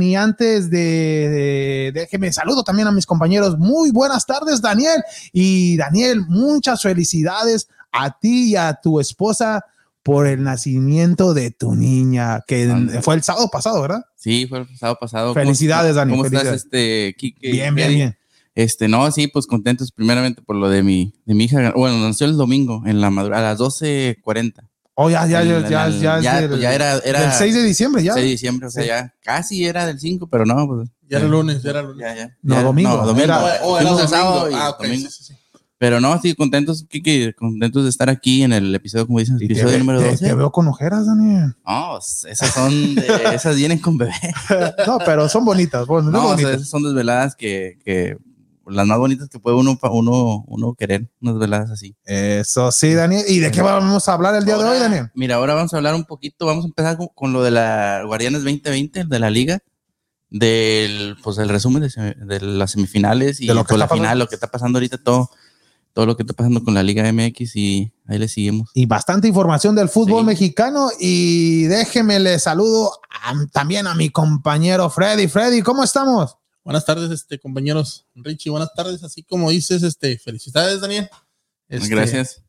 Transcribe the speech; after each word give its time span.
Y 0.00 0.14
antes 0.16 0.70
de, 0.70 1.90
déjeme 1.94 2.30
saludo 2.30 2.62
también 2.62 2.88
a 2.88 2.92
mis 2.92 3.06
compañeros. 3.06 3.58
Muy 3.58 3.90
buenas 3.90 4.26
tardes, 4.26 4.60
Daniel. 4.60 5.02
Y 5.32 5.78
Daniel, 5.78 6.20
muchas 6.28 6.82
felicidades 6.82 7.68
a 7.90 8.18
ti 8.18 8.50
y 8.50 8.56
a 8.56 8.78
tu 8.82 9.00
esposa 9.00 9.64
por 10.02 10.26
el 10.26 10.42
nacimiento 10.42 11.32
de 11.32 11.52
tu 11.52 11.74
niña, 11.74 12.44
que 12.46 13.00
fue 13.02 13.14
el 13.14 13.22
sábado 13.22 13.48
pasado, 13.48 13.80
¿verdad? 13.80 14.04
Sí, 14.14 14.46
fue 14.46 14.60
el 14.60 14.76
sábado 14.76 14.98
pasado. 15.00 15.32
Felicidades, 15.32 15.96
Daniel. 15.96 16.18
¿Cómo 16.18 16.26
estás, 16.26 16.54
este, 16.54 17.16
Bien, 17.40 17.74
bien, 17.74 17.94
bien. 17.94 18.18
Este, 18.54 18.88
no, 18.88 19.10
sí, 19.10 19.28
pues 19.28 19.46
contentos 19.46 19.92
primeramente 19.92 20.42
por 20.42 20.56
lo 20.56 20.68
de 20.68 20.82
mi, 20.82 21.14
de 21.24 21.34
mi 21.34 21.44
hija. 21.44 21.72
Bueno, 21.74 21.98
nació 21.98 22.26
el 22.26 22.36
domingo 22.36 22.82
en 22.86 23.00
la 23.00 23.08
madrugada, 23.08 23.50
a 23.50 23.52
las 23.52 23.60
12.40. 23.60 24.68
Oh, 25.00 25.08
ya, 25.08 25.24
ya, 25.28 25.44
ya, 25.44 25.60
ya, 25.60 25.88
ya, 25.90 26.20
ya, 26.20 26.48
pues 26.48 26.60
ya 26.60 26.74
era, 26.74 26.98
era 26.98 27.24
el 27.26 27.30
6 27.32 27.54
de 27.54 27.62
diciembre, 27.62 28.02
ya. 28.02 28.14
6 28.14 28.24
de 28.24 28.30
diciembre, 28.32 28.66
o 28.66 28.70
sea, 28.70 28.84
ya 28.84 29.14
casi 29.22 29.64
era 29.64 29.86
del 29.86 30.00
5, 30.00 30.26
pero 30.28 30.44
no, 30.44 30.66
pues. 30.66 30.88
Ya 31.08 31.18
era 31.18 31.28
lunes, 31.28 31.62
ya 31.62 31.70
era 31.70 31.82
lunes. 31.82 31.98
Ya, 32.00 32.16
ya. 32.16 32.36
No, 32.42 32.60
domingo. 32.64 32.90
No, 32.90 33.06
domingo. 33.06 33.22
Era, 33.22 33.56
era 33.58 33.64
domingo. 33.64 34.08
sábado 34.08 34.50
y 34.50 34.54
ah, 34.54 34.70
okay, 34.70 34.88
domingo. 34.88 35.08
sí, 35.08 35.22
sí, 35.24 35.32
sí. 35.32 35.38
Pero 35.78 36.00
no, 36.00 36.20
sí, 36.20 36.34
contentos, 36.34 36.84
Kiki, 36.88 37.32
contentos 37.34 37.84
de 37.84 37.90
estar 37.90 38.10
aquí 38.10 38.42
en 38.42 38.52
el 38.52 38.74
episodio, 38.74 39.06
como 39.06 39.20
dicen, 39.20 39.36
el 39.36 39.38
te, 39.38 39.44
episodio 39.44 39.78
número 39.78 40.00
te- 40.00 40.10
12. 40.10 40.26
te 40.26 40.34
veo 40.34 40.50
con 40.50 40.66
ojeras, 40.66 41.06
Daniel. 41.06 41.54
No, 41.64 41.98
esas 41.98 42.52
son, 42.52 42.96
de- 42.96 43.06
esas 43.34 43.54
vienen 43.54 43.78
con 43.78 43.96
bebé. 43.98 44.12
No, 44.84 44.98
pero 45.06 45.28
son 45.28 45.44
bonitas, 45.44 45.86
bueno, 45.86 46.10
No, 46.10 46.18
o 46.18 46.22
sea, 46.22 46.30
bonitas. 46.32 46.54
esas 46.56 46.68
son 46.70 46.82
desveladas 46.82 47.36
que, 47.36 47.78
que 47.84 48.16
las 48.68 48.86
más 48.86 48.98
bonitas 48.98 49.28
que 49.28 49.38
puede 49.38 49.56
uno, 49.56 49.78
uno, 49.90 50.44
uno 50.46 50.74
querer, 50.74 51.08
unas 51.20 51.38
veladas 51.38 51.70
así. 51.70 51.96
Eso 52.04 52.70
sí, 52.72 52.94
Daniel. 52.94 53.24
¿Y 53.28 53.38
de 53.38 53.50
qué 53.50 53.62
vamos 53.62 54.08
a 54.08 54.12
hablar 54.12 54.34
el 54.34 54.44
día 54.44 54.56
de 54.56 54.64
hoy, 54.64 54.78
Daniel? 54.78 55.10
Mira, 55.14 55.36
ahora 55.36 55.54
vamos 55.54 55.72
a 55.74 55.76
hablar 55.78 55.94
un 55.94 56.04
poquito, 56.04 56.46
vamos 56.46 56.64
a 56.64 56.68
empezar 56.68 56.96
con, 56.96 57.08
con 57.14 57.32
lo 57.32 57.42
de 57.42 57.50
la 57.50 58.02
Guardianes 58.04 58.42
2020, 58.44 59.04
de 59.04 59.18
la 59.18 59.30
liga, 59.30 59.60
del, 60.30 61.16
pues 61.22 61.38
el 61.38 61.48
resumen 61.48 61.82
de, 61.82 62.14
de 62.26 62.40
las 62.40 62.72
semifinales 62.72 63.40
y 63.40 63.46
De 63.46 63.54
lo 63.54 63.64
que 63.64 63.70
con 63.70 63.78
la 63.78 63.84
está 63.86 63.94
pasando. 63.94 64.04
final, 64.08 64.18
lo 64.18 64.28
que 64.28 64.34
está 64.34 64.46
pasando 64.50 64.76
ahorita, 64.78 64.98
todo, 65.02 65.30
todo 65.94 66.06
lo 66.06 66.16
que 66.16 66.22
está 66.22 66.34
pasando 66.34 66.62
con 66.62 66.74
la 66.74 66.82
Liga 66.82 67.10
MX 67.12 67.56
y 67.56 67.92
ahí 68.06 68.18
le 68.18 68.28
seguimos. 68.28 68.70
Y 68.74 68.86
bastante 68.86 69.26
información 69.28 69.74
del 69.74 69.88
fútbol 69.88 70.20
Sí. 70.22 70.26
mexicano. 70.26 70.90
Y 71.00 71.64
déjeme 71.64 72.20
le 72.20 72.38
saludo 72.38 72.92
a- 73.10 73.34
también 73.52 73.86
a 73.86 73.94
mi 73.94 74.10
compañero 74.10 74.90
Freddy. 74.90 75.28
Freddy, 75.28 75.62
¿cómo 75.62 75.82
estamos? 75.82 76.36
Buenas 76.68 76.84
tardes, 76.84 77.10
este, 77.10 77.38
compañeros. 77.38 78.04
Richie, 78.14 78.50
buenas 78.50 78.74
tardes. 78.74 79.02
Así 79.02 79.22
como 79.22 79.48
dices, 79.50 79.82
este, 79.82 80.18
felicidades, 80.18 80.82
Daniel. 80.82 81.08
Este, 81.66 81.88
Gracias. 81.88 82.42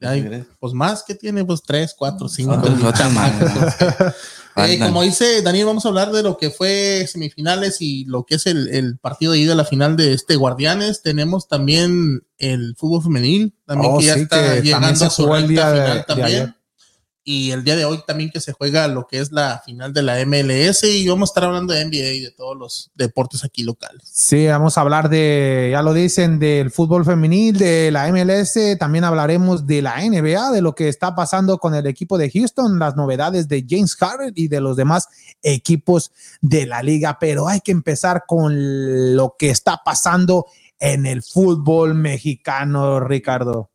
ay, 0.00 0.44
pues 0.58 0.72
más 0.72 1.04
que 1.04 1.14
tiene, 1.14 1.44
pues 1.44 1.62
tres, 1.62 1.94
cuatro, 1.96 2.28
cinco. 2.28 2.54
Otras- 2.54 2.82
otras 2.82 3.12
más, 3.12 3.32
¿no? 3.40 4.12
Eh, 4.66 4.78
como 4.80 5.00
dice 5.02 5.40
Daniel, 5.42 5.64
vamos 5.66 5.86
a 5.86 5.88
hablar 5.88 6.10
de 6.12 6.22
lo 6.24 6.36
que 6.36 6.50
fue 6.50 7.06
semifinales 7.10 7.80
y 7.80 8.04
lo 8.04 8.26
que 8.26 8.34
es 8.34 8.46
el, 8.46 8.68
el 8.68 8.98
partido 8.98 9.32
de 9.32 9.38
ida 9.38 9.52
a 9.52 9.56
la 9.56 9.64
final 9.64 9.96
de 9.96 10.12
este 10.12 10.34
Guardianes. 10.36 11.00
Tenemos 11.00 11.46
también 11.48 12.26
el 12.36 12.74
fútbol 12.76 13.02
femenil, 13.02 13.54
también 13.64 13.92
Oh, 13.94 13.98
que 14.00 14.04
ya 14.06 14.14
sí, 14.14 14.20
está 14.22 14.56
que 14.56 14.60
llegando 14.62 15.06
a 15.06 15.08
su 15.10 15.26
recta 15.32 15.46
final 15.46 15.74
de 15.96 16.02
también. 16.02 16.26
ayer. 16.26 16.54
Y 17.24 17.52
el 17.52 17.62
día 17.62 17.76
de 17.76 17.84
hoy 17.84 18.00
también 18.04 18.30
que 18.30 18.40
se 18.40 18.52
juega 18.52 18.88
lo 18.88 19.06
que 19.06 19.20
es 19.20 19.30
la 19.30 19.62
final 19.64 19.92
de 19.92 20.02
la 20.02 20.24
MLS 20.26 20.82
y 20.82 21.06
vamos 21.08 21.28
a 21.28 21.30
estar 21.30 21.44
hablando 21.44 21.72
de 21.72 21.84
NBA 21.84 22.12
y 22.14 22.20
de 22.20 22.30
todos 22.32 22.56
los 22.56 22.90
deportes 22.96 23.44
aquí 23.44 23.62
locales. 23.62 24.02
Sí, 24.12 24.46
vamos 24.48 24.76
a 24.76 24.80
hablar 24.80 25.08
de, 25.08 25.68
ya 25.70 25.82
lo 25.82 25.94
dicen, 25.94 26.40
del 26.40 26.72
fútbol 26.72 27.04
femenil, 27.04 27.56
de 27.58 27.90
la 27.92 28.10
MLS. 28.10 28.58
También 28.78 29.04
hablaremos 29.04 29.66
de 29.66 29.82
la 29.82 30.00
NBA, 30.00 30.50
de 30.50 30.62
lo 30.62 30.74
que 30.74 30.88
está 30.88 31.14
pasando 31.14 31.58
con 31.58 31.76
el 31.76 31.86
equipo 31.86 32.18
de 32.18 32.30
Houston, 32.30 32.80
las 32.80 32.96
novedades 32.96 33.46
de 33.46 33.64
James 33.68 33.94
Harden 33.94 34.32
y 34.34 34.48
de 34.48 34.60
los 34.60 34.76
demás 34.76 35.06
equipos 35.42 36.10
de 36.40 36.66
la 36.66 36.82
liga. 36.82 37.18
Pero 37.20 37.46
hay 37.46 37.60
que 37.60 37.70
empezar 37.72 38.24
con 38.26 39.14
lo 39.14 39.36
que 39.38 39.50
está 39.50 39.80
pasando 39.84 40.46
en 40.80 41.06
el 41.06 41.22
fútbol 41.22 41.94
mexicano, 41.94 42.98
Ricardo. 42.98 43.70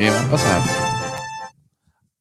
¿Qué 0.00 0.08
va 0.08 0.18
a 0.18 0.30
pasar? 0.30 0.62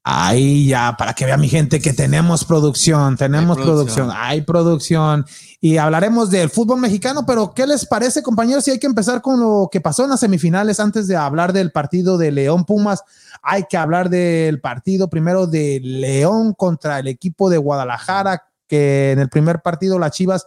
Ahí 0.03 0.67
ya, 0.67 0.97
para 0.97 1.13
que 1.13 1.23
vea 1.23 1.37
mi 1.37 1.47
gente 1.47 1.79
que 1.79 1.93
tenemos 1.93 2.43
producción, 2.43 3.15
tenemos 3.15 3.57
Hay 3.57 3.63
producción. 3.63 4.07
producción. 4.07 4.11
hay 4.21 4.41
producción. 4.41 5.25
Y 5.61 5.77
hablaremos 5.77 6.29
del 6.29 6.49
fútbol 6.49 6.81
mexicano, 6.81 7.25
pero 7.25 7.53
¿qué 7.53 7.65
les 7.65 7.85
parece, 7.85 8.21
compañeros? 8.21 8.65
Si 8.65 8.71
hay 8.71 8.79
que 8.79 8.87
empezar 8.87 9.21
con 9.21 9.39
lo 9.39 9.69
que 9.71 9.79
pasó 9.79 10.03
en 10.03 10.09
las 10.09 10.19
semifinales 10.19 10.81
antes 10.81 11.07
de 11.07 11.15
hablar 11.15 11.53
del 11.53 11.71
partido 11.71 12.17
de 12.17 12.33
León 12.33 12.65
Pumas, 12.65 13.01
hay 13.41 13.63
que 13.69 13.77
hablar 13.77 14.09
del 14.09 14.59
partido 14.59 15.09
primero 15.09 15.47
de 15.47 15.79
León 15.81 16.55
contra 16.55 16.99
el 16.99 17.07
equipo 17.07 17.49
de 17.49 17.59
Guadalajara, 17.59 18.43
que 18.67 19.13
en 19.13 19.19
el 19.19 19.29
primer 19.29 19.61
partido 19.61 19.97
las 19.97 20.11
Chivas 20.11 20.45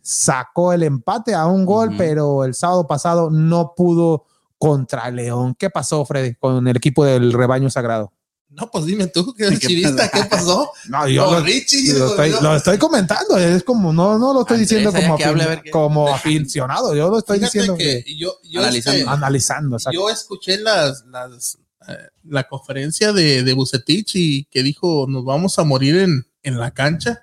sacó 0.00 0.72
el 0.72 0.82
empate 0.82 1.32
a 1.32 1.46
un 1.46 1.64
gol, 1.64 1.94
pero 1.96 2.42
el 2.42 2.54
sábado 2.56 2.88
pasado 2.88 3.30
no 3.30 3.72
pudo 3.76 4.24
contra 4.62 5.10
León. 5.10 5.56
¿Qué 5.58 5.70
pasó, 5.70 6.04
Freddy, 6.04 6.34
con 6.34 6.68
el 6.68 6.76
equipo 6.76 7.04
del 7.04 7.32
rebaño 7.32 7.68
sagrado? 7.68 8.12
No, 8.48 8.70
pues 8.70 8.84
dime 8.84 9.06
tú, 9.06 9.32
que 9.34 9.46
eres 9.46 9.58
¿Qué 9.60 9.66
chivista, 9.66 10.08
¿qué 10.10 10.24
pasó? 10.24 10.70
No, 10.88 11.08
yo 11.08 11.24
No, 11.24 11.32
lo, 11.38 11.40
Richie, 11.44 11.94
lo 11.94 12.10
estoy, 12.10 12.30
yo- 12.30 12.40
lo 12.42 12.54
estoy 12.54 12.76
comentando, 12.78 13.38
es 13.38 13.64
como, 13.64 13.92
no, 13.92 14.18
no 14.18 14.32
lo 14.34 14.40
estoy 14.42 14.56
Andrés, 14.58 14.68
diciendo 14.70 14.92
como, 14.92 15.14
hable, 15.24 15.70
como 15.70 16.08
aficionado, 16.14 16.94
yo 16.94 17.08
lo 17.10 17.18
estoy 17.18 17.38
Fíjate 17.38 17.58
diciendo 17.58 17.78
que 17.78 18.04
que, 18.04 18.14
yo, 18.16 18.34
yo, 18.44 18.60
Analizando. 18.60 18.98
este, 19.00 19.10
analizando. 19.10 19.76
exacto. 19.76 19.98
yo 19.98 20.10
escuché 20.10 20.58
las, 20.58 21.02
las, 21.06 21.58
eh, 21.88 21.96
la 22.24 22.44
conferencia 22.46 23.12
de, 23.12 23.42
de 23.42 23.52
Bucetich 23.54 24.12
y 24.16 24.44
que 24.44 24.62
dijo 24.62 25.06
nos 25.08 25.24
vamos 25.24 25.58
a 25.58 25.64
morir 25.64 25.96
en, 25.96 26.26
en 26.42 26.58
la 26.60 26.70
cancha. 26.72 27.22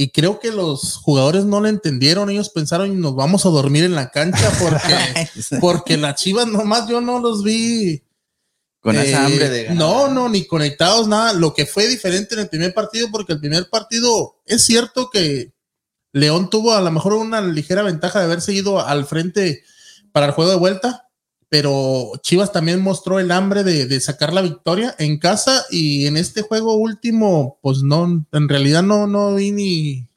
Y 0.00 0.12
creo 0.12 0.40
que 0.40 0.50
los 0.50 0.96
jugadores 0.96 1.44
no 1.44 1.60
lo 1.60 1.68
entendieron. 1.68 2.30
Ellos 2.30 2.48
pensaron 2.48 3.02
nos 3.02 3.14
vamos 3.14 3.44
a 3.44 3.50
dormir 3.50 3.84
en 3.84 3.94
la 3.94 4.10
cancha 4.10 4.50
porque, 4.58 5.60
porque 5.60 5.96
las 5.98 6.14
chivas 6.18 6.46
nomás 6.46 6.88
yo 6.88 7.02
no 7.02 7.18
los 7.18 7.44
vi. 7.44 8.02
Con 8.80 8.96
eh, 8.96 9.02
esa 9.02 9.26
hambre 9.26 9.50
de 9.50 9.64
ganar. 9.64 9.78
No, 9.78 10.08
no, 10.08 10.30
ni 10.30 10.46
conectados, 10.46 11.06
nada. 11.06 11.34
Lo 11.34 11.52
que 11.52 11.66
fue 11.66 11.86
diferente 11.86 12.34
en 12.34 12.40
el 12.40 12.48
primer 12.48 12.72
partido, 12.72 13.08
porque 13.12 13.34
el 13.34 13.40
primer 13.40 13.68
partido 13.68 14.36
es 14.46 14.64
cierto 14.64 15.10
que 15.10 15.52
León 16.14 16.48
tuvo 16.48 16.72
a 16.72 16.80
lo 16.80 16.90
mejor 16.90 17.12
una 17.12 17.42
ligera 17.42 17.82
ventaja 17.82 18.20
de 18.20 18.24
haber 18.24 18.40
seguido 18.40 18.80
al 18.80 19.04
frente 19.04 19.64
para 20.12 20.24
el 20.24 20.32
juego 20.32 20.50
de 20.50 20.56
vuelta, 20.56 21.09
pero 21.50 22.12
Chivas 22.22 22.52
también 22.52 22.80
mostró 22.80 23.18
el 23.18 23.32
hambre 23.32 23.64
de, 23.64 23.86
de 23.86 24.00
sacar 24.00 24.32
la 24.32 24.40
victoria 24.40 24.94
en 24.98 25.18
casa 25.18 25.66
y 25.68 26.06
en 26.06 26.16
este 26.16 26.42
juego 26.42 26.76
último, 26.76 27.58
pues 27.60 27.82
no, 27.82 28.24
en 28.32 28.48
realidad 28.48 28.82
no, 28.84 29.06
no 29.06 29.34
vi 29.34 29.50
ni. 29.50 30.09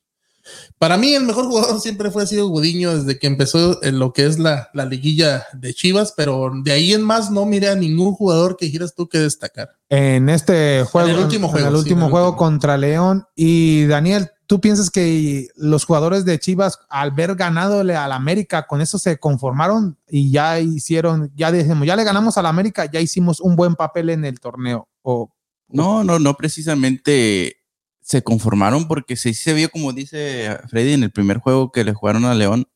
Para 0.84 0.98
mí, 0.98 1.14
el 1.14 1.24
mejor 1.24 1.46
jugador 1.46 1.80
siempre 1.80 2.12
fue 2.12 2.24
ha 2.24 2.26
sido 2.26 2.50
Gudiño 2.50 2.94
desde 2.98 3.18
que 3.18 3.28
empezó 3.28 3.82
en 3.86 4.00
lo 4.00 4.12
que 4.12 4.26
es 4.26 4.38
la, 4.38 4.70
la 4.74 4.84
liguilla 4.84 5.46
de 5.54 5.74
Chivas, 5.74 6.14
pero 6.18 6.52
de 6.62 6.74
ahí 6.74 6.92
en 6.92 7.02
más 7.02 7.32
no 7.32 7.46
miré 7.46 7.70
a 7.70 7.76
ningún 7.76 8.12
jugador 8.12 8.58
que 8.58 8.70
quieras 8.70 8.94
tú 8.94 9.08
que 9.08 9.18
destacar. 9.18 9.78
En 9.88 10.28
este 10.28 10.84
juego, 10.84 11.08
En 11.08 11.16
el 11.16 11.22
último 11.24 11.48
juego, 11.48 11.68
en 11.68 11.74
el 11.74 11.78
sí, 11.78 11.84
último 11.84 12.02
en 12.02 12.06
el 12.08 12.12
juego 12.12 12.28
último. 12.32 12.38
contra 12.38 12.78
León. 12.78 13.26
Y 13.34 13.86
Daniel, 13.86 14.32
¿tú 14.46 14.60
piensas 14.60 14.90
que 14.90 15.48
los 15.56 15.86
jugadores 15.86 16.26
de 16.26 16.38
Chivas, 16.38 16.78
al 16.90 17.12
ver 17.12 17.36
ganadole 17.36 17.96
al 17.96 18.12
América, 18.12 18.68
con 18.68 18.82
eso 18.82 19.00
se 19.00 19.18
conformaron 19.20 19.98
y 20.10 20.32
ya 20.32 20.60
hicieron, 20.60 21.32
ya 21.34 21.50
dijimos, 21.54 21.88
ya 21.88 21.96
le 21.96 22.04
ganamos 22.04 22.38
al 22.38 22.46
América, 22.46 22.92
ya 22.92 23.00
hicimos 23.00 23.40
un 23.40 23.56
buen 23.56 23.76
papel 23.76 24.10
en 24.10 24.26
el 24.26 24.42
torneo? 24.42 24.90
O, 25.02 25.32
No, 25.70 26.04
no, 26.04 26.20
no 26.20 26.34
precisamente 26.34 27.63
se 28.04 28.22
conformaron 28.22 28.88
porque 28.88 29.16
sí 29.16 29.34
se 29.34 29.54
vio, 29.54 29.70
como 29.70 29.94
dice 29.94 30.58
Freddy, 30.70 30.94
en 30.94 31.04
el 31.04 31.12
primer 31.12 31.38
juego 31.40 31.72
que 31.72 31.84
le 31.84 31.94
jugaron 31.94 32.26
a 32.26 32.36
León, 32.36 32.68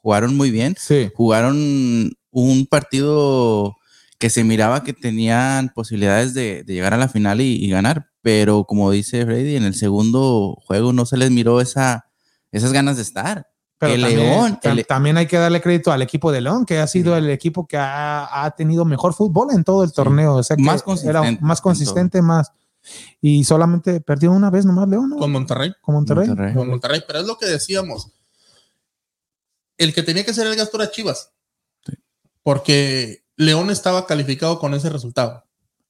jugaron 0.00 0.36
muy 0.36 0.50
bien, 0.50 0.74
sí. 0.78 1.10
jugaron 1.14 2.12
un 2.30 2.66
partido 2.66 3.76
que 4.18 4.30
se 4.30 4.44
miraba 4.44 4.84
que 4.84 4.92
tenían 4.92 5.70
posibilidades 5.74 6.34
de, 6.34 6.62
de 6.64 6.74
llegar 6.74 6.94
a 6.94 6.96
la 6.96 7.08
final 7.08 7.40
y, 7.40 7.56
y 7.64 7.68
ganar, 7.70 8.08
pero 8.20 8.64
como 8.64 8.90
dice 8.90 9.24
Freddy, 9.24 9.56
en 9.56 9.64
el 9.64 9.74
segundo 9.74 10.56
juego 10.66 10.92
no 10.92 11.06
se 11.06 11.16
les 11.16 11.30
miró 11.30 11.60
esa, 11.60 12.06
esas 12.52 12.72
ganas 12.72 12.96
de 12.96 13.02
estar. 13.02 13.48
Pero 13.78 13.94
El 13.94 14.02
también, 14.02 14.20
León, 14.30 14.58
el- 14.62 14.86
también 14.86 15.16
hay 15.16 15.26
que 15.26 15.36
darle 15.38 15.60
crédito 15.60 15.90
al 15.90 16.02
equipo 16.02 16.30
de 16.30 16.40
León, 16.40 16.64
que 16.66 16.78
ha 16.78 16.86
sido 16.86 17.16
el 17.16 17.28
equipo 17.30 17.66
que 17.66 17.76
ha, 17.76 18.44
ha 18.44 18.50
tenido 18.52 18.84
mejor 18.84 19.12
fútbol 19.12 19.48
en 19.52 19.64
todo 19.64 19.82
el 19.82 19.92
torneo. 19.92 20.36
O 20.36 20.42
sea 20.44 20.56
que 20.56 20.62
Más 20.62 20.84
era 21.04 21.20
más 21.40 21.58
en 21.58 21.62
consistente, 21.62 22.22
más. 22.22 22.52
Y 23.20 23.44
solamente 23.44 24.00
perdió 24.00 24.32
una 24.32 24.50
vez 24.50 24.64
nomás 24.66 24.88
León, 24.88 25.10
¿no? 25.10 25.16
Con 25.16 25.30
Monterrey. 25.32 25.72
Con 25.80 25.94
Monterrey. 25.94 26.26
Monterrey. 26.28 26.54
Con 26.54 26.68
Monterrey, 26.68 27.02
pero 27.06 27.20
es 27.20 27.26
lo 27.26 27.38
que 27.38 27.46
decíamos. 27.46 28.08
El 29.78 29.94
que 29.94 30.02
tenía 30.02 30.24
que 30.24 30.34
ser 30.34 30.46
el 30.46 30.56
gasto 30.56 30.80
era 30.80 30.90
Chivas. 30.90 31.30
Porque 32.42 33.24
León 33.36 33.70
estaba 33.70 34.06
calificado 34.06 34.58
con 34.58 34.74
ese 34.74 34.90
resultado. 34.90 35.44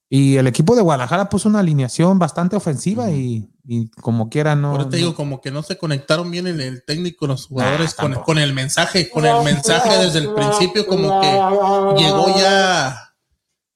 Y 0.09 0.37
el 0.37 0.45
equipo 0.45 0.75
de 0.75 0.83
Guadalajara 0.83 1.27
puso 1.29 1.49
una 1.49 1.59
alineación 1.59 2.19
bastante 2.19 2.55
ofensiva 2.55 3.09
y, 3.09 3.49
y 3.65 3.87
como 3.89 4.29
quiera 4.29 4.55
no. 4.55 4.69
Ahora 4.71 4.87
te 4.87 4.97
digo, 4.97 5.09
no- 5.09 5.15
como 5.15 5.41
que 5.41 5.49
no 5.49 5.63
se 5.63 5.77
conectaron 5.79 6.29
bien 6.29 6.45
el, 6.45 6.61
el 6.61 6.83
técnico, 6.85 7.25
los 7.25 7.47
jugadores, 7.47 7.95
Ah, 7.97 8.21
con 8.23 8.37
el 8.37 8.53
mensaje, 8.53 9.09
con 9.09 9.25
el 9.25 9.43
mensaje 9.43 9.97
desde 9.97 10.19
el 10.19 10.31
principio, 10.35 10.85
como 10.85 11.19
que 11.19 11.27
llegó 12.03 12.27
ya 12.37 13.12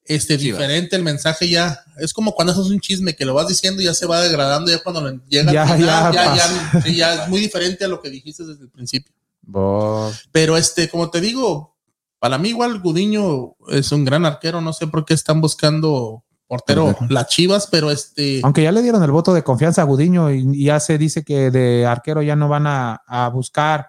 este 0.08 0.38
Chivas. 0.38 0.60
diferente 0.60 0.96
el 0.96 1.04
mensaje 1.04 1.50
ya. 1.50 1.80
Es 2.00 2.14
como 2.14 2.34
cuando 2.34 2.54
haces 2.54 2.66
un 2.68 2.80
chisme 2.80 3.16
que 3.16 3.26
lo 3.26 3.34
vas 3.34 3.48
diciendo 3.48 3.82
y 3.82 3.86
ya 3.86 3.94
se 3.94 4.06
va 4.06 4.22
degradando, 4.22 4.72
ya 4.72 4.80
cuando 4.84 5.02
le 5.10 5.20
llega 5.28 5.52
Ya, 5.52 5.66
final, 5.68 5.80
ya 5.80 6.12
ya, 6.12 6.36
ya, 6.36 6.44
pasa. 6.72 6.82
sí, 6.82 6.96
ya 6.96 7.24
es 7.24 7.30
muy 7.30 7.40
diferente 7.40 7.86
a 7.86 7.88
lo 7.88 8.02
que 8.02 8.10
dijiste 8.10 8.44
desde 8.46 8.64
el 8.64 8.70
principio. 8.70 9.14
Bo- 9.42 10.12
Pero 10.32 10.58
este, 10.58 10.90
como 10.90 11.10
te 11.10 11.22
digo, 11.22 11.76
para 12.20 12.38
mí 12.38 12.50
igual 12.50 12.80
Gudiño 12.80 13.56
es 13.70 13.92
un 13.92 14.04
gran 14.06 14.26
arquero, 14.26 14.60
no 14.62 14.74
sé 14.74 14.88
por 14.88 15.06
qué 15.06 15.14
están 15.14 15.40
buscando 15.42 16.24
portero 16.48 16.96
las 17.10 17.28
Chivas, 17.28 17.68
pero 17.70 17.92
este 17.92 18.40
Aunque 18.44 18.64
ya 18.64 18.72
le 18.72 18.82
dieron 18.82 19.04
el 19.04 19.12
voto 19.12 19.34
de 19.34 19.44
confianza 19.44 19.82
a 19.82 19.86
Gudiño 19.86 20.32
y, 20.32 20.48
y 20.54 20.66
ya 20.66 20.80
se 20.80 20.98
dice 20.98 21.24
que 21.24 21.52
de 21.52 21.86
arquero 21.86 22.22
ya 22.22 22.36
no 22.38 22.48
van 22.48 22.66
a, 22.68 23.02
a 23.06 23.28
buscar 23.30 23.88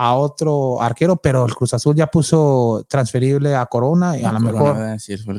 a 0.00 0.14
otro 0.14 0.80
arquero, 0.80 1.16
pero 1.16 1.44
el 1.44 1.54
Cruz 1.56 1.74
Azul 1.74 1.96
ya 1.96 2.06
puso 2.06 2.84
transferible 2.88 3.56
a 3.56 3.66
Corona 3.66 4.16
y 4.16 4.24
a 4.24 4.30
lo 4.30 4.38
mejor. 4.38 4.76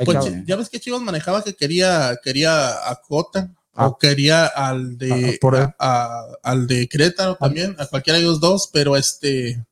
Pues, 0.03 0.25
que- 0.25 0.43
ya 0.45 0.57
ves 0.57 0.69
que 0.69 0.81
Chivas 0.81 0.99
manejaba 1.01 1.41
que 1.43 1.55
quería, 1.55 2.19
quería 2.21 2.69
a 2.89 2.99
Cota 3.01 3.51
Ah. 3.73 3.87
o 3.87 3.97
quería 3.97 4.45
al 4.47 4.97
Ah, 5.01 5.05
de 5.05 5.37
por 5.39 5.55
él. 5.55 5.61
a- 5.63 5.75
a- 5.79 6.25
al 6.43 6.67
de 6.67 6.89
Querétaro 6.89 7.35
también, 7.35 7.75
a 7.79 7.85
cualquiera 7.85 8.17
de 8.19 8.25
ellos 8.25 8.41
dos, 8.41 8.69
pero 8.73 8.97
este 8.97 9.65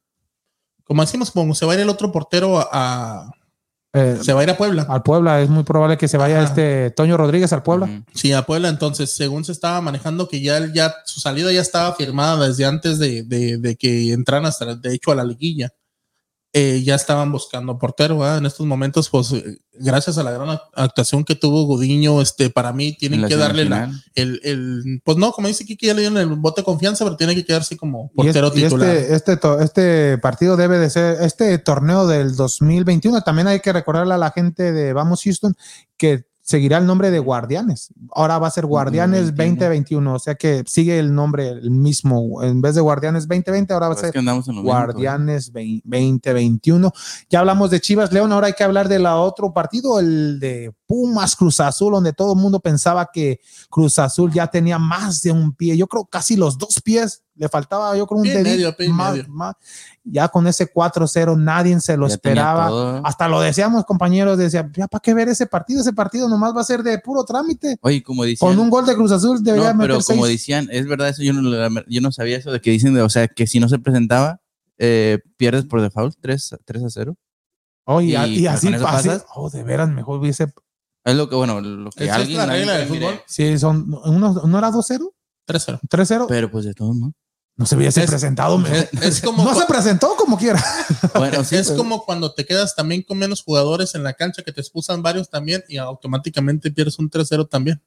como 0.85 1.01
decimos, 1.01 1.31
como 1.31 1.53
se 1.53 1.65
va 1.65 1.73
a 1.73 1.75
ir 1.75 1.81
el 1.81 1.89
otro 1.89 2.13
portero 2.13 2.57
a- 2.71 3.29
eh, 3.93 4.17
se 4.21 4.33
va 4.33 4.41
a 4.41 4.43
ir 4.43 4.49
a 4.49 4.57
Puebla. 4.57 4.85
al 4.89 5.01
Puebla 5.03 5.41
es 5.41 5.49
muy 5.49 5.63
probable 5.63 5.97
que 5.97 6.07
se 6.07 6.17
vaya 6.17 6.37
Ajá. 6.41 6.45
este 6.49 6.91
Toño 6.91 7.17
Rodríguez 7.17 7.51
al 7.53 7.63
Puebla. 7.63 8.03
Sí, 8.13 8.31
a 8.33 8.43
Puebla, 8.43 8.69
entonces, 8.69 9.11
según 9.11 9.43
se 9.45 9.51
estaba 9.53 9.79
manejando 9.81 10.27
que 10.27 10.41
ya, 10.41 10.71
ya 10.73 10.93
su 11.05 11.19
salida 11.19 11.51
ya 11.51 11.61
estaba 11.61 11.95
firmada 11.95 12.47
desde 12.47 12.65
antes 12.65 12.99
de, 12.99 13.23
de- 13.23 13.57
de 13.57 13.75
que 13.75 14.11
entraran 14.13 14.45
hasta, 14.45 14.75
de 14.75 14.93
hecho, 14.93 15.11
a 15.11 15.15
la 15.15 15.23
liguilla. 15.23 15.71
Eh, 16.59 16.81
ya 16.83 16.95
estaban 16.95 17.31
buscando 17.31 17.77
portero, 17.77 18.17
¿verdad? 18.17 18.39
En 18.39 18.45
estos 18.47 18.65
momentos, 18.65 19.09
pues, 19.09 19.31
eh, 19.33 19.57
gracias 19.73 20.17
a 20.17 20.23
la 20.23 20.31
gran 20.31 20.47
act- 20.49 20.61
actuación 20.73 21.23
que 21.23 21.35
tuvo 21.35 21.65
Gudiño, 21.65 22.19
este, 22.21 22.49
para 22.49 22.73
mí 22.73 22.93
tienen 22.97 23.21
la 23.21 23.27
que 23.27 23.35
darle 23.35 23.65
la, 23.65 23.91
el, 24.15 24.39
el, 24.43 25.01
pues 25.03 25.17
no, 25.17 25.31
como 25.33 25.47
dice 25.49 25.65
Kiki, 25.65 25.85
ya 25.85 25.93
le 25.93 26.01
dieron 26.01 26.17
el 26.17 26.27
voto 26.27 26.61
de 26.61 26.65
confianza, 26.65 27.03
pero 27.05 27.15
tiene 27.15 27.35
que 27.35 27.45
quedarse 27.45 27.77
como 27.77 28.09
Y, 28.13 28.15
portero 28.15 28.47
este, 28.47 28.59
y 28.59 28.63
titular. 28.63 28.89
este, 28.95 29.33
este, 29.33 29.63
este 29.63 30.17
partido 30.17 30.57
debe 30.57 30.79
de 30.79 30.89
ser, 30.89 31.17
este 31.21 31.57
torneo 31.59 32.07
del 32.07 32.35
2021, 32.35 33.21
también 33.21 33.47
hay 33.47 33.59
que 33.59 33.71
recordarle 33.71 34.15
a 34.15 34.17
la 34.17 34.31
gente 34.31 34.71
de 34.71 34.93
Vamos 34.93 35.21
Houston 35.23 35.55
que 35.95 36.25
seguirá 36.47 36.77
el 36.77 36.85
nombre 36.85 37.11
de 37.11 37.19
Guardianes. 37.19 37.93
Ahora 38.11 38.39
va 38.39 38.47
a 38.47 38.51
ser 38.51 38.65
Guardianes 38.65 39.35
2021. 39.35 39.57
2021, 39.57 40.13
o 40.13 40.19
sea 40.19 40.35
que 40.35 40.63
sigue 40.65 40.97
el 40.97 41.13
nombre 41.13 41.49
el 41.49 41.69
mismo. 41.71 42.41
En 42.41 42.61
vez 42.61 42.73
de 42.73 42.81
Guardianes 42.81 43.27
2020, 43.27 43.73
ahora 43.73 43.89
va 43.89 43.93
a 43.93 43.97
Pues 43.97 44.13
ser 44.13 44.23
mismo, 44.23 44.63
Guardianes 44.63 45.51
2021. 45.51 46.93
Ya 47.29 47.39
hablamos 47.39 47.69
de 47.69 47.81
Chivas 47.81 48.13
León, 48.13 48.31
ahora 48.31 48.47
hay 48.47 48.53
que 48.53 48.63
hablar 48.63 48.87
del 48.87 49.05
otro 49.05 49.53
partido, 49.53 49.99
el 49.99 50.39
de 50.39 50.71
Pumas 50.87 51.35
Cruz 51.35 51.59
Azul, 51.59 51.91
donde 51.91 52.13
todo 52.13 52.33
el 52.33 52.39
mundo 52.39 52.59
pensaba 52.61 53.09
que 53.13 53.41
Cruz 53.69 53.99
Azul 53.99 54.31
ya 54.31 54.47
tenía 54.47 54.79
más 54.79 55.21
de 55.21 55.31
un 55.33 55.53
pie. 55.53 55.75
Yo 55.77 55.85
creo 55.87 56.05
casi 56.05 56.35
los 56.37 56.57
dos 56.57 56.81
pies. 56.83 57.23
Le 57.35 57.49
faltaba, 57.49 57.95
yo 57.95 58.07
creo, 58.07 58.17
un 58.17 58.23
Pie 58.23 58.41
dedito 58.41 58.73
medio, 58.79 58.93
más, 58.93 59.11
medio. 59.15 59.25
más. 59.29 59.55
Ya 60.03 60.27
con 60.29 60.47
ese 60.47 60.71
4-0 60.73 61.35
nadie 61.37 61.79
se 61.81 61.95
lo 61.97 62.07
Ya 62.07 62.13
esperaba. 62.15 62.99
Hasta 63.03 63.27
lo 63.27 63.41
decíamos, 63.41 63.85
compañeros, 63.85 64.37
decía, 64.39 64.67
ya 64.75 64.87
para 64.87 65.01
qué 65.01 65.13
ver 65.13 65.29
ese 65.29 65.45
partido, 65.45 65.81
ese 65.81 65.93
partido 65.93 66.27
nomás 66.29 66.55
va 66.55 66.61
a 66.61 66.63
ser 66.63 66.81
de 66.81 66.97
puro 66.99 67.23
trámite. 67.25 67.77
Oye, 67.81 68.01
como 68.01 68.23
decían, 68.23 68.49
Con 68.53 68.57
un 68.59 68.69
gol 68.71 68.85
de 68.87 68.95
Cruz 68.95 69.11
Azul 69.11 69.43
debería 69.43 69.73
no, 69.73 69.81
pero 69.81 69.95
meter 69.97 70.05
como 70.15 70.25
seis. 70.25 70.39
decían, 70.39 70.67
es 70.71 70.87
verdad 70.87 71.09
eso, 71.09 71.21
yo 71.21 71.33
no, 71.33 71.41
lo- 71.41 71.83
yo 71.87 72.01
no 72.01 72.11
sabía 72.11 72.37
eso 72.37 72.49
de 72.51 72.59
que 72.61 72.71
dicen, 72.71 72.93
de, 72.95 73.01
o 73.03 73.09
sea, 73.09 73.27
que 73.27 73.45
si 73.45 73.59
no 73.59 73.69
se 73.69 73.77
presentaba, 73.77 74.41
eh, 74.79 75.19
pierdes 75.37 75.65
por 75.65 75.81
default 75.81 76.15
3, 76.21 76.55
3 76.65 76.83
a 76.85 76.89
0. 76.89 77.15
Oye, 77.85 78.07
y, 78.07 78.15
y- 78.15 78.39
y 78.39 78.41
pero 78.43 78.51
así 78.51 78.67
eso 78.69 78.83
pasa. 78.83 79.09
pasas. 79.09 79.25
Oh, 79.35 79.49
de 79.51 79.63
veras, 79.63 79.89
mejor 79.89 80.19
hubiese. 80.19 80.51
Es 81.07 81.15
lo 81.15 81.29
que, 81.29 81.35
bueno, 81.35 81.61
lo 81.61 81.89
que 81.91 82.03
Esa 82.05 82.15
es 82.15 82.21
alguien... 82.21 82.37
la 82.37 82.45
regla 82.45 82.73
alguien 82.75 82.89
del 82.89 82.99
mire, 82.99 83.05
fútbol. 83.11 83.23
Sí, 83.27 83.57
son. 83.59 83.93
Uno, 84.05 84.33
¿No 84.45 84.57
era 84.57 84.69
2-0? 84.71 85.09
3-0. 85.47 85.79
3-0. 85.89 86.25
Pero 86.27 86.51
pues 86.51 86.65
de 86.65 86.73
todos, 86.73 86.95
¿no? 86.95 87.13
No 87.55 87.65
se 87.65 87.75
hubiese 87.75 88.03
Es- 88.03 88.09
presentado. 88.09 88.57
me- 88.57 88.69
Es, 88.77 88.89
es 89.01 89.21
como, 89.23 89.43
no 89.43 89.55
se 89.59 89.65
presentó 89.65 90.15
como 90.15 90.37
quiera. 90.37 90.63
Bueno, 91.15 91.43
sí, 91.43 91.55
es 91.55 91.67
pero- 91.69 91.77
como 91.79 92.03
cuando 92.05 92.33
te 92.33 92.45
quedas 92.45 92.75
también 92.75 93.01
con 93.03 93.17
menos 93.17 93.41
jugadores 93.43 93.95
en 93.95 94.03
la 94.03 94.13
cancha 94.13 94.43
que 94.43 94.51
te 94.51 94.61
expulsan 94.61 95.01
varios 95.01 95.29
también 95.29 95.63
y 95.67 95.77
automáticamente 95.77 96.69
pierdes 96.71 96.99
un 96.99 97.09
3-0 97.09 97.47
también. 97.49 97.81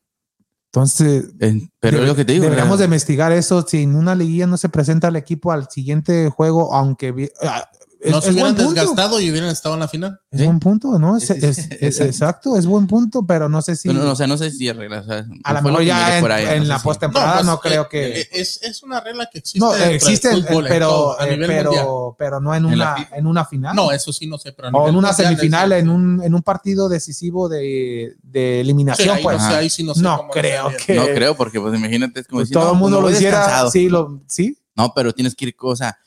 Entonces, 0.73 1.27
eh, 1.41 1.69
pero 1.81 1.99
debe- 1.99 2.03
es 2.05 2.09
lo 2.09 2.17
que 2.17 2.25
te 2.25 2.33
digo. 2.33 2.45
deberíamos 2.45 2.79
de 2.79 2.85
investigar 2.85 3.33
eso. 3.33 3.65
Si 3.67 3.83
en 3.83 3.97
una 3.97 4.15
liguilla 4.15 4.47
no 4.47 4.57
se 4.57 4.69
presenta 4.69 5.09
el 5.09 5.17
equipo 5.17 5.51
al 5.53 5.69
siguiente 5.69 6.31
juego, 6.31 6.73
aunque 6.75 7.31
ah, 7.43 7.69
es, 8.01 8.11
no 8.11 8.19
es 8.19 8.25
se 8.25 8.31
hubieran 8.31 8.55
punto. 8.55 8.73
desgastado 8.73 9.21
y 9.21 9.31
hubieran 9.31 9.51
estado 9.51 9.75
en 9.75 9.81
la 9.81 9.89
final. 9.89 10.21
Es 10.31 10.41
Sí. 10.41 10.45
buen 10.47 10.59
punto, 10.59 10.99
¿no? 10.99 11.17
Es, 11.17 11.29
es- 11.31 11.59
es- 11.71 12.01
exacto. 12.01 12.57
es 12.57 12.67
buen 12.67 12.87
punto, 12.87 13.25
pero 13.27 13.49
no 13.49 13.61
sé 13.63 13.77
si 13.77 13.89
pero 13.89 14.03
no, 14.03 14.13
o 14.13 14.17
sea, 14.17 14.27
no 14.27 14.37
sé 14.39 14.51
si. 14.51 14.69
O 14.71 14.75
sea, 14.75 15.27
a 15.45 15.53
lo 15.55 15.63
mejor 15.63 15.83
ya 15.83 16.19
en, 16.19 16.31
ahí, 16.33 16.65
la 16.65 16.79
si- 16.79 16.85
postemporada 16.85 17.43
no, 17.43 17.61
pues, 17.61 17.73
creo 17.73 17.83
eh, 17.83 17.89
que 17.91 18.21
eh, 18.23 18.29
Es, 18.33 18.63
es 18.63 18.83
una 18.83 19.01
regla 19.01 19.29
que 19.31 19.39
existe. 19.41 19.59
no 19.61 19.75
existe, 19.75 20.31
fútbol, 20.43 20.65
pero 20.69 20.89
todo, 20.89 21.21
a 21.21 21.27
eh, 21.27 21.31
nivel 21.33 21.47
pero 21.49 22.17
pero 22.19 22.41
no 22.41 22.55
en 22.55 22.65
una 22.65 23.09
en 23.13 23.27
una 23.27 23.45
final. 23.45 23.77
No, 23.77 23.93
eso 23.93 24.13
sí 24.13 24.27
no 24.27 24.39
sé, 24.39 24.53
pero 24.53 24.69
a 24.69 24.71
o 24.71 24.89
en 24.89 24.97
una 24.97 25.09
mundial 25.09 25.29
semifinal, 25.29 25.73
es- 25.73 25.81
en 25.83 25.91
un, 25.91 26.23
en 26.23 26.35
un 26.35 26.43
partido 26.43 26.89
decisivo 26.89 27.49
de, 27.49 28.15
de 28.23 28.55
Sí, 28.55 28.61
eliminación, 28.61 29.17
ahí, 29.17 29.23
pues. 29.23 29.41
ahí 29.43 29.69
sí 29.71 29.83
no 29.85 29.95
sé 29.95 30.03
No 30.03 30.17
cómo 30.17 30.31
creo 30.31 30.71
que- 30.87 30.95
No 30.95 31.05
creo, 31.07 31.37
porque 31.37 31.61
pues 31.61 31.75
imagínate, 31.79 32.21
es 32.21 32.27
como 32.27 32.39
Pues 32.39 32.49
decir, 32.49 32.61
todo 32.63 32.73
el 32.73 32.79
mundo 32.79 33.01
pues, 33.01 33.13
lo 33.15 33.19
voy 33.19 33.27
hiciera. 33.29 33.71
Sí, 33.71 33.89
lo, 33.89 34.21
sí. 34.27 34.57
No, 34.77 34.93
pero 34.95 35.13
tienes 35.13 35.35
que 35.35 35.47
ir, 35.47 35.57
o 35.61 35.77
sea, 35.77 35.99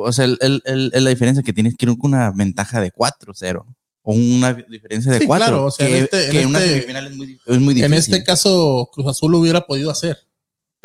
o 0.00 0.12
sea, 0.12 0.24
el, 0.26 0.38
el- 0.40 0.62
el- 0.92 1.04
la 1.04 1.10
diferencia 1.10 1.42
que 1.42 1.52
tienes 1.52 1.74
que 1.76 1.86
ir 1.86 1.96
con 1.98 2.12
una 2.12 2.30
ventaja 2.32 2.80
de 2.80 2.92
4-0 2.92 3.64
o 4.02 4.12
una 4.12 4.54
diferencia 4.54 5.10
de 5.12 5.18
Sí, 5.20 5.26
4. 5.26 5.46
claro, 5.46 5.64
o 5.66 5.70
sea, 5.70 5.86
en 5.86 5.92
que, 5.92 5.98
este- 6.00 6.26
en 6.26 6.30
que 6.32 6.46
una 6.46 6.58
este- 6.60 6.70
semifinal 6.74 7.06
es 7.08 7.16
muy, 7.16 7.40
es 7.46 7.58
muy 7.60 7.74
difícil. 7.74 7.84
En 7.92 7.98
este 7.98 8.24
caso, 8.24 8.88
Cruz 8.92 9.06
Azul 9.08 9.32
lo 9.32 9.38
hubiera 9.38 9.66
podido 9.66 9.90
hacer. 9.90 10.18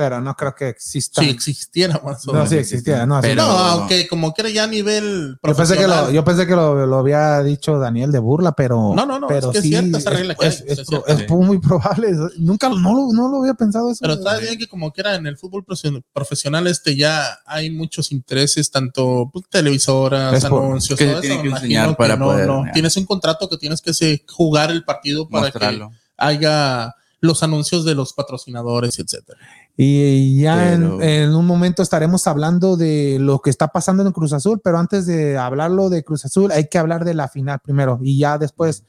Pero 0.02 0.20
no 0.20 0.36
creo 0.36 0.56
que 0.56 0.70
exista. 0.70 1.22
Si 1.22 1.30
existiera 1.30 2.02
más 2.04 2.28
o 2.28 2.34
no, 2.34 2.48
sí 2.48 2.56
existía. 2.56 3.06
No. 3.06 3.22
Pero- 3.22 3.36
No, 3.36 3.44
aunque 3.52 4.08
como 4.08 4.34
que 4.34 4.42
era 4.42 4.50
ya 4.50 4.64
a 4.64 4.68
nivel 4.68 5.38
yo 5.44 5.56
pensé 5.56 5.76
que, 5.76 5.82
lo, 5.84 5.88
profesional. 5.90 6.14
yo 6.14 6.24
pensé 6.26 6.48
que 6.48 6.56
lo, 6.56 6.86
lo 6.88 6.98
había 6.98 7.44
dicho 7.44 7.78
Daniel 7.78 8.12
de 8.12 8.18
burla, 8.20 8.54
pero. 8.54 8.94
No, 8.96 9.06
no, 9.06 9.20
no, 9.20 9.28
pero 9.28 9.48
es 9.48 9.52
que 9.54 9.58
es 9.60 9.64
sí, 9.64 9.70
cierta 9.70 9.98
esa 10.00 10.10
regla 10.10 10.34
que 10.36 10.48
es, 10.48 10.62
hay, 10.62 10.68
es 10.70 10.80
es 10.80 10.88
pro- 10.88 11.06
es 11.06 11.30
muy 11.30 11.60
probable. 11.60 12.10
Nunca 12.38 12.68
no 12.70 12.96
lo, 12.96 13.14
no 13.14 13.30
lo 13.30 13.42
había 13.42 13.54
pensado 13.54 13.92
eso. 13.92 14.00
Pero 14.02 14.14
está 14.14 14.38
bien 14.38 14.58
que 14.58 14.68
como 14.68 14.92
que 14.92 15.02
era 15.02 15.16
en 15.16 15.28
el 15.28 15.38
fútbol 15.38 15.64
profesio- 15.64 16.02
profesional 16.12 16.66
este 16.68 16.96
ya 16.96 17.40
hay 17.46 17.70
muchos 17.70 18.12
intereses, 18.12 18.72
tanto 18.72 19.30
pues, 19.32 19.46
televisoras, 19.50 20.34
Es 20.34 20.46
por- 20.46 20.64
anuncios, 20.64 20.98
que 20.98 21.06
todo 21.06 21.22
tiene 21.22 21.36
eso. 21.36 21.44
que 21.44 21.50
enseñar 21.50 21.96
para 21.96 22.16
que 22.16 22.20
no, 22.20 22.26
poder, 22.26 22.48
no. 22.48 22.64
Tienes 22.74 22.98
un 22.98 23.06
contrato 23.06 23.48
que 23.50 23.58
tienes 23.58 23.82
que 23.82 23.92
jugar 24.28 24.72
el 24.72 24.84
partido 24.84 25.28
para 25.30 25.44
mostrarlo. 25.46 25.90
que 25.92 25.96
haya 26.18 26.96
los 27.20 27.44
anuncios 27.44 27.86
de 27.86 27.94
los 27.94 28.14
patrocinadores, 28.14 28.98
etcétera. 28.98 29.38
Y 29.78 30.42
ya 30.42 30.74
en- 30.74 30.82
Pero- 30.82 31.02
en, 31.02 31.36
un 31.36 31.46
momento 31.48 31.82
estaremos 31.82 32.28
hablando 32.28 32.78
de 32.78 33.18
lo 33.20 33.40
que 33.40 33.50
está 33.50 33.70
pasando 33.70 34.04
en 34.06 34.12
Cruz 34.12 34.34
Azul, 34.34 34.60
pero 34.64 34.78
antes 34.78 35.06
de 35.08 35.38
hablarlo 35.38 35.90
de 35.90 36.04
Cruz 36.04 36.26
Azul, 36.26 36.52
hay 36.52 36.68
que 36.68 36.78
hablar 36.78 37.06
de 37.06 37.14
la 37.14 37.28
final 37.30 37.60
primero 37.62 38.00
y 38.02 38.20
ya 38.20 38.38
después, 38.38 38.84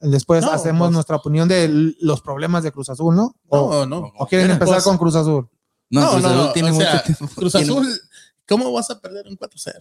después 0.00 0.44
No, 0.44 0.50
hacemos 0.52 0.88
pues- 0.88 0.94
nuestra 0.94 1.16
opinión 1.16 1.48
de 1.48 1.94
los 2.00 2.20
problemas 2.20 2.62
de 2.64 2.72
Cruz 2.72 2.90
Azul, 2.90 3.14
¿no? 3.14 3.34
O, 3.48 3.86
No, 3.86 3.86
no. 3.86 4.12
o 4.18 4.26
quieren 4.26 4.50
empezar 4.50 4.74
Pues- 4.76 4.84
con 4.84 4.98
Cruz 4.98 5.14
Azul. 5.14 5.48
No, 5.90 6.00
No, 6.00 6.10
Cruz 6.10 6.22
no, 6.22 6.28
Azul 6.28 6.44
no, 6.46 6.52
tiene 6.52 6.70
o 6.70 6.74
mucho 6.74 6.86
sea, 6.90 7.02
tiempo. 7.02 7.26
Cruz 7.36 7.52
Tiene- 7.52 7.70
Azul, 7.70 8.00
¿cómo 8.48 8.72
vas 8.72 8.90
a 8.90 9.00
perder 9.00 9.26
un 9.28 9.36
4-0? 9.36 9.78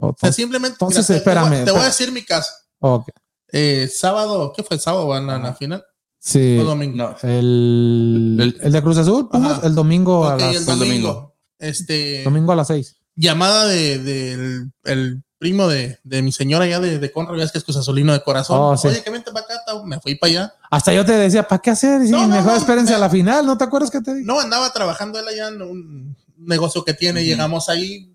O- 0.00 0.14
sea, 0.20 0.30
simplemente. 0.32 0.74
Entonces, 0.74 1.06
te- 1.06 1.14
te, 1.14 1.18
voy- 1.20 1.34
espérame, 1.42 1.64
Te, 1.64 1.70
voy 1.72 1.80
a 1.80 1.84
decir 1.86 2.12
mi 2.12 2.22
caso. 2.24 2.52
ok. 2.80 3.08
Eh, 3.50 3.88
sábado, 3.92 4.52
¿qué 4.54 4.62
fue? 4.62 4.78
¿Sábado 4.78 5.06
van 5.08 5.28
a 5.30 5.38
la 5.38 5.48
Ajá. 5.48 5.54
final? 5.54 5.82
Sí. 6.28 6.58
¿O 6.58 6.64
domingo? 6.64 6.94
No, 6.96 7.16
El, 7.22 8.36
El- 8.38 8.56
el 8.60 8.72
de 8.72 8.82
Cruz 8.82 8.98
Azul, 8.98 9.28
Pumas, 9.30 9.64
el 9.64 9.74
domingo 9.74 10.28
a 10.28 10.36
las 10.36 10.56
el 10.56 10.68
el 10.68 10.78
domingo. 10.78 11.36
Este. 11.58 12.22
domingo 12.22 12.52
a 12.52 12.56
las 12.56 12.66
seis. 12.66 12.96
llamada 13.16 13.66
de, 13.66 13.98
del 13.98 14.72
el 14.84 15.22
primo 15.38 15.68
de, 15.68 15.98
de 16.04 16.20
mi 16.20 16.32
señora 16.32 16.66
ya 16.66 16.80
de, 16.80 16.98
de 16.98 17.12
Conro, 17.12 17.36
ya 17.36 17.44
es 17.44 17.52
que 17.52 17.58
es 17.58 17.64
Cruz 17.64 17.76
Azulino 17.78 18.12
de 18.12 18.22
corazón. 18.22 18.58
Oh, 18.60 18.76
sí. 18.76 18.88
Oye, 18.88 19.02
que 19.02 19.10
vente 19.10 19.30
para 19.32 19.44
acá, 19.46 19.54
Tau. 19.66 19.86
me 19.86 20.00
fui 20.00 20.16
para 20.16 20.30
allá. 20.30 20.54
Hasta 20.70 20.92
yo 20.92 21.04
te 21.06 21.12
decía, 21.12 21.46
¿para 21.48 21.62
qué 21.62 21.70
hacer? 21.70 22.02
Sí, 22.04 22.10
No, 22.10 22.22
no, 22.26 22.28
mejor 22.34 22.52
no, 22.52 22.58
espérense 22.58 22.90
me- 22.92 22.96
a 22.96 22.98
la 22.98 23.08
final, 23.10 23.46
¿no 23.46 23.56
te 23.56 23.64
acuerdas 23.64 23.90
que 23.90 24.00
te 24.02 24.14
dije? 24.14 24.26
No, 24.26 24.38
andaba 24.40 24.70
trabajando 24.72 25.18
él 25.18 25.26
allá 25.28 25.48
en 25.48 25.62
un 25.62 26.16
negocio 26.36 26.84
que 26.84 26.92
tiene, 26.94 27.24
llegamos 27.24 27.68
ahí, 27.70 28.14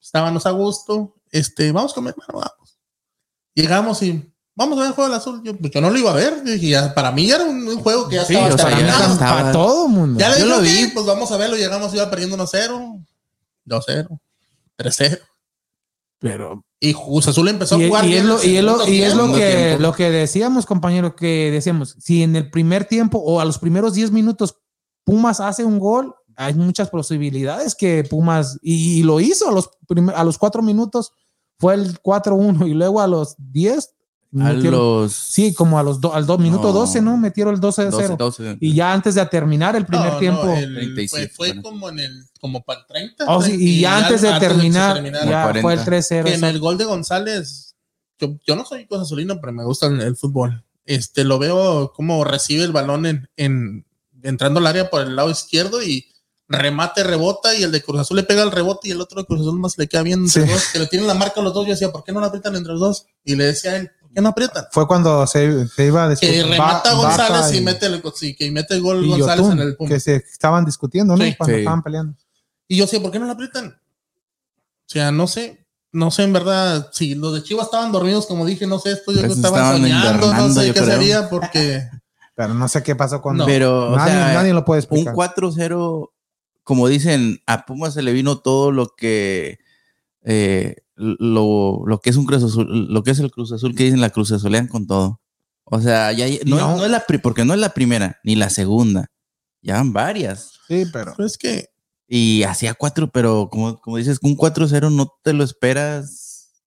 estábamos 0.00 0.44
a 0.46 0.50
gusto, 0.50 1.14
este, 1.30 1.70
vamos 1.70 1.92
a 1.92 1.94
comer, 1.94 2.14
bueno, 2.16 2.32
vamos. 2.48 2.78
Llegamos 3.54 4.02
y 4.02 4.32
vamos 4.58 4.76
a 4.76 4.80
ver 4.82 4.88
el 4.90 4.94
juego 4.94 5.08
del 5.08 5.18
azul. 5.18 5.40
Yo, 5.42 5.56
pues, 5.56 5.72
yo 5.72 5.80
no 5.80 5.88
lo 5.90 5.98
iba 5.98 6.10
a 6.10 6.14
ver, 6.14 6.42
dije, 6.42 6.68
ya, 6.68 6.92
para 6.94 7.12
mí 7.12 7.26
ya 7.26 7.36
era 7.36 7.44
un, 7.44 7.66
un 7.66 7.78
juego 7.80 8.08
que 8.08 8.16
ya 8.16 8.24
Sí, 8.26 8.34
estaba 8.34 8.54
o 8.54 8.58
sea, 8.58 8.66
terminado. 8.68 8.98
ya 8.98 9.04
Para, 9.04 9.12
estaba- 9.14 9.36
para 9.40 9.52
todo 9.52 9.86
el 9.86 9.92
mundo. 9.92 10.18
Ya 10.20 10.28
le 10.28 10.40
Yo 10.40 10.44
dije, 10.44 10.56
lo 10.56 10.58
"Ok, 10.58 10.62
vi. 10.64 10.86
pues 10.92 11.06
vamos 11.06 11.32
a 11.32 11.36
verlo, 11.38 11.56
llegamos, 11.56 11.94
iba 11.94 12.10
perdiendo 12.10 12.36
1-0, 12.36 13.04
2-0, 13.64 14.20
3-0. 14.76 15.18
Pero 16.20 16.64
Y 16.80 16.94
Cruz 16.94 17.26
Azul 17.28 17.48
empezó 17.48 17.78
y, 17.80 17.84
a 17.84 17.88
jugar. 17.88 18.04
y 18.06 18.14
es 18.14 18.24
lo, 18.24 18.44
y 18.44 18.56
es 18.56 18.64
lo- 18.64 18.88
y 18.88 19.02
es 19.02 19.14
lo 19.14 19.32
que, 19.32 19.52
tiempo. 19.66 19.82
lo 19.82 19.92
que 19.94 20.10
decíamos, 20.10 20.66
compañero, 20.66 21.14
que 21.16 21.50
decíamos, 21.52 21.96
si 22.00 22.22
en 22.22 22.36
el 22.36 22.50
primer 22.50 22.84
tiempo 22.84 23.18
o 23.18 23.40
a 23.40 23.44
los 23.44 23.58
primeros 23.58 23.94
10 23.94 24.10
minutos 24.10 24.56
Pumas 25.04 25.40
hace 25.40 25.64
un 25.64 25.78
gol, 25.78 26.14
hay 26.36 26.54
muchas 26.54 26.90
posibilidades 26.90 27.74
que 27.74 28.04
Pumas, 28.04 28.58
y, 28.62 28.98
y 29.00 29.02
lo 29.02 29.20
hizo 29.20 29.48
a 29.48 29.52
los, 29.52 29.70
primer- 29.88 30.14
a 30.14 30.22
los 30.22 30.38
4 30.38 30.60
minutos, 30.62 31.12
fue 31.58 31.74
el 31.74 31.98
4-1 32.00 32.66
y 32.68 32.74
luego 32.74 33.00
a 33.00 33.06
los 33.08 33.34
10, 33.38 33.90
A 34.40 34.52
los. 34.52 35.14
sí, 35.14 35.54
como 35.54 35.78
a 35.78 35.82
los 35.82 36.00
do- 36.02 36.12
al 36.14 36.26
do- 36.26 36.36
minuto 36.36 36.64
No. 36.68 36.72
12, 36.74 37.00
¿no? 37.00 37.16
Metieron 37.16 37.54
el 37.54 37.60
12-0. 37.60 37.90
12, 37.90 38.42
12. 38.42 38.56
Y 38.60 38.74
ya 38.74 38.92
antes 38.92 39.14
de 39.14 39.24
terminar 39.24 39.74
el 39.74 39.86
primer 39.86 40.08
No, 40.08 40.12
no, 40.14 40.18
tiempo. 40.18 40.52
el- 40.54 40.74
37, 40.74 41.08
fue, 41.08 41.28
fue 41.34 41.48
bueno. 41.48 41.62
como 41.62 41.88
en 41.88 42.00
el 42.00 42.24
como 42.38 42.62
para 42.62 42.80
el 42.80 42.86
30. 42.86 43.24
Oh, 43.26 43.40
sí, 43.42 43.56
y 43.58 43.80
ya 43.80 43.96
antes 43.96 44.20
de 44.20 44.30
terminar, 44.38 44.94
terminar, 44.94 45.26
ya 45.26 45.42
fue 45.44 45.52
el 45.56 45.62
40. 45.62 45.84
3-0. 45.84 46.24
que 46.24 46.34
en 46.34 46.44
el 46.44 46.58
gol 46.60 46.76
de 46.76 46.84
González, 46.84 47.74
yo, 48.18 48.36
yo 48.46 48.54
no 48.54 48.66
soy 48.66 48.86
cosa 48.86 49.02
azulino, 49.04 49.40
pero 49.40 49.52
me 49.54 49.64
gusta 49.64 49.86
el, 49.86 49.98
el 50.02 50.14
fútbol. 50.16 50.62
Este, 50.84 51.24
lo 51.24 51.38
veo 51.38 51.92
como 51.94 52.22
recibe 52.24 52.64
el 52.64 52.72
balón 52.72 53.06
en, 53.06 53.30
en- 53.36 53.86
entrando 54.22 54.60
al 54.60 54.66
área 54.66 54.90
por 54.90 55.00
el 55.00 55.16
lado 55.16 55.30
izquierdo 55.30 55.82
y 55.82 56.04
remate, 56.50 57.02
rebota 57.04 57.54
y 57.54 57.62
el 57.62 57.70
de 57.72 57.82
Cruz 57.82 58.00
Azul 58.00 58.16
le 58.16 58.22
pega 58.22 58.42
el 58.42 58.50
rebote 58.50 58.88
y 58.88 58.92
el 58.92 59.00
otro 59.02 59.20
de 59.20 59.26
Cruz 59.26 59.40
Azul 59.42 59.58
más 59.58 59.76
le 59.76 59.86
queda 59.86 60.02
bien 60.02 60.20
entre 60.20 60.46
Sí. 60.46 60.50
dos, 60.50 60.64
que 60.72 60.78
le 60.78 60.86
tienen 60.86 61.06
la 61.06 61.12
marca 61.14 61.42
los 61.42 61.52
dos. 61.52 61.66
Yo 61.66 61.72
decía, 61.72 61.92
¿por 61.92 62.04
qué 62.04 62.12
no 62.12 62.20
la 62.20 62.28
aprietan 62.28 62.56
entre 62.56 62.72
los 62.72 62.80
dos? 62.80 63.06
Y 63.24 63.34
le 63.36 63.44
decía 63.44 63.72
a 63.72 63.76
él, 63.76 63.90
¿por 64.08 64.14
qué 64.14 64.20
no 64.22 64.28
aprietan? 64.30 64.64
Fue 64.72 64.86
cuando 64.88 65.26
se, 65.26 65.68
se 65.68 65.86
iba 65.86 66.04
a 66.04 66.08
Que 66.16 66.26
discutir. 66.26 66.46
remata 66.46 66.92
Ba- 66.94 67.02
González 67.02 67.54
y, 67.54 67.60
mete 67.60 67.86
el, 67.86 68.02
sí, 68.14 68.34
que 68.34 68.50
mete 68.50 68.74
el 68.74 68.82
gol 68.82 69.06
González 69.06 69.36
Yotun, 69.38 69.52
en 69.60 69.66
el 69.68 69.76
punto. 69.76 69.94
que 69.94 70.00
se 70.00 70.16
estaban 70.16 70.64
discutiendo, 70.64 71.16
¿no? 71.16 71.24
Sí. 71.24 71.34
Cuando 71.36 71.54
Sí. 71.54 71.60
estaban 71.60 71.82
peleando. 71.82 72.14
Y 72.66 72.76
yo 72.76 72.84
decía, 72.84 73.00
¿por 73.00 73.10
qué 73.10 73.18
no 73.18 73.26
la 73.26 73.32
aprietan? 73.32 73.68
O 73.78 74.90
sea, 74.90 75.10
no 75.12 75.26
sé, 75.26 75.66
no 75.92 76.10
sé 76.10 76.22
en 76.24 76.32
verdad, 76.32 76.90
si 76.92 77.14
los 77.14 77.34
de 77.34 77.42
Chivas 77.42 77.66
estaban 77.66 77.92
dormidos, 77.92 78.26
como 78.26 78.44
dije, 78.46 78.66
no 78.66 78.78
sé, 78.78 78.92
esto 78.92 79.12
yo 79.12 79.20
que 79.20 79.26
Pues 79.28 79.38
estaban, 79.38 79.82
estaban 79.82 79.82
soñando, 80.20 80.32
no 80.34 80.52
sé 80.54 80.66
yo 80.68 80.74
qué 80.74 80.80
creo. 80.80 80.92
sería, 80.96 81.28
porque 81.30 81.88
Pero 82.34 82.54
no 82.54 82.68
sé 82.68 82.82
qué 82.84 82.94
pasó 82.94 83.20
con 83.20 83.36
No. 83.36 83.46
Pero, 83.46 83.90
o 83.92 83.96
nadie, 83.96 84.12
sea, 84.12 84.34
nadie 84.34 84.52
lo 84.52 84.64
puede 84.64 84.78
un 84.78 84.84
explicar. 84.84 85.14
4-0, 85.14 86.12
como 86.62 86.86
dicen, 86.86 87.40
a 87.46 87.66
Pumas 87.66 87.94
se 87.94 88.02
le 88.02 88.12
vino 88.12 88.38
todo 88.38 88.70
lo 88.70 88.94
que 88.96 89.58
eh, 90.22 90.76
lo, 90.98 91.82
lo 91.86 92.00
que 92.00 92.10
es 92.10 92.16
un 92.16 92.24
Cruz 92.26 92.42
Azul, 92.42 92.86
lo 92.92 93.02
que 93.02 93.12
es 93.12 93.18
el 93.20 93.30
Cruz 93.30 93.52
Azul 93.52 93.74
que 93.74 93.84
dicen 93.84 94.00
la 94.00 94.10
Cruz 94.10 94.32
Azulean 94.32 94.66
con 94.68 94.86
todo. 94.86 95.20
O 95.64 95.80
sea, 95.80 96.12
ya 96.12 96.26
no, 96.46 96.56
No. 96.56 96.76
no 96.78 96.84
es 96.84 96.90
la 96.90 97.04
porque 97.22 97.44
no 97.44 97.54
es 97.54 97.60
la 97.60 97.74
primera 97.74 98.18
ni 98.24 98.36
la 98.36 98.50
segunda. 98.50 99.06
Ya 99.62 99.74
van 99.74 99.92
varias. 99.92 100.52
Sí, 100.68 100.84
pero 100.92 101.12
pero 101.16 101.26
es 101.26 101.36
que 101.38 101.66
Y 102.06 102.42
hacía 102.44 102.72
cuatro, 102.74 103.10
pero 103.10 103.48
como, 103.50 103.78
como 103.80 103.96
dices, 103.98 104.18
un 104.22 104.34
4-0 104.36 104.90
no 104.90 105.12
te 105.22 105.32
lo 105.34 105.44
esperas 105.44 106.62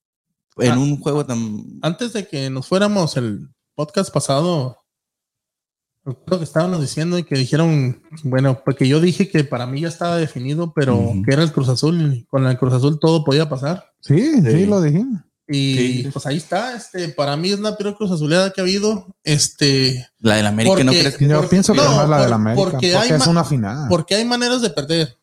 en 0.58 0.74
Ah. 0.74 0.78
un 0.80 1.00
juego 1.00 1.26
tan. 1.26 1.64
antes 1.82 2.14
de 2.14 2.28
que 2.28 2.50
nos 2.50 2.68
fuéramos 2.68 3.18
el 3.18 3.50
podcast 3.74 4.14
pasado, 4.14 4.78
creo 6.04 6.40
que 6.40 6.44
estábamos 6.44 6.82
diciendo 6.82 7.18
y 7.18 7.24
que 7.24 7.36
dijeron, 7.36 8.02
bueno, 8.24 8.62
porque 8.66 8.88
yo 8.88 9.00
dije 9.00 9.30
que 9.30 9.44
para 9.44 9.66
mí 9.68 9.82
ya 9.82 9.88
estaba 9.88 10.18
definido, 10.18 10.74
pero 10.74 11.14
que 11.26 11.34
era 11.34 11.44
el 11.44 11.52
Cruz 11.52 11.70
Azul 11.70 12.14
y 12.16 12.24
con 12.26 12.46
el 12.48 12.58
Cruz 12.58 12.74
Azul 12.74 13.00
todo 13.00 13.24
podía 13.24 13.48
pasar. 13.50 13.86
sí, 14.00 14.42
sí, 14.42 14.52
Sí. 14.52 14.66
lo 14.66 14.82
dijimos. 14.82 15.22
Y 15.48 15.76
Sí. 16.04 16.10
pues 16.14 16.26
ahí 16.26 16.38
está, 16.38 16.76
este, 16.76 17.10
para 17.10 17.36
mí 17.36 17.52
es 17.52 17.60
la 17.60 17.76
peor 17.76 17.98
Cruz 17.98 18.10
Azuleada 18.12 18.52
que 18.52 18.62
ha 18.62 18.64
habido, 18.64 19.06
este, 19.24 20.08
La 20.20 20.36
del 20.36 20.48
América, 20.48 20.76
¿no 20.84 20.86
Porque- 20.92 21.00
crees 21.02 21.18
que? 21.18 21.28
Yo 21.28 21.36
Porque- 21.36 21.50
pienso 21.50 21.74
que 21.74 21.80
no, 21.80 21.92
es 21.92 21.98
más 21.98 22.10
la 22.10 22.18
de 22.18 22.24
por- 22.24 22.30
la 22.30 22.36
América, 22.36 22.62
porque 22.64 22.72
porque, 22.94 22.96
hay 22.96 23.10
es 23.12 23.28
una 23.28 23.44
final. 23.44 23.88
Porque 23.90 24.16
hay 24.16 24.24
maneras 24.26 24.62
de 24.62 24.70
perder. 24.70 25.18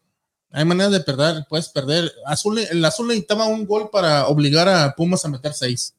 Hay 0.51 0.65
maneras 0.65 0.93
de 0.93 1.01
perder. 1.01 1.45
Puedes 1.49 1.69
perder. 1.71 2.11
Azul, 2.27 2.59
el 2.59 2.85
azul 2.85 3.07
necesitaba 3.09 3.47
un 3.47 3.67
gol 3.67 3.89
para 3.91 4.27
obligar 4.29 4.69
a 4.69 4.95
Pumas 4.95 5.25
a 5.25 5.29
meter 5.29 5.53
seis. 5.55 5.95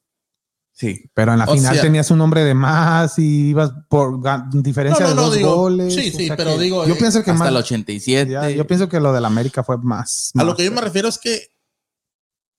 Sí. 0.80 1.12
pero 1.14 1.34
en 1.34 1.40
la 1.40 1.46
o 1.46 1.54
final 1.56 1.74
sea- 1.74 1.82
tenías 1.84 2.10
un 2.10 2.22
hombre 2.22 2.44
de 2.46 2.54
más 2.54 3.20
y 3.20 3.50
ibas 3.50 3.72
por 3.90 4.18
diferencia 4.54 5.08
No, 5.10 5.10
no, 5.10 5.16
de 5.16 5.16
no, 5.16 5.22
dos 5.28 5.36
digo, 5.36 5.56
goles. 5.58 5.94
sí, 5.94 6.12
o 6.14 6.18
sí, 6.18 6.28
sea 6.28 6.38
pero 6.38 6.58
digo, 6.58 6.88
yo 6.88 6.94
eh, 6.94 6.98
pienso 6.98 7.22
que 7.22 7.32
Hasta 7.32 7.44
más, 7.44 7.50
el 7.50 7.58
87. 7.58 8.32
ya, 8.32 8.50
yo 8.50 8.66
pienso 8.66 8.88
que 8.88 9.00
lo 9.02 9.12
de 9.12 9.20
la 9.20 9.28
América 9.28 9.64
fue 9.64 9.78
más. 9.78 10.32
A 10.38 10.44
lo 10.46 10.56
que 10.56 10.64
yo 10.64 10.72
me 10.72 10.80
refiero 10.80 11.10
es 11.10 11.18
que 11.18 11.50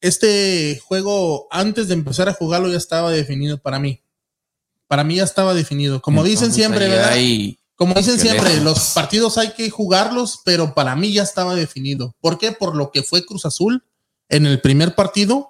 este 0.01 0.81
juego, 0.85 1.47
antes 1.51 1.89
de 1.89 1.95
empezar 1.95 2.29
a 2.29 2.33
jugarlo, 2.35 2.69
ya 2.71 2.77
estaba 2.79 3.11
definido 3.11 3.59
para 3.59 3.79
mí. 3.79 4.03
Para 4.87 5.05
mí 5.05 5.17
ya 5.17 5.25
estaba 5.25 5.55
definido. 5.55 6.01
Como 6.03 6.25
dicen 6.25 6.53
siempre, 6.53 6.87
ahí 6.87 7.47
¿verdad? 7.47 7.57
Como 7.77 7.95
dicen 7.95 8.19
siempre, 8.19 8.51
lejos. 8.51 8.65
los 8.65 8.79
partidos 8.91 9.39
hay 9.39 9.53
que 9.53 9.71
jugarlos, 9.71 10.41
pero 10.45 10.75
para 10.75 10.97
mí 10.97 11.13
ya 11.13 11.23
estaba 11.23 11.55
definido. 11.55 12.15
¿Por 12.21 12.39
qué? 12.39 12.53
Por 12.53 12.77
lo 12.77 12.91
que 12.91 13.03
fue 13.03 13.25
Cruz 13.25 13.47
Azul 13.47 13.85
en 14.29 14.47
el 14.47 14.61
primer 14.61 14.95
partido, 14.95 15.50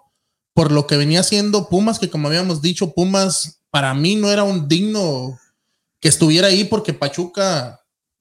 por 0.54 0.72
lo 0.72 0.86
que 0.86 0.96
venía 0.96 1.20
haciendo 1.20 1.68
Pumas, 1.68 1.98
que 1.98 2.10
como 2.10 2.28
habíamos 2.28 2.60
dicho, 2.62 2.92
Pumas 2.92 3.60
para 3.70 3.94
mí 3.94 4.16
no 4.16 4.30
era 4.30 4.42
un 4.44 4.68
digno 4.68 5.38
que 6.00 6.08
estuviera 6.08 6.48
ahí 6.48 6.64
porque 6.64 6.92
Pachuca 6.92 7.80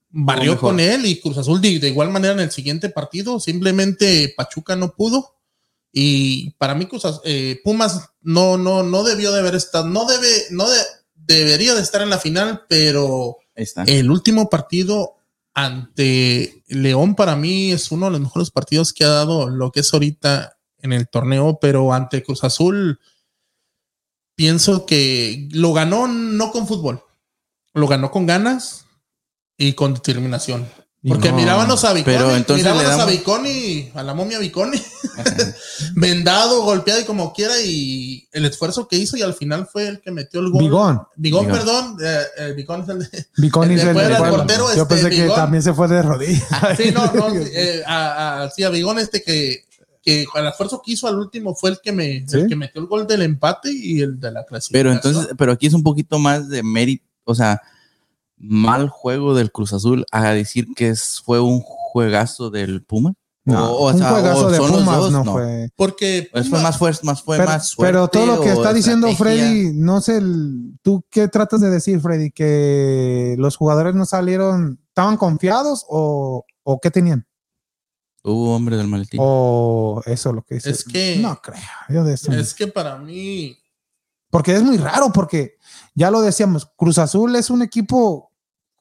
barrió 0.10 0.60
con 0.60 0.80
él 0.80 1.06
y 1.06 1.20
Cruz 1.20 1.38
Azul 1.38 1.62
de, 1.62 1.80
de 1.80 1.90
igual 1.90 2.10
manera 2.12 2.34
en 2.34 2.40
el 2.42 2.52
siguiente 2.52 2.90
partido. 2.90 3.40
Simplemente 3.40 4.34
Pachuca 4.36 4.76
no 4.76 4.94
pudo. 4.94 5.36
Y 5.92 6.52
para 6.52 6.76
mí 6.76 6.86
Cruz 6.86 7.06
Az- 7.06 7.22
eh, 7.24 7.60
Pumas 7.64 8.10
no, 8.22 8.58
no, 8.58 8.84
no 8.84 9.04
debió 9.04 9.32
de 9.32 9.40
haber 9.40 9.56
estado, 9.56 9.88
no 9.88 10.06
debe, 10.06 10.28
no 10.52 10.70
de- 10.70 10.78
debería 11.16 11.74
de 11.74 11.82
estar 11.82 12.02
en 12.02 12.10
la 12.12 12.20
final, 12.20 12.64
pero 12.70 13.38
está. 13.56 13.84
el 13.84 14.12
último 14.12 14.50
partido 14.50 15.16
ante 15.56 16.64
León 16.68 17.16
para 17.16 17.36
mí 17.36 17.72
es 17.72 17.92
uno 17.92 18.06
de 18.08 18.12
los 18.14 18.22
mejores 18.22 18.52
partidos 18.52 18.94
que 18.94 19.04
ha 19.04 19.10
dado 19.10 19.50
lo 19.50 19.72
que 19.72 19.80
es 19.82 19.94
ahorita 19.94 20.58
en 20.82 20.94
el 20.94 21.08
torneo, 21.10 21.60
pero 21.62 21.94
ante 21.94 22.24
Cruz 22.24 22.44
Azul 22.44 23.00
pienso 24.36 24.86
que 24.86 25.48
lo 25.52 25.74
ganó 25.74 26.08
no 26.08 26.52
con 26.52 26.68
fútbol, 26.68 27.04
lo 27.74 27.88
ganó 27.88 28.12
con 28.12 28.26
ganas 28.26 28.86
y 29.58 29.74
con 29.74 29.94
determinación. 29.94 30.68
Porque 31.08 31.30
no- 31.30 31.38
mirábamos 31.38 31.86
a 31.86 31.94
pero 32.04 32.36
entonces 32.36 32.66
mirábamos 32.66 32.84
le 32.84 32.94
a 32.94 32.98
damos- 32.98 33.12
Viconi, 33.14 33.90
a 33.96 34.04
la 34.04 34.14
momia 34.14 34.38
Viconi, 34.38 34.78
vendado, 35.96 36.62
golpeado 36.64 37.00
y 37.00 37.06
como 37.06 37.32
quiera, 37.32 37.54
y 37.62 38.28
el 38.34 38.46
esfuerzo 38.46 38.86
que 38.88 38.98
hizo 38.98 39.16
y 39.16 39.22
al 39.22 39.34
final 39.34 39.66
fue 39.72 39.88
el 39.88 40.02
que 40.02 40.12
metió 40.12 40.42
el 40.42 40.50
gol. 40.50 40.62
Bigón. 40.64 41.02
Bigón, 41.16 41.46
Bigón. 41.46 41.58
perdón, 41.58 41.98
eh, 42.04 42.22
eh, 42.38 42.54
Bigón 42.54 42.82
es 42.82 42.90
el 42.90 43.00
de, 43.00 43.06
El 43.38 43.44
el 43.80 44.12
el 44.12 44.18
portero, 44.18 44.76
Yo 44.76 44.82
este, 44.84 44.86
pensé 44.96 45.10
que 45.10 45.22
Bigón. 45.24 45.36
también 45.38 45.64
se 45.64 45.74
fue 45.74 45.88
de 45.88 46.02
rodillas. 46.02 46.48
Sí, 46.78 46.92
no, 46.92 47.10
no, 47.14 47.30
eh, 47.34 47.82
a, 47.88 48.44
a- 48.44 48.50
sí, 48.52 48.64
a 48.64 48.70
Bigón 48.70 49.00
este 49.00 49.24
que, 49.24 49.66
que 50.34 50.40
el 50.40 50.48
esfuerzo 50.48 50.82
que 50.84 50.92
hizo 50.94 51.08
al 51.08 51.18
último 51.20 51.56
fue 51.56 51.70
el 51.72 51.80
que 51.82 51.92
me 51.92 52.26
¿Sí? 52.28 52.38
el 52.40 52.48
que 52.48 52.56
metió 52.56 52.82
el 52.82 52.88
gol 52.88 53.06
del 53.08 53.22
empate 53.22 53.72
y 53.72 54.02
el 54.02 54.20
de 54.20 54.32
la 54.32 54.46
clasificación. 54.46 54.72
Pero 54.72 54.92
entonces, 54.92 55.36
pero 55.38 55.52
aquí 55.52 55.68
es 55.68 55.74
un 55.74 55.84
poquito 55.84 56.18
más 56.20 56.50
de 56.50 56.64
mérito, 56.64 57.06
o 57.26 57.36
sea, 57.36 57.62
mal 58.38 58.90
juego 58.90 59.36
del 59.36 59.52
Cruz 59.52 59.74
Azul 59.74 60.06
a 60.12 60.32
decir 60.32 60.68
que 60.76 60.90
es, 60.90 61.22
fue 61.24 61.40
un 61.40 61.60
juegazo 61.62 62.50
del 62.50 62.84
Puma. 62.84 63.14
No, 63.46 63.72
O- 63.72 63.88
o 63.88 63.92
un 63.92 63.98
sea, 63.98 64.12
juegazo 64.12 64.46
o 64.48 64.52
de 64.52 64.58
Pumas 64.60 64.98
dos, 65.00 65.12
no, 65.12 65.24
no. 65.24 65.32
fue. 65.34 65.70
porque 65.76 66.30
Pues 66.32 66.50
fue 66.50 66.62
más 66.62 66.78
fuerte, 66.78 67.06
más 67.06 67.24
fue 67.24 67.38
Pero, 67.38 67.50
más 67.50 67.68
suerte 67.70 67.92
pero 67.94 68.08
todo 68.08 68.26
lo 68.28 68.42
que 68.42 68.50
está 68.52 68.74
diciendo 68.74 69.08
estrategia. 69.08 69.48
Freddy, 69.48 69.72
no 69.74 70.02
sé, 70.02 70.18
el- 70.18 70.78
¿tú 70.84 71.04
qué 71.10 71.28
tratas 71.30 71.60
de 71.62 71.70
decir, 71.70 72.00
Freddy? 72.00 72.32
¿Que 72.32 73.36
los 73.40 73.56
jugadores 73.58 73.96
no 73.96 74.06
salieron, 74.06 74.80
estaban 74.90 75.18
confiados 75.18 75.86
o, 75.90 76.46
o 76.64 76.80
qué 76.80 76.92
tenían? 76.92 77.26
Hubo 78.34 78.56
hombre 78.56 78.78
del 78.78 78.88
maletín. 78.88 79.20
O 79.24 80.02
eso 80.06 80.32
lo 80.34 80.42
que 80.44 80.56
dice. 80.56 80.70
Es 80.72 80.84
que- 80.84 81.18
No 81.22 81.40
creo. 81.42 81.60
yo 81.90 82.04
de 82.04 82.14
eso 82.14 82.32
no. 82.32 82.38
es 82.40 82.54
que 82.54 82.68
para 82.68 82.98
mí 82.98 83.58
Porque 84.32 84.54
es 84.54 84.62
muy 84.64 84.78
raro, 84.78 85.12
porque 85.12 85.56
ya 85.96 86.12
lo 86.12 86.22
decíamos, 86.22 86.70
Cruz 86.78 87.00
Azul 87.00 87.36
es 87.36 87.50
un 87.50 87.64
equipo, 87.64 88.32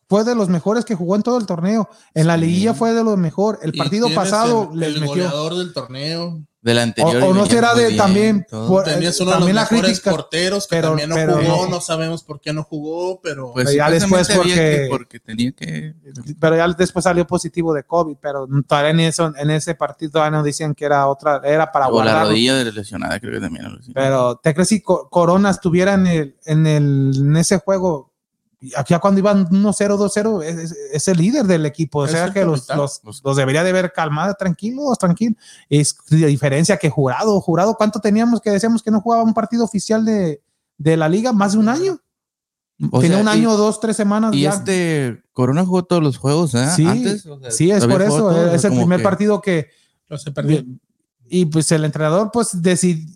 fue 0.07 0.23
de 0.25 0.35
los 0.35 0.49
mejores 0.51 0.85
que 0.85 0.95
jugó 0.95 1.17
en 1.17 1.23
todo 1.23 1.39
el 1.39 1.47
torneo. 1.47 1.89
En 2.15 2.27
la 2.27 2.35
Sí. 2.35 2.41
liguilla 2.43 2.75
fue 2.75 2.93
de 2.93 3.03
los 3.03 3.17
mejores. 3.17 3.61
El 3.63 3.73
partido 3.73 4.09
pasado 4.15 4.69
el, 4.73 4.79
les 4.81 4.89
el 4.95 5.01
metió. 5.01 5.09
goleador 5.15 5.55
del 5.57 5.73
torneo. 5.73 6.43
Del 6.61 6.79
O, 6.79 6.81
anterior. 6.81 7.23
o 7.23 7.31
y 7.31 7.35
no 7.35 7.47
será 7.47 7.73
de 7.73 7.87
bien, 7.87 7.97
también. 7.97 8.47
por- 8.51 8.83
Tenías 8.83 9.19
eh, 9.21 9.23
uno 9.23 9.31
de 9.31 9.37
los 9.37 9.47
también 9.47 9.55
la 9.55 9.63
mejores 9.63 9.83
crítica. 10.01 10.11
porteros 10.11 10.67
que 10.67 10.75
pero- 10.77 10.89
también 10.89 11.09
no 11.09 11.15
pero 11.15 11.37
jugó, 11.37 11.65
no- 11.67 11.69
no 11.69 11.81
sabemos 11.81 12.25
por 12.25 12.41
qué 12.41 12.53
no 12.53 12.65
jugó, 12.65 13.21
pero 13.21 13.53
Pues 13.53 13.73
ya 13.73 13.89
después 13.89 14.29
porque- 14.35 14.89
porque 14.91 15.21
tenía 15.21 15.53
que. 15.53 15.95
pero 16.41 16.57
ya 16.57 16.67
después 16.69 17.05
salió 17.05 17.25
positivo 17.29 17.73
de 17.73 17.85
COVID, 17.85 18.17
pero 18.21 18.49
todavía 18.67 18.91
en, 18.91 19.01
eso, 19.01 19.33
en 19.37 19.51
ese 19.53 19.77
partido 19.77 20.11
todavía 20.11 20.37
nos 20.39 20.45
decían 20.45 20.75
que 20.75 20.85
era 20.85 21.07
otra, 21.07 21.41
era 21.45 21.71
para 21.71 21.87
O 21.89 22.03
la 22.03 22.25
rodilla 22.25 22.57
de 22.57 22.73
lesionada, 22.73 23.21
creo 23.21 23.35
que 23.35 23.41
también. 23.41 23.65
Pero 23.95 24.35
¿te 24.43 24.53
crees 24.53 24.69
si 24.69 24.81
Co- 24.83 25.09
Corona 25.09 25.51
estuviera 25.51 25.95
en, 25.95 26.07
el, 26.09 26.37
en, 26.45 26.67
el, 26.67 27.13
en 27.17 27.37
ese 27.37 27.59
juego? 27.59 28.08
Aquí 28.77 28.93
ya 28.93 28.99
cuando 28.99 29.21
iban 29.21 29.47
1-0, 29.49 29.97
2-0, 29.97 30.43
es, 30.93 31.07
el 31.09 31.17
líder 31.19 31.47
del 31.47 31.65
equipo. 31.65 32.01
O 32.01 32.05
Es 32.07 32.11
sea 32.11 32.33
que 32.33 32.45
los, 32.45 32.69
los, 32.69 33.01
los 33.23 33.37
debería 33.37 33.63
de 33.63 33.73
ver 33.73 33.93
calmados, 33.93 34.37
tranquilos, 34.37 34.99
tranquilos. 34.99 35.37
Es 35.69 35.97
de 36.11 36.27
diferencia 36.27 36.77
que 36.77 36.91
jurado. 36.91 37.41
Jurado, 37.41 37.77
¿cuánto 37.77 38.01
teníamos 38.01 38.41
que 38.41 38.51
decíamos 38.51 38.83
que 38.83 38.91
no 38.91 39.01
jugaba 39.01 39.23
un 39.23 39.33
partido 39.35 39.65
oficial 39.65 40.05
de, 40.05 40.43
de 40.77 40.97
la 40.97 41.09
liga? 41.09 41.33
Más 41.33 41.53
de 41.53 41.59
un 41.59 41.69
año. 41.69 42.01
O 42.91 43.01
sea, 43.01 43.19
un 43.19 43.27
y- 43.27 43.31
año, 43.31 43.57
dos, 43.57 43.79
tres 43.81 43.97
semanas. 43.97 44.35
Y 44.35 44.43
ya. 44.43 44.51
este 44.51 45.23
Corona 45.33 45.65
jugó 45.65 45.85
todos 45.85 46.03
los 46.03 46.17
juegos, 46.17 46.55
¿eh? 46.55 46.69
Sí, 46.75 46.85
Antes, 46.87 47.27
o 47.27 47.39
sea, 47.39 47.51
Sí, 47.53 47.71
es 47.71 47.87
por 47.87 48.03
eso. 48.03 48.53
Es 48.53 48.65
el 48.65 48.73
primer 48.73 48.99
que- 48.99 49.05
partido 49.05 49.41
que 49.41 49.69
no 50.09 50.19
se 50.19 50.33
perdió. 50.33 50.65
Y 51.29 51.45
pues 51.47 51.71
el 51.73 51.85
entrenador, 51.85 52.31
pues 52.33 52.61
decidió. 52.61 53.07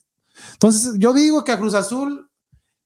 Entonces, 0.53 0.95
yo 0.99 1.13
digo 1.13 1.43
que 1.45 1.53
a 1.53 1.59
Cruz 1.59 1.75
Azul, 1.75 2.29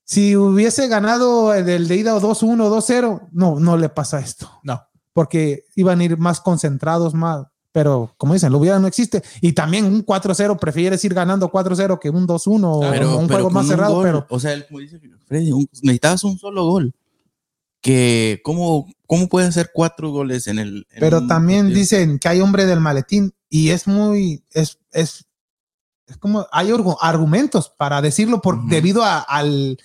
si 0.06 0.36
hubiese 0.36 0.88
ganado 0.88 1.52
el 1.52 1.86
de 1.88 1.96
ida 1.96 2.14
2-1, 2.18 2.70
2-0, 2.70 3.28
no, 3.32 3.60
no 3.60 3.76
le 3.76 3.88
pasa 3.90 4.20
esto. 4.20 4.50
No. 4.62 4.80
Porque 5.12 5.64
iban 5.74 6.00
a 6.00 6.04
ir 6.04 6.16
más 6.16 6.40
concentrados, 6.40 7.12
más. 7.12 7.44
Pero 7.72 8.14
como 8.16 8.32
dicen, 8.32 8.52
lo 8.52 8.58
hubiera 8.58 8.78
no 8.78 8.86
existe. 8.86 9.22
Y 9.42 9.52
también 9.52 9.84
un 9.84 10.02
4-0, 10.06 10.58
prefieres 10.58 11.04
ir 11.04 11.12
ganando 11.12 11.50
4-0 11.50 11.98
que 12.00 12.08
un 12.08 12.26
2-1 12.26 12.64
o 12.64 12.80
Pero- 12.80 13.18
un 13.18 13.26
pero 13.26 13.38
juego 13.40 13.50
más 13.50 13.64
un 13.64 13.70
cerrado. 13.70 13.94
gol, 13.96 14.04
Pero 14.04 14.26
O 14.30 14.40
sea, 14.40 14.52
el- 14.54 14.66
como 14.66 14.78
dice 14.80 14.98
Freddy, 15.26 15.52
un- 15.52 15.68
necesitabas 15.82 16.24
un 16.24 16.38
solo 16.38 16.64
gol. 16.64 16.94
Que, 17.82 18.40
¿cómo, 18.42 18.86
cómo 19.06 19.28
puede 19.28 19.46
hacer 19.46 19.70
cuatro 19.72 20.10
goles 20.10 20.46
en 20.48 20.58
el. 20.58 20.86
en 20.90 21.00
Pero 21.00 21.26
también 21.26 21.66
partido? 21.66 21.78
dicen 21.80 22.18
que 22.18 22.28
hay 22.28 22.40
hombre 22.40 22.66
del 22.66 22.80
maletín 22.80 23.32
y 23.48 23.68
es 23.70 23.86
muy, 23.86 24.42
es, 24.52 24.78
es, 24.92 25.26
es 26.06 26.16
como, 26.18 26.46
hay 26.52 26.68
argu- 26.70 26.96
argumentos 27.00 27.68
para 27.76 28.00
decirlo 28.00 28.40
por, 28.40 28.56
Ujú. 28.56 28.68
debido 28.68 29.02
a- 29.02 29.18
al, 29.20 29.78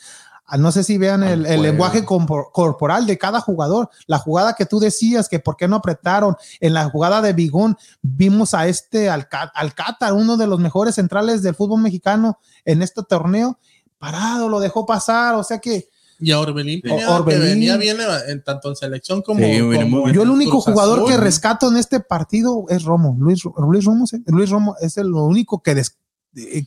a- 0.45 0.57
no 0.57 0.71
sé 0.71 0.83
si 0.83 0.97
vean 0.97 1.23
el, 1.23 1.45
el 1.45 1.61
lenguaje 1.61 2.05
corporal 2.05 3.05
de 3.07 3.17
cada 3.17 3.39
jugador. 3.41 3.89
La 4.07 4.19
jugada 4.19 4.53
que 4.53 4.65
tú 4.65 4.79
decías 4.79 5.29
que 5.29 5.39
por 5.39 5.55
qué 5.57 5.67
no 5.67 5.77
apretaron, 5.77 6.35
en 6.59 6.73
la 6.73 6.89
jugada 6.89 7.21
de 7.21 7.33
Bigón 7.33 7.77
vimos 8.01 8.53
a 8.53 8.67
este 8.67 9.09
Alcátar, 9.09 10.13
uno 10.13 10.37
de 10.37 10.47
los 10.47 10.59
mejores 10.59 10.95
centrales 10.95 11.41
del 11.41 11.55
fútbol 11.55 11.81
mexicano 11.81 12.37
en 12.65 12.81
este 12.81 13.01
torneo, 13.03 13.57
parado, 13.97 14.49
lo 14.49 14.59
dejó 14.59 14.85
pasar, 14.85 15.35
o 15.35 15.43
sea 15.43 15.59
que 15.59 15.87
Y 16.19 16.31
a 16.31 16.39
Orbelín. 16.39 16.81
Pineda, 16.81 17.15
Orbelín. 17.15 17.41
que 17.41 17.47
venía 17.47 17.77
bien 17.77 17.97
en, 18.27 18.43
tanto 18.43 18.69
en 18.69 18.75
selección 18.75 19.21
como, 19.23 19.39
Sí, 19.39 19.59
como 19.59 20.09
Yo 20.09 20.21
el 20.23 20.29
único 20.29 20.51
Cruz 20.61 20.65
jugador 20.65 20.99
Azul. 20.99 21.11
que 21.11 21.17
rescato 21.17 21.67
en 21.69 21.77
este 21.77 21.99
partido 21.99 22.65
es 22.69 22.83
Romo. 22.83 23.15
Luis, 23.19 23.41
Luis 23.57 23.85
Romo, 23.85 24.05
¿sí? 24.05 24.21
Luis 24.27 24.49
Romo 24.49 24.75
es 24.81 24.97
el 24.97 25.11
único 25.13 25.63
que, 25.63 25.73
des- 25.75 25.97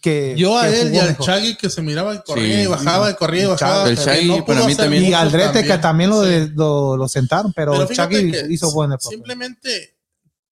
que 0.03 0.35
Yo 0.37 0.59
a 0.59 0.69
que 0.69 0.81
él 0.83 0.95
y 0.95 0.99
al 0.99 1.09
mejor. 1.09 1.27
Chagui 1.27 1.57
que 1.57 1.71
se 1.71 1.81
miraba 1.83 2.15
y 2.15 2.19
corría 2.23 2.57
Sí. 2.57 2.63
y 2.63 2.67
bajaba 2.67 3.11
y 3.11 3.15
corría 3.15 3.43
y 3.45 3.47
bajaba. 3.47 3.89
El 3.89 3.95
pero 3.97 4.05
Chagui 4.05 4.29
no 4.29 4.45
para 4.45 4.65
mí 4.67 4.75
también. 4.75 5.05
y 5.05 5.13
Aldrete 5.15 5.65
que 5.65 5.79
también 5.79 6.11
lo, 6.11 6.23
Sí. 6.23 6.31
de- 6.31 6.49
lo, 6.51 6.97
lo 6.97 7.09
sentaron, 7.09 7.53
pero, 7.55 7.73
Pero 7.73 7.89
fíjate 7.89 8.31
Chagui 8.33 8.53
hizo 8.55 8.71
buen 8.73 8.91
papel. 8.91 9.11
Simplemente, 9.11 9.97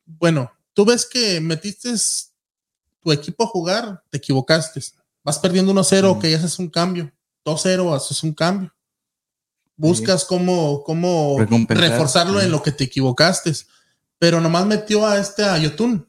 bueno, 0.07 0.51
tú 0.73 0.85
ves 0.87 1.05
que 1.07 1.41
metiste 1.41 1.91
tu 3.03 3.13
equipo 3.13 3.45
a 3.45 3.49
jugar, 3.49 4.03
te 4.11 4.19
equivocaste. 4.19 4.81
Vas 5.25 5.39
perdiendo 5.39 5.73
1-0, 5.73 6.15
Mm. 6.15 6.19
que 6.21 6.31
ya 6.31 6.39
haces 6.39 6.59
un 6.59 6.71
cambio. 6.71 7.13
2-0, 7.45 7.95
haces 7.95 8.23
un 8.23 8.33
cambio. 8.33 8.73
Buscas 9.77 10.25
cómo, 10.25 10.83
cómo 10.85 11.37
Recompensar. 11.39 11.91
reforzarlo 11.91 12.39
Sí. 12.41 12.47
en 12.47 12.53
lo 12.53 12.63
que 12.63 12.73
te 12.73 12.85
equivocaste. 12.85 13.53
Pero 14.19 14.41
nomás 14.41 14.65
metió 14.67 15.07
a 15.07 15.19
este 15.19 15.43
a 15.45 15.59
Yotun. 15.59 16.09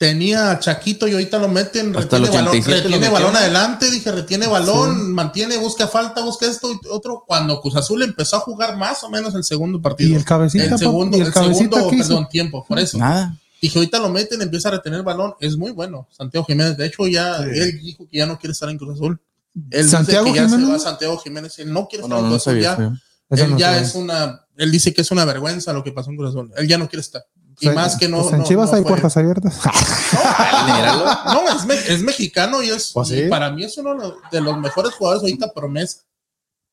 Tenía 0.00 0.50
a 0.52 0.58
Chaquito 0.58 1.06
y 1.06 1.12
ahorita 1.12 1.38
lo 1.38 1.48
meten, 1.48 1.94
Hasta 1.94 2.16
retiene 2.16 2.38
el 2.38 2.44
balón, 2.44 2.48
87 2.48 2.70
lo 2.70 2.82
retiene 2.84 2.98
metió. 3.00 3.12
balón 3.12 3.36
adelante, 3.36 3.90
dije, 3.90 4.10
retiene 4.10 4.46
balón, 4.46 5.12
mantiene, 5.12 5.58
busca 5.58 5.88
falta, 5.88 6.22
busca 6.24 6.46
esto 6.46 6.72
y 6.72 6.78
otro. 6.90 7.22
Cuando 7.26 7.60
Cruz 7.60 7.76
Azul 7.76 8.02
empezó 8.02 8.36
a 8.36 8.40
jugar 8.40 8.78
más 8.78 9.04
o 9.04 9.10
menos 9.10 9.34
el 9.34 9.44
segundo 9.44 9.82
partido. 9.82 10.08
Y 10.08 10.14
el 10.14 10.24
cabecita, 10.24 10.64
El 10.64 10.78
segundo, 10.78 11.18
y 11.18 11.20
el 11.20 11.26
el 11.26 11.32
cabecita 11.34 11.76
segundo 11.76 11.98
perdón, 11.98 12.28
tiempo, 12.30 12.64
por 12.66 12.78
eso. 12.78 12.96
Nada. 12.96 13.36
Dije, 13.60 13.78
ahorita 13.78 13.98
lo 13.98 14.08
meten, 14.08 14.40
empieza 14.40 14.68
a 14.68 14.72
retener 14.72 15.02
balón, 15.02 15.34
es 15.38 15.58
muy 15.58 15.70
bueno. 15.70 16.08
Santiago 16.16 16.46
Jiménez, 16.46 16.78
de 16.78 16.86
hecho, 16.86 17.06
ya 17.06 17.36
Sí. 17.42 17.50
él 17.60 17.80
dijo 17.82 18.08
que 18.10 18.16
ya 18.16 18.24
no 18.26 18.38
quiere 18.38 18.52
estar 18.52 18.70
en 18.70 18.78
Cruz 18.78 18.94
Azul. 18.94 19.20
Él 19.70 19.86
Santiago 19.86 20.24
dice 20.24 20.32
que 20.34 20.40
ya 20.40 20.48
se 20.48 20.54
Jiménez. 20.54 20.70
va 20.72 20.76
a 20.76 20.78
Santiago 20.78 21.18
Jiménez, 21.18 21.58
él 21.58 21.70
no 21.74 21.86
quiere 21.86 22.04
estar 22.04 22.18
no, 22.18 22.24
en 22.24 22.30
Cruz 22.30 22.46
Azul 22.46 22.62
sabía. 22.64 22.76
ya. 22.78 23.42
Él 23.44 23.50
no 23.50 23.58
ya 23.58 23.66
sabía. 23.66 23.82
es 23.82 23.94
una, 23.94 24.46
él 24.56 24.70
dice 24.72 24.94
que 24.94 25.02
es 25.02 25.10
una 25.10 25.26
vergüenza 25.26 25.74
lo 25.74 25.84
que 25.84 25.92
pasó 25.92 26.08
en 26.08 26.16
Cruz 26.16 26.30
Azul. 26.30 26.50
Él 26.56 26.66
ya 26.66 26.78
no 26.78 26.88
quiere 26.88 27.02
estar. 27.02 27.22
Y 27.60 27.68
más 27.70 27.96
que 27.96 28.08
no. 28.08 28.20
pues 28.22 28.32
en 28.32 28.38
no- 28.40 28.44
Chivas 28.44 28.70
no 28.70 28.76
hay 28.76 28.82
fue- 28.82 28.90
puertas 28.92 29.16
abiertas. 29.16 29.58
No, 31.26 31.48
es, 31.56 31.64
me- 31.66 31.74
es 31.94 32.02
mexicano 32.02 32.62
y 32.62 32.70
es 32.70 32.90
Pues 32.92 33.08
sí. 33.08 33.20
y 33.20 33.28
para 33.28 33.50
mí 33.50 33.64
es 33.64 33.76
uno 33.78 33.94
de 34.30 34.40
los- 34.40 34.58
mejores 34.58 34.92
jugadores 34.94 35.22
ahorita 35.22 35.52
promesa. 35.54 36.00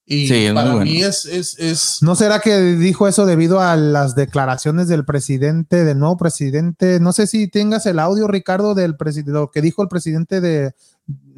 Y 0.09 0.27
Sí, 0.29 0.47
para 0.53 0.71
bueno. 0.71 0.85
mí 0.85 1.01
es, 1.03 1.25
es, 1.25 1.59
es 1.59 1.97
¿No 2.01 2.15
será 2.15 2.39
que 2.39 2.57
dijo 2.61 3.09
eso 3.09 3.25
debido 3.25 3.59
a 3.59 3.75
las 3.75 4.15
declaraciones 4.15 4.87
del 4.87 5.03
presidente, 5.03 5.83
del 5.83 5.99
nuevo 5.99 6.15
presidente? 6.15 7.01
No 7.01 7.11
sé 7.11 7.27
si 7.27 7.49
tengas 7.49 7.85
el 7.85 7.99
audio, 7.99 8.27
Ricardo, 8.29 8.73
del 8.73 8.95
presidente, 8.95 9.31
lo 9.31 9.51
que 9.51 9.61
dijo 9.61 9.81
el 9.83 9.89
presidente 9.89 10.39
de 10.39 10.73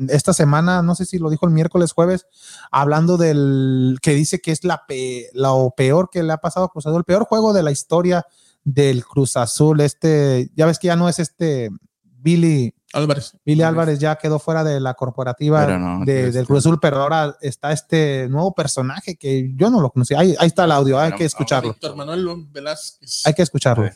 esta 0.07 0.33
semana, 0.33 0.83
no 0.83 0.93
sé 0.93 1.05
si 1.07 1.17
lo 1.17 1.31
dijo 1.31 1.47
el 1.47 1.51
miércoles, 1.51 1.93
jueves, 1.93 2.27
hablando 2.71 3.17
del 3.17 3.97
que 4.03 4.13
dice 4.13 4.39
que 4.39 4.51
es 4.51 4.63
la 4.63 4.85
pe- 4.87 5.29
lo 5.33 5.73
peor 5.75 6.09
que 6.11 6.21
le 6.21 6.31
ha 6.33 6.37
pasado 6.37 6.67
a 6.67 6.69
Cruz 6.69 6.85
Azul, 6.85 6.99
el 6.99 7.05
peor 7.05 7.23
juego 7.25 7.53
de 7.53 7.63
la 7.63 7.71
historia 7.71 8.23
del 8.63 9.05
Cruz 9.05 9.37
Azul. 9.37 9.81
Este, 9.81 10.49
ya 10.55 10.65
ves 10.65 10.79
que 10.79 10.87
ya 10.87 10.95
no 10.95 11.09
es 11.09 11.19
este 11.19 11.69
Billy, 12.03 12.73
Álvarez. 12.93 13.37
Billy 13.45 13.61
Álvarez 13.61 13.99
ya 13.99 14.15
quedó 14.17 14.39
fuera 14.39 14.63
de 14.63 14.79
la 14.79 14.93
corporativa 14.95 15.65
Pero 15.65 15.79
no, 15.79 16.05
de- 16.05 16.21
pues, 16.23 16.33
del 16.33 16.45
Cruz 16.47 16.59
Azul, 16.59 16.79
pero 16.81 16.97
ahora 16.97 17.37
está 17.41 17.71
este 17.71 18.27
nuevo 18.29 18.53
personaje 18.53 19.15
que 19.15 19.51
yo 19.55 19.69
no 19.69 19.79
lo 19.81 19.89
conocía. 19.91 20.19
Ahí, 20.19 20.35
ahí 20.39 20.47
está 20.47 20.65
el 20.65 20.71
audio, 20.71 20.99
hay 20.99 21.09
Pero 21.09 21.17
que 21.19 21.25
escucharlo. 21.25 21.69
Víctor 21.71 21.95
Manuel 21.95 22.27
Velázquez. 22.51 23.25
Hay 23.25 23.33
que 23.33 23.41
escucharlo. 23.43 23.89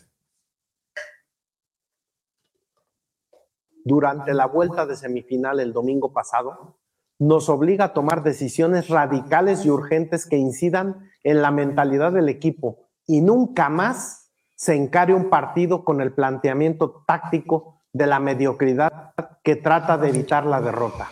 durante 3.85 4.33
la 4.33 4.45
vuelta 4.45 4.85
de 4.85 4.95
semifinal 4.95 5.59
el 5.59 5.73
domingo 5.73 6.13
pasado, 6.13 6.79
nos 7.19 7.49
obliga 7.49 7.85
a 7.85 7.93
tomar 7.93 8.23
decisiones 8.23 8.87
radicales 8.87 9.65
y 9.65 9.69
urgentes 9.69 10.25
que 10.25 10.37
incidan 10.37 11.11
en 11.23 11.41
la 11.41 11.51
mentalidad 11.51 12.11
del 12.13 12.29
equipo 12.29 12.87
y 13.05 13.19
nunca 13.21 13.67
más 13.69 14.22
se 14.63 14.75
encare 14.75 15.13
un 15.13 15.29
partido 15.29 15.83
con 15.83 15.99
el 15.99 16.13
planteamiento 16.13 17.03
táctico 17.05 17.81
de 17.91 18.07
la 18.07 18.21
mediocridad 18.21 19.13
que 19.43 19.57
trata 19.57 19.97
de 19.97 20.07
evitar 20.07 20.45
la 20.45 20.61
derrota. 20.61 21.09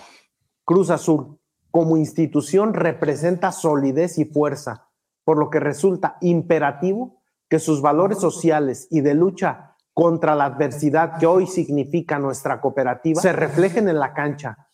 Cruz 0.64 0.90
Azul, 0.90 1.38
como 1.70 1.98
institución, 1.98 2.74
representa 2.74 3.52
solidez 3.52 4.18
y 4.20 4.24
fuerza, 4.24 4.88
por 5.26 5.38
lo 5.38 5.50
que 5.50 5.60
resulta 5.60 6.16
imperativo 6.22 7.22
que 7.50 7.60
sus 7.60 7.82
valores 7.82 8.20
sociales 8.20 8.88
y 8.90 9.02
de 9.02 9.16
lucha 9.16 9.76
contra 9.94 10.34
la 10.34 10.46
adversidad 10.46 11.20
que 11.20 11.26
hoy 11.26 11.46
significa 11.46 12.20
nuestra 12.20 12.62
cooperativa 12.62 13.22
se 13.22 13.34
reflejen 13.34 13.90
en 13.90 14.00
la 14.00 14.14
cancha 14.14 14.70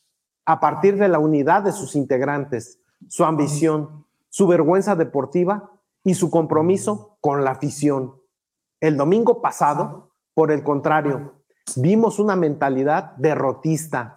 a 0.46 0.60
partir 0.60 1.00
de 1.00 1.08
la 1.08 1.18
unidad 1.18 1.63
de 1.63 1.72
sus 1.72 1.96
integrantes, 1.96 2.80
su 3.08 3.26
ambición, 3.26 4.06
su 4.30 4.46
vergüenza 4.46 4.96
deportiva 4.96 5.72
y 6.04 6.13
su 6.13 6.30
compromiso 6.30 7.18
con 7.22 7.44
la 7.44 7.50
afición. 7.50 8.13
El 8.80 8.98
domingo 8.98 9.42
pasado, 9.42 10.12
por 10.34 10.52
el 10.52 10.63
contrario, 10.63 11.44
vimos 11.76 12.20
una 12.20 12.36
mentalidad 12.36 13.16
derrotista, 13.18 14.16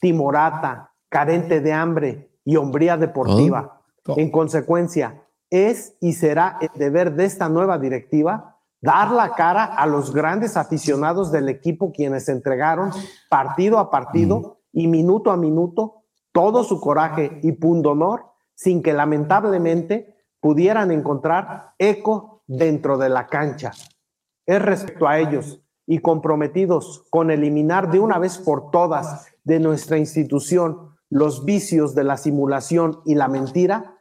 timorata, 0.00 0.92
carente 1.08 1.60
de 1.60 1.72
hambre 1.72 2.30
y 2.44 2.56
hombría 2.56 2.96
deportiva. 2.96 3.82
Todo. 4.02 4.18
En 4.18 4.30
consecuencia, 4.30 5.22
es 5.50 5.96
y 6.00 6.12
será 6.12 6.58
el 6.60 6.70
deber 6.78 7.14
de 7.14 7.24
esta 7.24 7.48
nueva 7.48 7.78
directiva 7.78 8.56
dar 8.80 9.10
la 9.10 9.32
cara 9.32 9.64
a 9.64 9.86
los 9.86 10.12
grandes 10.12 10.56
aficionados 10.56 11.32
del 11.32 11.48
equipo 11.48 11.92
quienes 11.92 12.28
entregaron 12.28 12.90
partido 13.28 13.78
a 13.78 13.90
partido 13.90 14.60
y 14.72 14.86
minuto 14.86 15.30
a 15.30 15.36
minuto 15.36 16.04
todo 16.32 16.64
su 16.64 16.80
coraje 16.80 17.40
y 17.42 17.52
pundonor 17.52 18.26
sin 18.54 18.82
que 18.82 18.92
lamentablemente 18.92 20.14
pudieran 20.40 20.90
encontrar 20.90 21.72
eco 21.78 22.35
dentro 22.46 22.98
de 22.98 23.08
la 23.08 23.26
cancha. 23.26 23.72
Es 24.46 24.62
respecto 24.62 25.06
a 25.06 25.18
ellos 25.18 25.60
y 25.86 25.98
comprometidos 25.98 27.04
con 27.10 27.30
eliminar 27.30 27.90
de 27.90 28.00
una 28.00 28.18
vez 28.18 28.38
por 28.38 28.70
todas 28.70 29.26
de 29.44 29.60
nuestra 29.60 29.98
institución 29.98 30.96
los 31.08 31.44
vicios 31.44 31.94
de 31.94 32.04
la 32.04 32.16
simulación 32.16 33.00
y 33.04 33.14
la 33.14 33.28
mentira, 33.28 33.98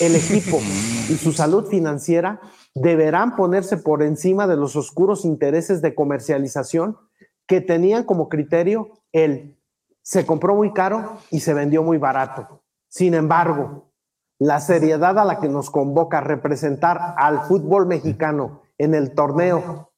el 0.00 0.14
equipo 0.14 0.58
y 0.58 1.16
su 1.16 1.32
salud 1.32 1.66
financiera 1.66 2.40
deberán 2.74 3.36
ponerse 3.36 3.76
por 3.76 4.02
encima 4.02 4.46
de 4.46 4.56
los 4.56 4.76
oscuros 4.76 5.24
intereses 5.24 5.82
de 5.82 5.94
comercialización 5.94 6.96
que 7.46 7.60
tenían 7.60 8.04
como 8.04 8.28
criterio 8.28 8.90
el 9.12 9.56
se 10.02 10.26
compró 10.26 10.54
muy 10.54 10.72
caro 10.72 11.18
y 11.30 11.40
se 11.40 11.54
vendió 11.54 11.82
muy 11.82 11.96
barato. 11.96 12.62
Sin 12.88 13.14
embargo, 13.14 13.91
la 14.44 14.60
seriedad 14.60 15.18
a 15.18 15.24
la 15.24 15.38
que 15.40 15.48
nos 15.48 15.70
convoca 15.70 16.18
a 16.18 16.20
representar 16.20 17.14
al 17.16 17.42
fútbol 17.46 17.86
mexicano 17.86 18.62
en 18.78 18.94
el 18.94 19.14
torneo 19.14 19.88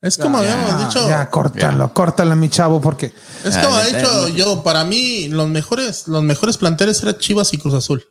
Es 0.00 0.16
como 0.16 0.40
Ya, 0.42 0.52
habíamos 0.52 0.72
Ah, 0.82 0.86
dicho. 0.86 1.08
ya, 1.08 1.28
córtalo, 1.28 1.92
córtalo, 1.92 2.36
mi 2.36 2.48
chavo, 2.48 2.80
porque 2.80 3.12
Es 3.44 3.56
Ah, 3.56 3.62
como 3.64 3.76
ya 3.76 3.82
he 3.88 3.96
dicho 4.00 4.28
ya. 4.28 4.34
yo, 4.36 4.62
para 4.62 4.84
mí 4.84 5.28
los 5.28 5.48
mejores, 5.48 6.06
los 6.06 6.22
mejores 6.22 6.56
planteles 6.56 7.02
eran 7.02 7.18
Chivas 7.18 7.52
y 7.52 7.58
Cruz 7.58 7.74
Azul. 7.74 8.04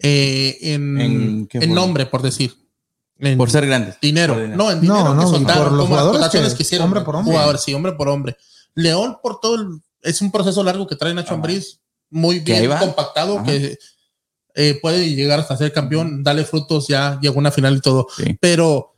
Eh, 0.00 0.58
en, 0.60 1.48
¿En 1.50 1.74
nombre, 1.74 2.04
por 2.06 2.20
decir. 2.22 2.54
En 3.18 3.36
Por 3.38 3.50
ser 3.50 3.66
grandes. 3.66 3.98
dinero. 4.00 4.34
Por 4.34 4.42
dinero. 4.42 4.62
No, 4.62 4.70
en 4.70 4.80
dinero 4.80 5.02
No, 5.02 5.10
que 5.10 5.16
no, 5.16 5.28
soltaron, 5.28 5.62
por 5.64 5.72
los 5.72 5.84
como 5.86 5.96
las 5.96 6.04
jugadores 6.04 6.50
que- 6.52 6.56
que 6.58 6.62
hicieron. 6.62 6.84
hombre 6.84 7.00
por 7.00 7.16
hombre. 7.16 7.32
Jugadores, 7.32 7.62
sí, 7.62 7.74
hombre 7.74 7.92
por 7.94 8.08
hombre. 8.08 8.36
León, 8.74 9.18
por 9.22 9.40
todo 9.40 9.54
el. 9.56 9.80
Es 10.02 10.20
un 10.22 10.30
proceso 10.30 10.62
largo 10.62 10.86
que 10.86 10.94
trae 10.94 11.12
Nacho 11.14 11.28
Ajá. 11.28 11.34
Ambriz, 11.36 11.80
muy 12.10 12.44
Que 12.44 12.60
bien 12.60 12.78
compactado, 12.78 13.36
Ajá. 13.38 13.44
que 13.46 13.76
eh, 14.58 14.78
puede 14.82 15.14
llegar 15.14 15.38
hasta 15.40 15.56
ser 15.56 15.72
campeón, 15.72 16.22
dale 16.22 16.44
frutos, 16.44 16.88
ya 16.88 17.18
llegó 17.22 17.36
a 17.36 17.38
una 17.38 17.50
final 17.52 17.76
y 17.76 17.80
todo. 17.80 18.08
Sí. 18.16 18.36
Pero 18.40 18.94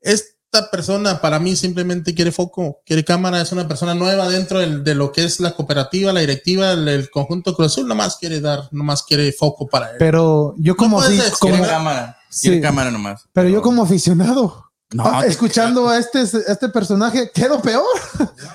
es 0.00 0.30
esta 0.54 0.70
persona 0.70 1.20
para 1.20 1.40
mí 1.40 1.56
simplemente 1.56 2.14
quiere 2.14 2.30
foco, 2.30 2.80
quiere 2.86 3.04
cámara, 3.04 3.40
es 3.40 3.50
una 3.50 3.66
persona 3.66 3.92
nueva 3.92 4.28
dentro 4.28 4.60
del- 4.60 4.84
de 4.84 4.94
lo 4.94 5.10
que 5.10 5.24
es 5.24 5.40
la 5.40 5.50
cooperativa, 5.50 6.12
la 6.12 6.20
directiva, 6.20 6.70
el, 6.70 6.86
el 6.86 7.10
conjunto 7.10 7.56
Cruz 7.56 7.72
Azul, 7.72 7.88
nomás 7.88 8.16
quiere 8.18 8.40
dar, 8.40 8.68
nomás 8.70 9.02
quiere 9.02 9.32
foco 9.32 9.66
para 9.66 9.90
él. 9.90 9.96
Pero 9.98 10.54
yo 10.58 10.76
como, 10.76 11.00
Quiere 11.00 11.60
cámara. 11.68 12.16
Sí. 12.30 12.60
cámara 12.60 12.92
nomás. 12.92 13.24
pero 13.32 13.48
yo 13.48 13.62
como 13.62 13.82
aficionado, 13.82 14.70
No, 14.92 15.02
ah, 15.04 15.24
escuchando 15.26 15.88
a 15.88 15.98
este, 15.98 16.20
este 16.22 16.68
personaje, 16.68 17.32
quedo 17.34 17.60
peor. 17.60 17.82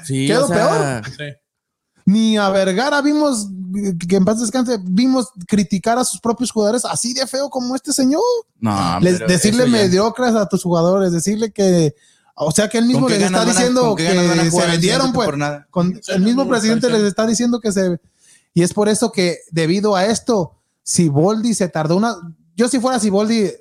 Sí, 0.06 0.26
quedó 0.28 0.46
o 0.46 0.48
sea, 0.48 1.02
Sí. 1.18 1.24
Ni 2.10 2.38
a 2.38 2.50
Vergara 2.50 3.02
vimos, 3.02 3.48
que 4.08 4.16
en 4.16 4.26
paz 4.26 4.40
descanse, 4.40 4.80
vimos 4.84 5.28
criticar 5.48 5.98
a 6.00 6.04
sus 6.04 6.20
propios 6.20 6.50
jugadores 6.52 6.84
así 6.86 7.14
de 7.14 7.28
feo 7.28 7.50
como 7.50 7.76
este 7.76 7.94
señor. 7.94 8.22
No, 8.60 9.00
Les- 9.00 9.20
decirle 9.20 9.66
ya- 9.66 9.72
mediocres 9.72 10.34
a 10.34 10.48
tus 10.48 10.64
jugadores, 10.64 11.12
decirle 11.12 11.52
que, 11.52 11.94
o 12.36 12.52
sea, 12.52 12.68
que 12.68 12.80
él 12.80 12.86
mismo 12.86 13.02
¿Con 13.02 13.10
qué 13.10 13.20
les 13.20 13.26
está 13.28 13.46
diciendo 13.46 13.96
que 13.96 14.50
se 14.52 14.68
vendieron, 14.68 15.14
pues. 15.14 15.26
por 15.28 15.38
nada? 15.38 15.68
Con, 15.70 16.00
el 16.08 16.22
mismo 16.22 16.48
presidente 16.48 16.90
les 16.90 17.04
está 17.04 17.28
diciendo 17.28 17.60
que 17.60 17.72
se. 17.72 18.00
Y 18.56 18.64
es 18.64 18.74
por 18.74 18.90
eso 18.90 19.12
que, 19.12 19.38
debido 19.52 19.96
a 19.96 20.06
esto, 20.06 20.54
si 20.82 21.10
Boldi 21.10 21.54
se 21.54 21.68
tardó 21.70 21.96
una. 21.96 22.16
Yo, 22.56 22.68
si 22.68 22.80
fuera 22.80 23.00
Siboldi, 23.00 23.52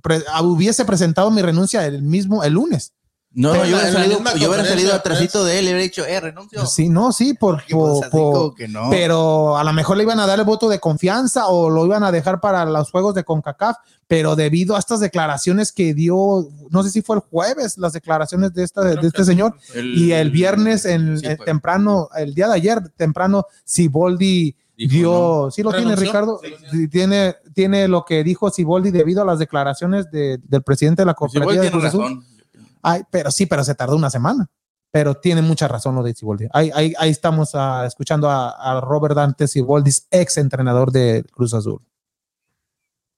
pre- 0.00 0.22
hubiese 0.42 0.84
presentado 0.84 1.30
mi 1.30 1.42
renuncia 1.42 1.84
el 1.86 2.02
mismo, 2.02 2.44
el 2.44 2.52
lunes. 2.52 2.92
No, 3.38 3.54
yo 3.54 3.60
hubiera 3.76 3.92
salido, 3.92 4.18
yo 4.38 4.48
hubiera 4.48 4.64
salido 4.64 4.88
de 4.88 4.94
atrásito 4.96 5.44
de 5.44 5.58
él 5.58 5.64
y 5.66 5.68
hubiera 5.68 5.82
dicho, 5.82 6.06
eh, 6.06 6.18
renuncio. 6.20 6.64
Sí, 6.64 6.88
no, 6.88 7.12
sí, 7.12 7.34
por. 7.34 7.56
Porque, 7.56 7.74
pues, 7.74 8.10
por- 8.10 8.32
por- 8.32 8.54
que 8.54 8.66
no. 8.66 8.88
pero 8.88 9.58
a 9.58 9.62
lo 9.62 9.72
mejor 9.74 9.98
le 9.98 10.04
iban 10.04 10.18
a 10.20 10.26
dar 10.26 10.38
el 10.38 10.46
voto 10.46 10.70
de 10.70 10.80
confianza 10.80 11.46
o 11.48 11.68
lo 11.68 11.84
iban 11.84 12.02
a 12.02 12.10
dejar 12.10 12.40
para 12.40 12.64
los 12.64 12.90
juegos 12.90 13.14
de 13.14 13.24
CONCACAF, 13.24 13.76
pero 14.08 14.36
debido 14.36 14.74
a 14.74 14.78
estas 14.78 15.00
declaraciones 15.00 15.70
que 15.70 15.92
dio, 15.92 16.48
no 16.70 16.82
sé 16.82 16.88
si 16.90 17.02
fue 17.02 17.16
el 17.16 17.22
jueves, 17.30 17.76
las 17.76 17.92
declaraciones 17.92 18.54
de, 18.54 18.64
esta, 18.64 18.80
de 18.82 19.06
este 19.06 19.24
señor, 19.24 19.54
El- 19.74 19.98
y 19.98 20.12
el 20.12 20.30
viernes 20.30 20.86
en, 20.86 21.18
Sí, 21.18 21.26
fue. 21.36 21.44
temprano, 21.44 22.08
el 22.16 22.34
día 22.34 22.48
de 22.48 22.54
ayer, 22.54 22.88
temprano, 22.96 23.44
Siboldi 23.64 24.56
dio, 24.78 25.50
sí 25.50 25.62
lo 25.62 25.72
tiene. 25.72 25.94
Ricardo, 25.96 26.40
Sí, 26.70 26.88
tiene, 26.88 27.36
tiene 27.54 27.86
lo 27.88 28.04
que 28.04 28.24
dijo 28.24 28.50
Siboldi 28.50 28.90
debido 28.90 29.20
a 29.22 29.24
las 29.26 29.38
declaraciones 29.38 30.10
de- 30.10 30.38
del 30.42 30.62
presidente 30.62 31.02
de 31.02 31.06
la 31.06 31.14
Pues 31.14 31.32
cooperativa 31.32 31.62
de 31.62 31.68
tiene 31.70 31.72
Cruz 31.72 31.84
Azul. 31.84 32.02
razón. 32.02 32.24
Ay, 32.82 33.02
pero 33.10 33.30
sí, 33.30 33.46
pero 33.46 33.64
se 33.64 33.74
tardó 33.74 33.96
una 33.96 34.10
semana. 34.10 34.48
Pero 34.90 35.16
tiene 35.16 35.42
mucha 35.42 35.68
razón 35.68 35.94
lo 35.94 36.02
de 36.02 36.14
Siboldi. 36.14 36.46
Ahí, 36.52 36.94
estamos 37.02 37.54
ah, 37.54 37.84
escuchando 37.86 38.30
a, 38.30 38.50
a 38.50 38.80
Robert 38.80 39.14
Dante 39.14 39.48
Siboldi, 39.48 39.90
ex 40.10 40.38
entrenador 40.38 40.90
de 40.90 41.24
Cruz 41.30 41.54
Azul. 41.54 41.80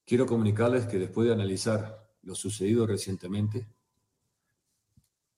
Quiero 0.05 0.27
comunicarles 0.27 0.87
que 0.87 0.99
después 0.99 1.29
de 1.29 1.35
analizar 1.35 2.09
lo 2.23 2.35
sucedido 2.35 2.87
recientemente, 2.87 3.69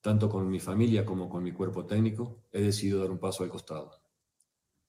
tanto 0.00 0.30
con 0.30 0.48
mi 0.48 0.60
familia 0.60 1.04
como 1.04 1.28
con 1.28 1.42
mi 1.42 1.52
cuerpo 1.52 1.84
técnico, 1.84 2.44
he 2.52 2.62
decidido 2.62 3.00
dar 3.00 3.10
un 3.10 3.18
paso 3.18 3.42
al 3.42 3.50
costado. 3.50 3.92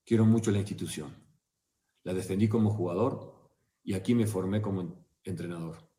Quiero 0.05 0.25
mucho 0.25 0.51
la 0.51 0.59
institución. 0.59 1.15
La 2.03 2.13
defendí 2.13 2.47
como 2.47 2.71
jugador 2.71 3.51
y 3.83 3.93
aquí 3.93 4.15
me 4.15 4.27
formé 4.27 4.61
como 4.61 5.05
entrenador. 5.23 5.90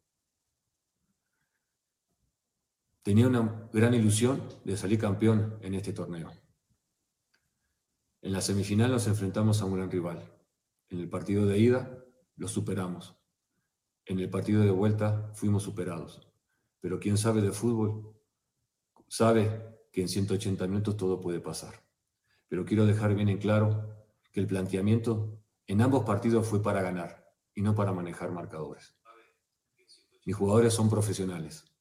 Tenía 3.02 3.26
una 3.26 3.68
gran 3.72 3.94
ilusión 3.94 4.48
de 4.64 4.76
salir 4.76 4.98
campeón 4.98 5.58
en 5.60 5.74
este 5.74 5.92
torneo. 5.92 6.30
En 8.20 8.32
la 8.32 8.40
semifinal 8.40 8.92
nos 8.92 9.08
enfrentamos 9.08 9.60
a 9.60 9.64
un 9.64 9.74
gran 9.74 9.90
rival. 9.90 10.22
En 10.88 11.00
el 11.00 11.08
partido 11.08 11.44
de 11.44 11.58
ida 11.58 11.98
lo 12.36 12.46
superamos. 12.46 13.16
En 14.06 14.20
el 14.20 14.30
partido 14.30 14.62
de 14.62 14.70
vuelta 14.70 15.32
fuimos 15.34 15.64
superados. 15.64 16.28
Pero 16.80 17.00
quien 17.00 17.18
sabe 17.18 17.40
de 17.42 17.50
fútbol 17.50 18.16
sabe 19.08 19.80
que 19.90 20.02
en 20.02 20.08
180 20.08 20.64
minutos 20.68 20.96
todo 20.96 21.20
puede 21.20 21.40
pasar. 21.40 21.82
Pero 22.46 22.64
quiero 22.64 22.86
dejar 22.86 23.16
bien 23.16 23.28
en 23.28 23.38
claro 23.38 23.96
que 24.30 24.38
el 24.38 24.46
planteamiento 24.46 25.42
en 25.66 25.82
ambos 25.82 26.04
partidos 26.04 26.46
fue 26.46 26.62
para 26.62 26.82
ganar 26.82 27.34
y 27.52 27.62
no 27.62 27.74
para 27.74 27.92
manejar 27.92 28.30
marcadores. 28.30 28.94
Mis 30.24 30.36
jugadores 30.36 30.72
son 30.72 30.88
profesionales 30.88 31.71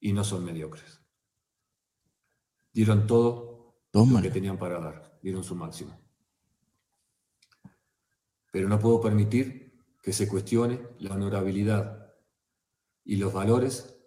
y 0.00 0.12
no 0.12 0.24
son 0.24 0.44
mediocres. 0.44 1.00
Dieron 2.72 3.06
todo 3.06 3.48
lo 3.92 4.22
que 4.22 4.30
tenían 4.30 4.58
para 4.58 4.78
dar, 4.78 5.18
dieron 5.22 5.42
su 5.42 5.54
máximo. 5.54 6.00
Pero 8.52 8.68
no 8.68 8.78
puedo 8.78 9.00
permitir 9.00 9.72
que 10.02 10.12
se 10.12 10.28
cuestione 10.28 10.80
la 10.98 11.14
honorabilidad 11.14 12.14
y 13.04 13.16
los 13.16 13.32
valores 13.32 13.98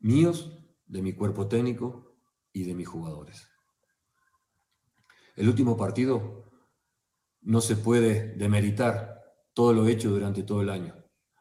míos, 0.00 0.52
de 0.86 1.02
mi 1.02 1.14
cuerpo 1.14 1.48
técnico 1.48 2.16
y 2.52 2.64
de 2.64 2.74
mis 2.74 2.86
jugadores. 2.86 3.48
El 5.34 5.48
último 5.48 5.76
partido 5.76 6.44
no 7.40 7.60
se 7.60 7.76
puede 7.76 8.34
demeritar 8.36 9.22
todo 9.52 9.72
lo 9.72 9.88
hecho 9.88 10.10
durante 10.10 10.44
todo 10.44 10.62
el 10.62 10.70
año, 10.70 10.94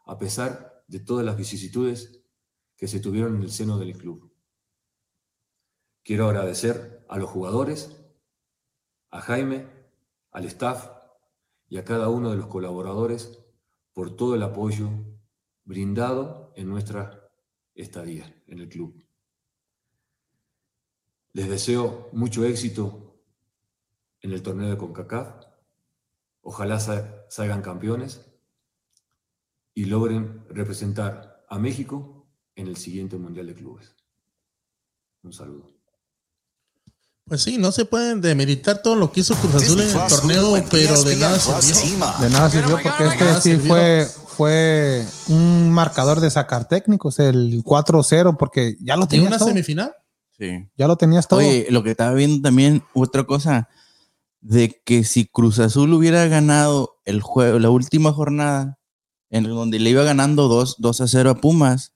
a 0.05 0.17
pesar 0.17 0.83
de 0.87 0.99
todas 0.99 1.25
las 1.25 1.37
vicisitudes 1.37 2.24
que 2.77 2.87
se 2.87 2.99
tuvieron 2.99 3.35
en 3.37 3.43
el 3.43 3.51
seno 3.51 3.77
del 3.77 3.97
club. 3.97 4.31
Quiero 6.03 6.27
agradecer 6.27 7.05
a 7.09 7.17
los 7.17 7.29
jugadores, 7.29 8.05
a 9.09 9.21
Jaime, 9.21 9.67
al 10.31 10.45
staff 10.45 10.89
y 11.67 11.77
a 11.77 11.85
cada 11.85 12.09
uno 12.09 12.29
de 12.31 12.37
los 12.37 12.47
colaboradores 12.47 13.39
por 13.93 14.15
todo 14.15 14.35
el 14.35 14.43
apoyo 14.43 14.89
brindado 15.63 16.53
en 16.55 16.69
nuestra 16.69 17.31
estadía 17.73 18.43
en 18.47 18.59
el 18.59 18.69
club. 18.69 19.03
Les 21.33 21.49
deseo 21.49 22.09
mucho 22.13 22.45
éxito 22.45 23.21
en 24.21 24.31
el 24.31 24.41
torneo 24.43 24.69
de 24.69 24.77
CONCACAF. 24.77 25.45
Ojalá 26.41 26.79
sa- 26.79 27.25
salgan 27.29 27.61
campeones 27.61 28.31
y 29.73 29.85
logren 29.85 30.45
representar 30.49 31.45
a 31.49 31.57
México 31.59 32.14
en 32.55 32.67
el 32.67 32.77
siguiente 32.77 33.17
Mundial 33.17 33.47
de 33.47 33.55
Clubes. 33.55 33.95
Un 35.23 35.33
saludo. 35.33 35.75
Pues 37.27 37.41
sí, 37.41 37.57
no 37.57 37.71
se 37.71 37.85
pueden 37.85 38.21
demeritar 38.21 38.83
todo 38.83 38.95
lo 38.95 39.11
que 39.11 39.21
hizo 39.21 39.33
Cruz 39.35 39.55
Azul 39.55 39.81
en 39.81 39.87
el 39.89 40.07
torneo, 40.07 40.63
pero 40.69 41.03
de 41.03 41.15
nada 41.15 41.39
sirvió. 41.39 42.05
De 42.21 42.29
nada 42.29 42.49
sirvió 42.51 42.77
porque 42.81 43.07
este 43.07 43.41
sí 43.41 43.57
fue, 43.57 44.07
fue 44.27 45.03
un 45.29 45.71
marcador 45.71 46.19
de 46.19 46.29
sacar 46.29 46.67
técnicos, 46.67 47.17
el 47.17 47.63
4-0, 47.63 48.37
porque 48.37 48.77
ya 48.79 48.95
lo 48.95 49.05
¿Y 49.05 49.07
tenías 49.07 49.27
una 49.29 49.37
todo. 49.39 49.47
semifinal? 49.47 49.95
Sí. 50.37 50.69
Ya 50.77 50.87
lo 50.87 50.97
tenías 50.97 51.27
todo. 51.27 51.39
Oye, 51.39 51.65
lo 51.71 51.81
que 51.81 51.91
estaba 51.91 52.13
viendo 52.13 52.47
también, 52.47 52.83
otra 52.93 53.23
cosa, 53.23 53.69
de 54.41 54.79
que 54.85 55.03
si 55.03 55.25
Cruz 55.25 55.57
Azul 55.57 55.93
hubiera 55.93 56.27
ganado 56.27 56.99
el 57.05 57.21
juego, 57.21 57.57
la 57.57 57.71
última 57.71 58.13
jornada, 58.13 58.77
en 59.31 59.45
donde 59.45 59.79
le 59.79 59.89
iba 59.89 60.03
ganando 60.03 60.47
2, 60.47 60.75
2 60.77 61.01
a 61.01 61.07
0 61.07 61.29
a 61.31 61.35
Pumas, 61.41 61.94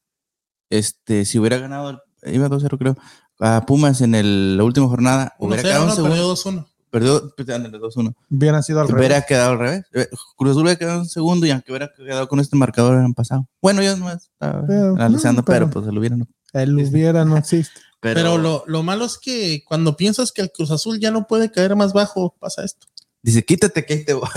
este, 0.70 1.26
si 1.26 1.40
hubiera 1.40 1.58
ganado, 1.58 2.02
iba 2.24 2.48
2 2.50 2.64
a 2.64 2.66
0 2.66 2.78
creo, 2.78 2.98
a 3.40 3.66
Pumas 3.66 4.02
en 4.02 4.16
el- 4.16 4.58
la 4.58 4.64
última 4.64 4.88
jornada, 4.88 5.36
hubiera 5.40 5.62
1-0, 5.64 5.68
quedado 5.70 5.84
en 5.84 5.90
no, 5.90 5.96
segundo, 5.96 6.16
perdió 6.16 6.28
2-1. 6.28 6.68
perdió, 6.90 7.34
pues, 7.36 7.50
ándale, 7.50 7.78
2-1. 7.80 8.16
Hubieran 8.30 8.64
sido 8.64 8.82
al 8.82 8.86
Hubiera 8.88 9.08
revés. 9.16 9.26
quedado 9.28 9.52
al 9.52 9.60
revés. 9.60 9.86
Eh, 9.94 10.08
Cruz 10.36 10.52
Azul 10.52 10.64
hubiera 10.64 10.80
quedado 10.80 11.00
en 11.02 11.06
segundo 11.08 11.46
y 11.46 11.52
aunque 11.52 11.72
hubiera 11.72 11.92
quedado 11.96 12.28
con 12.28 12.40
este 12.40 12.56
marcador, 12.58 12.94
hubieran 12.94 13.14
pasado. 13.14 13.48
Bueno, 13.62 13.82
yo 13.82 13.96
no 13.96 14.10
estaba 14.12 14.66
Pero, 14.68 14.94
analizando, 14.96 15.42
no, 15.42 15.46
pero- 15.46 15.60
pero, 15.68 15.70
pues 15.72 15.86
se 15.86 15.92
lo 15.92 16.00
hubieran. 16.00 16.28
El 16.54 16.76
hubiera 16.76 17.24
no 17.26 17.38
existe. 17.38 17.80
Pero, 18.02 18.16
Pero, 18.16 18.38
lo, 18.38 18.64
lo 18.66 18.82
malo 18.82 19.04
es 19.04 19.18
que 19.18 19.62
cuando 19.68 19.98
piensas 19.98 20.32
que 20.32 20.42
el 20.42 20.52
Cruz 20.54 20.72
Azul 20.72 21.00
ya 21.02 21.12
no 21.12 21.28
puede 21.28 21.52
caer 21.52 21.76
más 21.76 21.92
bajo, 21.92 22.34
pasa 22.40 22.64
esto. 22.64 22.88
dice, 23.22 23.44
quítate 23.44 23.86
que 23.86 23.94
ahí 23.94 24.06
te 24.06 24.14
voy. 24.14 24.30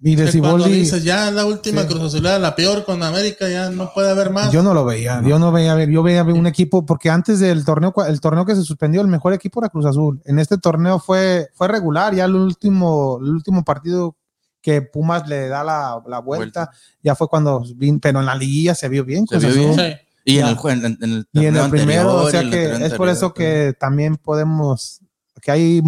Y 0.00 0.14
de 0.14 0.30
Siboldi, 0.30 0.70
dices 0.70 1.02
ya 1.02 1.28
la 1.32 1.44
última 1.44 1.82
Sí. 1.82 1.88
Cruz 1.88 2.02
Azulada, 2.02 2.38
la 2.38 2.54
peor 2.54 2.84
con 2.84 3.02
América, 3.02 3.48
ya 3.48 3.68
no 3.70 3.92
puede 3.92 4.08
haber 4.10 4.30
más. 4.30 4.52
yo 4.52 4.62
no 4.62 4.72
lo 4.72 4.84
veía. 4.84 5.20
Yo 5.26 5.40
no 5.40 5.50
veía, 5.50 5.82
yo 5.86 6.02
veía 6.04 6.22
un 6.22 6.46
equipo, 6.46 6.86
porque 6.86 7.10
antes 7.10 7.40
del 7.40 7.64
torneo, 7.64 7.92
el 8.06 8.20
torneo 8.20 8.46
que 8.46 8.54
se 8.54 8.62
suspendió, 8.62 9.00
el 9.00 9.08
mejor 9.08 9.32
equipo 9.32 9.60
era 9.60 9.68
Cruz 9.70 9.86
Azul. 9.86 10.22
En 10.24 10.38
este 10.38 10.56
torneo 10.58 11.00
fue, 11.00 11.48
fue 11.54 11.66
regular, 11.66 12.14
ya 12.14 12.26
el 12.26 12.36
último, 12.36 13.18
el 13.20 13.30
último 13.30 13.64
partido 13.64 14.14
que 14.62 14.82
Pumas 14.82 15.26
le 15.28 15.48
da 15.48 15.64
la, 15.64 16.00
la 16.06 16.20
vuelta, 16.20 16.70
ya 17.02 17.16
fue 17.16 17.26
cuando 17.28 17.60
vin- 17.62 17.98
pero 18.00 18.20
en 18.20 18.26
la 18.26 18.36
liguilla 18.36 18.74
se 18.76 18.88
vio 18.88 19.04
bien. 19.04 19.26
Se 19.26 19.38
Cruz 19.38 19.54
vio 19.54 19.70
Azul. 19.70 19.76
bien. 19.82 19.96
Sí. 19.96 20.04
Y 20.34 20.38
en 20.38 20.46
el, 20.46 20.56
en, 20.64 20.84
en 21.02 21.12
el 21.12 21.28
Y 21.32 21.46
en 21.46 21.54
torneo 21.54 21.64
el 21.64 21.70
primero, 21.70 22.20
anterior 22.20 22.24
o 22.26 22.30
sea 22.30 22.50
que 22.78 22.84
es 22.86 22.94
por 22.94 23.08
eso 23.08 23.32
que 23.34 23.74
también 23.80 24.16
podemos, 24.16 25.00
que 25.40 25.50
hay 25.50 25.82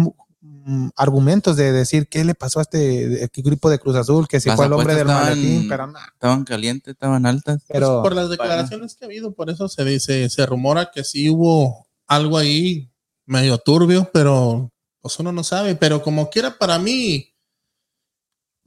argumentos 0.95 1.55
de 1.57 1.71
decir 1.71 2.07
qué 2.07 2.23
le 2.25 2.35
pasó 2.35 2.59
a 2.59 2.61
este 2.63 3.29
qué 3.31 3.41
grupo 3.41 3.69
de 3.69 3.79
Cruz 3.79 3.95
Azul, 3.95 4.27
que 4.27 4.39
si 4.39 4.49
Las 4.49 4.55
fue 4.57 4.65
el 4.65 4.73
hombre 4.73 4.93
del 4.95 5.07
estaban- 5.07 5.23
maletín, 5.29 5.67
pero 5.69 5.87
nada. 5.87 6.05
Estaban 6.13 6.43
calientes, 6.43 6.93
estaban 6.93 7.25
altas. 7.25 7.63
Pero 7.67 8.01
por 8.03 8.13
las 8.15 8.29
declaraciones 8.29 8.95
que 8.95 9.05
ha 9.05 9.07
habido, 9.07 9.33
por 9.33 9.49
eso 9.49 9.67
se 9.67 9.83
dice, 9.85 10.29
se 10.29 10.45
rumora 10.45 10.91
que 10.93 11.03
sí 11.03 11.29
hubo 11.29 11.87
algo 12.07 12.37
ahí 12.37 12.89
medio 13.25 13.57
turbio, 13.57 14.09
pero 14.13 14.71
pues 15.01 15.17
uno 15.19 15.31
no 15.31 15.43
sabe. 15.43 15.75
Pero 15.75 16.01
como 16.01 16.29
quiera, 16.29 16.57
para 16.57 16.77
mí, 16.79 17.33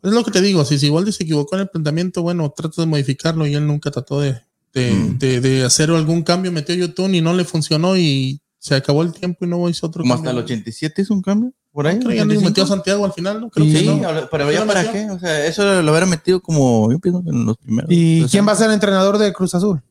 es 0.03 0.13
lo 0.13 0.25
que 0.25 0.31
te 0.31 0.41
digo, 0.43 0.65
si 0.65 0.79
Siboldi 0.79 1.13
se 1.13 1.25
equivocó 1.25 1.57
en 1.57 1.63
el 1.63 1.69
planteamiento, 1.69 2.23
bueno, 2.23 2.53
trata 2.55 2.83
de 2.83 2.87
modificarlo 2.87 3.47
y 3.47 3.55
él 3.55 3.67
nunca 3.67 3.91
trató 3.91 4.21
de, 4.21 4.41
de, 4.73 4.91
Mm. 4.93 5.19
de- 5.19 5.41
de 5.41 5.65
hacer 5.65 5.91
algún 5.91 6.23
cambio, 6.23 6.53
metió 6.53 6.75
Yotun 6.75 7.15
y 7.15 7.21
no 7.21 7.33
le 7.33 7.45
funcionó 7.45 7.97
y 7.97 8.41
se 8.59 8.75
acabó 8.75 9.03
el 9.03 9.13
tiempo 9.13 9.45
y 9.45 9.49
no 9.49 9.69
hizo 9.69 9.87
otro 9.87 10.03
Como 10.03 10.15
hasta 10.15 10.31
el 10.31 10.37
cambio. 10.37 10.45
87 10.45 11.03
es 11.03 11.11
un 11.11 11.23
cambio. 11.23 11.53
Por 11.75 11.89
ahí. 11.89 11.99
Creo 11.99 12.11
que 12.11 12.17
ya 12.17 12.25
ni 12.25 12.35
85. 12.37 12.49
metió 12.49 12.63
a 12.63 12.67
Santiago 12.69 13.05
al 13.05 13.13
final, 13.13 13.41
¿no? 13.41 13.51
Creo 13.51 13.67
Y- 13.67 13.73
que 13.73 13.79
Sí, 13.81 13.87
no. 14.01 14.29
pero 14.31 14.49
¿Sí 14.49 14.55
ya 14.55 14.65
para 14.65 14.93
qué. 14.93 15.11
O 15.11 15.19
sea, 15.19 15.45
eso 15.45 15.83
lo 15.83 15.91
hubiera 15.91 16.07
metido 16.07 16.41
como, 16.41 16.91
yo 16.93 17.01
pienso 17.01 17.21
que 17.25 17.31
en 17.31 17.45
los 17.45 17.57
primeros. 17.57 17.91
¿Y 17.91 18.15
Entonces, 18.15 18.31
quién 18.31 18.47
va 18.47 18.53
a 18.53 18.57
ser 18.57 18.69
el 18.69 18.75
entrenador 18.75 19.19
de 19.19 19.33
Cruz 19.33 19.57
Azul? 19.57 19.83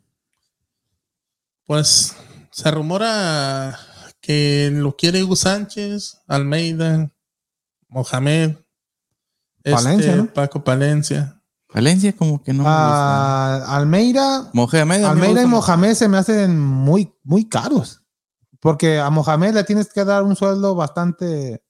Pues 1.65 2.15
se 2.51 2.71
rumora 2.71 3.77
que 4.21 4.69
lo 4.73 4.95
quiere 4.95 5.23
Hugo 5.23 5.35
Sánchez, 5.35 6.19
Almeida, 6.27 7.11
Mohamed, 7.89 8.55
Palencia, 9.63 10.11
este, 10.11 10.15
¿no? 10.15 10.33
Paco 10.33 10.63
Palencia. 10.63 11.41
Valencia 11.73 12.15
como 12.15 12.41
que 12.43 12.53
no. 12.53 12.63
me 12.63 12.69
gusta. 12.69 13.65
Ah, 13.65 13.75
Almeida, 13.77 14.49
Mohamed. 14.53 15.03
Almeida 15.03 15.41
y 15.43 15.47
Mohamed 15.47 15.93
se 15.95 16.07
me 16.07 16.17
hacen 16.17 16.59
muy, 16.59 17.13
muy 17.23 17.49
caros. 17.49 18.01
Porque 18.59 18.99
a 18.99 19.09
Mohamed 19.09 19.55
le 19.55 19.63
tienes 19.65 19.91
que 19.91 20.05
dar 20.05 20.23
un 20.23 20.35
sueldo 20.37 20.75
bastante, 20.75 21.61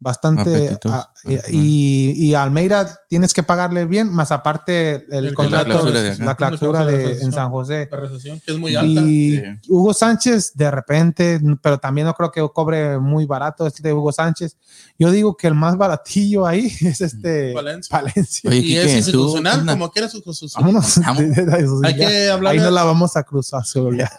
bastante. 0.00 0.66
Apetitoso. 0.66 0.94
ah, 0.94 1.12
y, 1.24 1.56
y- 1.56 2.12
y 2.30 2.34
a 2.34 2.42
Almeida 2.42 3.00
tienes 3.08 3.32
que 3.32 3.42
pagarle 3.42 3.86
bien, 3.86 4.12
más 4.12 4.30
aparte 4.32 5.06
el, 5.10 5.26
El- 5.26 5.34
contrato, 5.34 5.68
la 5.68 5.74
clausura 5.74 6.02
de 6.02 6.18
la 6.24 6.34
clausura 6.36 6.84
de, 6.84 7.20
en 7.22 7.32
San 7.32 7.50
José. 7.50 7.88
La 7.90 7.96
recesión, 8.00 8.40
que 8.44 8.52
es 8.52 8.58
muy 8.58 8.74
alta. 8.76 9.00
Y 9.00 9.36
Sí. 9.36 9.42
Hugo 9.68 9.94
Sánchez, 9.94 10.52
de 10.54 10.70
repente, 10.70 11.40
pero 11.62 11.78
también 11.78 12.06
no 12.06 12.14
creo 12.14 12.30
que 12.30 12.46
cobre 12.52 12.98
muy 12.98 13.24
barato 13.24 13.66
este 13.66 13.82
de 13.82 13.92
Hugo 13.94 14.12
Sánchez. 14.12 14.56
Yo 14.98 15.10
digo 15.10 15.36
que 15.36 15.46
el 15.46 15.54
más 15.54 15.76
baratillo 15.78 16.44
ahí 16.46 16.66
es 16.82 17.00
este 17.00 17.52
Valencia. 17.54 17.96
Valencia. 18.00 18.50
Oye, 18.50 18.58
y 18.58 18.62
Quique, 18.62 18.84
es 18.84 18.94
institucional, 18.96 19.64
como 19.64 19.90
quiera 19.90 20.08
su, 20.08 20.20
su- 20.20 20.34
su- 20.48 20.50
Vámonos. 20.60 20.98
Vamos. 20.98 21.22
Hay 21.84 21.92
Ya. 21.92 21.96
que 21.96 22.06
Ahí 22.06 22.28
hablarle, 22.28 22.60
no 22.62 22.70
la 22.70 22.84
vamos 22.84 23.16
a 23.16 23.22
cruzar. 23.22 23.64
Zulia. 23.64 24.10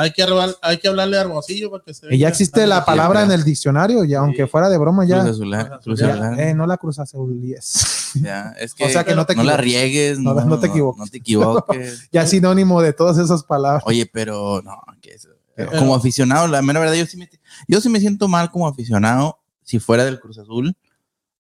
Hay 0.00 0.12
que 0.12 0.22
hablar- 0.22 0.56
hay 0.62 0.78
que 0.78 0.86
hablarle 0.86 1.18
a 1.18 1.22
Hermosillo 1.22 1.70
para 1.72 1.82
que 1.82 1.92
se 1.92 2.14
Y 2.14 2.18
ya 2.18 2.28
existe 2.28 2.66
la 2.68 2.84
palabra 2.84 3.22
en 3.24 3.32
el 3.32 3.42
diccionario, 3.42 4.04
ya 4.04 4.20
aunque 4.20 4.46
fuera 4.46 4.68
de 4.68 4.78
broma, 4.78 5.04
ya. 5.04 5.18
Cruz 5.22 5.30
Azular, 5.32 5.80
Cruz 5.82 5.98
ya, 5.98 6.10
Azular. 6.12 6.40
eh, 6.40 6.54
no 6.54 6.66
la 6.66 6.76
Cruz 6.76 6.98
Azulies. 6.98 7.94
Ya, 8.14 8.54
es 8.58 8.74
que, 8.74 8.84
O 8.84 8.88
sea 8.88 9.04
que 9.04 9.14
no 9.14 9.26
te 9.26 9.34
la 9.34 9.42
equivoques. 9.42 9.60
riegues, 9.64 10.18
No, 10.18 10.32
no, 10.32 10.44
no 10.46 10.58
te 10.58 10.68
equivoques. 10.68 10.98
No, 10.98 11.06
te 11.08 11.18
equivoques. 11.18 12.08
Ya 12.12 12.22
es 12.22 12.30
sinónimo 12.30 12.80
de 12.80 12.92
todas 12.94 13.18
esas 13.18 13.42
palabras. 13.44 13.82
Oye, 13.86 14.06
pero 14.10 14.62
no, 14.62 14.80
que 15.02 15.10
eso- 15.14 15.28
Pero- 15.54 15.72
como 15.72 15.94
aficionado, 15.94 16.46
la 16.46 16.62
mera 16.62 16.80
verdad, 16.80 16.94
yo 16.94 17.04
sí, 17.04 17.16
me, 17.18 17.28
yo 17.66 17.80
sí 17.80 17.88
me 17.90 18.00
siento 18.00 18.26
mal 18.28 18.50
como 18.50 18.66
aficionado 18.68 19.40
si 19.62 19.78
fuera 19.78 20.04
del 20.06 20.20
Cruz 20.20 20.38
Azul 20.38 20.74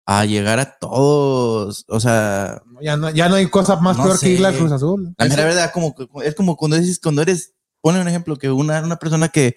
a 0.08 0.24
llegar 0.26 0.60
a 0.60 0.78
todos, 0.78 1.86
o 1.88 2.00
sea, 2.00 2.62
Ya 2.82 2.96
no, 2.98 3.10
ya 3.10 3.28
no 3.30 3.36
hay 3.36 3.48
cosa 3.48 3.76
más 3.78 3.98
No 3.98 4.04
peor 4.06 4.18
sé. 4.18 4.26
que 4.28 4.32
irle 4.34 4.48
a 4.48 4.54
Cruz 4.54 4.72
Azul. 4.72 5.14
la 5.18 5.26
mera 5.28 5.46
verdad 5.46 5.72
como 5.74 5.94
es 6.24 6.34
como 6.36 6.56
cuando 6.58 6.78
dices 6.78 7.00
cuando 7.00 7.22
eres 7.22 7.54
pone 7.86 8.02
un 8.02 8.08
ejemplo 8.08 8.36
que 8.38 8.50
una, 8.50 8.82
una 8.82 8.96
persona 8.96 9.30
que 9.30 9.56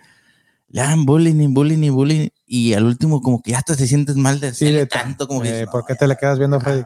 le 0.69 0.83
dan 0.83 1.07
bullying 1.07 1.41
y 1.41 1.47
bullying 1.47 1.83
y 1.83 1.88
bullying 1.88 2.29
y 2.45 2.75
al 2.75 2.85
último 2.85 3.23
como 3.23 3.41
que 3.41 3.53
ya 3.53 3.57
hasta 3.59 3.75
te 3.75 3.87
sientes 3.87 4.17
mal 4.17 4.38
de 4.38 4.49
hacerle 4.49 4.85
tanto 4.85 5.27
como 5.27 5.41
que 5.41 5.49
Eh, 5.49 5.53
dices, 5.53 5.69
¿Por 5.69 5.81
no, 5.81 5.87
qué 5.87 5.95
te 5.95 6.07
le 6.07 6.14
quedas 6.14 6.38
viendo 6.38 6.59
a 6.59 6.61
Freddy? 6.61 6.83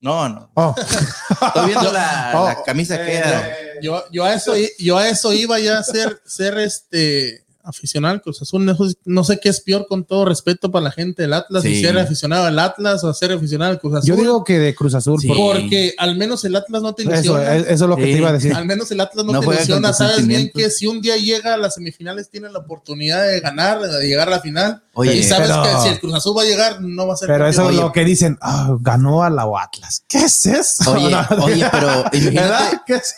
no, 0.00 0.28
no, 0.30 0.50
Oh, 0.54 0.74
estoy 0.78 1.66
viendo 1.66 1.92
la, 1.92 2.32
Oh, 2.34 2.44
la 2.46 2.62
camisa 2.62 2.96
que 2.96 3.12
eh, 3.16 3.18
era. 3.18 3.54
Yo, 3.82 4.02
yo, 4.10 4.24
a 4.24 4.32
eso, 4.32 4.54
yo 4.78 4.96
a 4.96 5.08
eso 5.10 5.34
iba 5.34 5.58
ya 5.60 5.76
a 5.78 5.82
ser, 5.84 6.22
ser 6.24 6.56
este 6.58 7.44
aficionado 7.68 8.14
al 8.14 8.22
Cruz 8.22 8.42
Azul. 8.42 8.64
No, 8.64 8.74
sé- 8.76 8.96
no 9.04 9.24
sé 9.24 9.38
qué 9.40 9.48
es 9.50 9.60
peor 9.60 9.86
con 9.88 10.04
todo 10.04 10.24
respeto 10.24 10.70
para 10.70 10.84
la 10.84 10.90
gente 10.90 11.22
del 11.22 11.34
Atlas, 11.34 11.62
Sí. 11.62 11.76
si 11.76 11.82
ser 11.82 11.98
aficionado 11.98 12.46
al 12.46 12.58
Atlas 12.58 13.04
o 13.04 13.12
ser 13.14 13.32
aficionado 13.32 13.70
al 13.72 13.78
Cruz 13.80 13.94
Azul. 13.96 14.08
yo 14.08 14.16
digo 14.16 14.44
que 14.44 14.58
de 14.58 14.74
Cruz 14.74 14.94
Azul. 14.94 15.20
Sí. 15.20 15.28
porque- 15.36 15.94
al 15.98 16.16
menos 16.16 16.44
el 16.44 16.56
Atlas 16.56 16.82
no 16.82 16.94
te 16.94 17.02
eso, 17.02 17.12
ilusiona. 17.12 17.54
es- 17.56 17.66
eso 17.68 17.84
es 17.84 17.88
lo 17.90 17.96
que 17.96 18.04
Sí. 18.06 18.12
te 18.12 18.18
iba 18.18 18.28
a 18.28 18.32
decir. 18.32 18.54
Al 18.54 18.66
menos 18.66 18.90
el 18.90 19.00
Atlas 19.00 19.24
no, 19.24 19.32
No 19.32 19.40
te 19.40 19.46
ilusiona. 19.46 19.92
Sabes 19.92 20.26
bien 20.26 20.50
que 20.54 20.70
si 20.70 20.86
un 20.86 21.00
día 21.00 21.16
llega 21.16 21.54
a 21.54 21.56
las 21.56 21.74
semifinales, 21.74 22.30
tiene 22.30 22.50
la 22.50 22.58
oportunidad 22.60 23.26
de 23.26 23.40
ganar, 23.40 23.80
de 23.80 24.06
llegar 24.06 24.28
a 24.28 24.32
la 24.32 24.40
final. 24.40 24.82
Oye, 24.94 25.14
y 25.16 25.22
sabes 25.22 25.48
pero- 25.50 25.62
que 25.62 25.68
si 25.82 25.88
el 25.88 26.00
Cruz 26.00 26.14
Azul 26.14 26.36
va 26.36 26.42
a 26.42 26.46
llegar, 26.46 26.80
no 26.80 27.06
va 27.06 27.14
a 27.14 27.16
ser 27.16 27.28
Pero 27.28 27.46
eso 27.46 27.62
es 27.62 27.68
Oye. 27.68 27.76
lo 27.80 27.92
que 27.92 28.04
dicen. 28.04 28.36
"Ah, 28.40 28.76
ganó 28.80 29.22
a 29.22 29.30
la 29.30 29.42
Atlas. 29.42 30.02
¿Qué 30.08 30.18
es 30.18 30.46
eso? 30.46 30.90
Oye, 30.92 31.14
oye, 31.62 31.68
pero 31.70 31.88
imagínate, 32.12 32.30
¿Verdad? 32.40 32.82
¿Qué 32.86 32.94
es- 32.94 33.14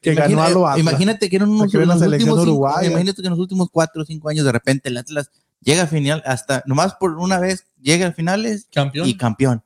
que 0.00 0.14
ganó 0.14 0.42
a 0.42 0.48
lo 0.50 0.66
Atlas. 0.66 0.80
Imagínate 0.80 1.28
que 1.28 1.36
eran 1.36 1.48
unos 1.50 1.72
la 1.74 1.80
los 1.80 2.02
últimos 2.02 2.38
imagínate 2.86 3.20
que 3.22 3.26
en 3.26 3.30
los 3.30 3.38
últimos 3.40 3.68
cuatro 3.70 3.79
o 3.94 4.04
cinco 4.04 4.28
años 4.28 4.44
de 4.44 4.52
repente 4.52 4.88
el 4.88 4.96
Atlas 4.98 5.30
llega 5.60 5.82
a 5.82 5.86
final, 5.86 6.22
hasta 6.26 6.62
nomás 6.66 6.94
por 6.94 7.12
una 7.18 7.38
vez 7.38 7.66
llega 7.80 8.06
a 8.08 8.12
finales 8.12 8.68
campeón. 8.72 9.08
y 9.08 9.16
campeón. 9.16 9.62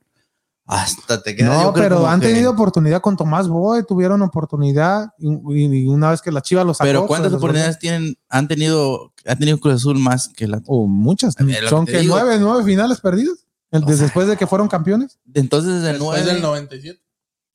Hasta 0.67 1.21
te 1.21 1.35
queda. 1.35 1.61
No, 1.63 1.73
pero 1.73 2.07
han 2.07 2.19
que- 2.19 2.29
tenido 2.29 2.49
oportunidad 2.49 2.99
con 2.99 3.15
Tomás 3.15 3.47
Boy, 3.47 3.85
tuvieron 3.87 4.23
oportunidad 4.23 5.13
y, 5.19 5.27
y 5.29 5.87
una 5.87 6.09
vez 6.09 6.23
que 6.23 6.31
la 6.31 6.41
Chiva 6.41 6.63
los 6.63 6.77
sacó. 6.77 6.87
Pero 6.87 7.05
¿cuántas 7.07 7.29
pues, 7.31 7.37
oportunidades 7.37 7.77
tienen, 7.77 8.17
han 8.29 8.47
tenido, 8.47 9.13
ha 9.27 9.35
tenido 9.35 9.59
Cruz 9.59 9.75
Azul 9.75 9.99
más 9.99 10.27
que 10.29 10.47
la 10.47 10.61
Oh, 10.65 10.87
muchas. 10.87 11.35
Lo 11.39 11.69
Son 11.69 11.85
que 11.85 11.91
te 11.91 11.97
que 11.99 12.01
digo. 12.01 12.15
nueve, 12.19 12.37
nueve 12.39 12.63
finales 12.63 12.99
perdidas. 12.99 13.45
O 13.71 13.79
desde 13.79 14.03
después 14.05 14.27
de 14.27 14.37
que 14.37 14.47
fueron 14.47 14.67
campeones. 14.67 15.19
Entonces 15.35 15.83
de 15.83 15.89
Después 15.89 15.99
nueve, 16.23 16.33
del 16.33 16.41
97. 16.41 16.99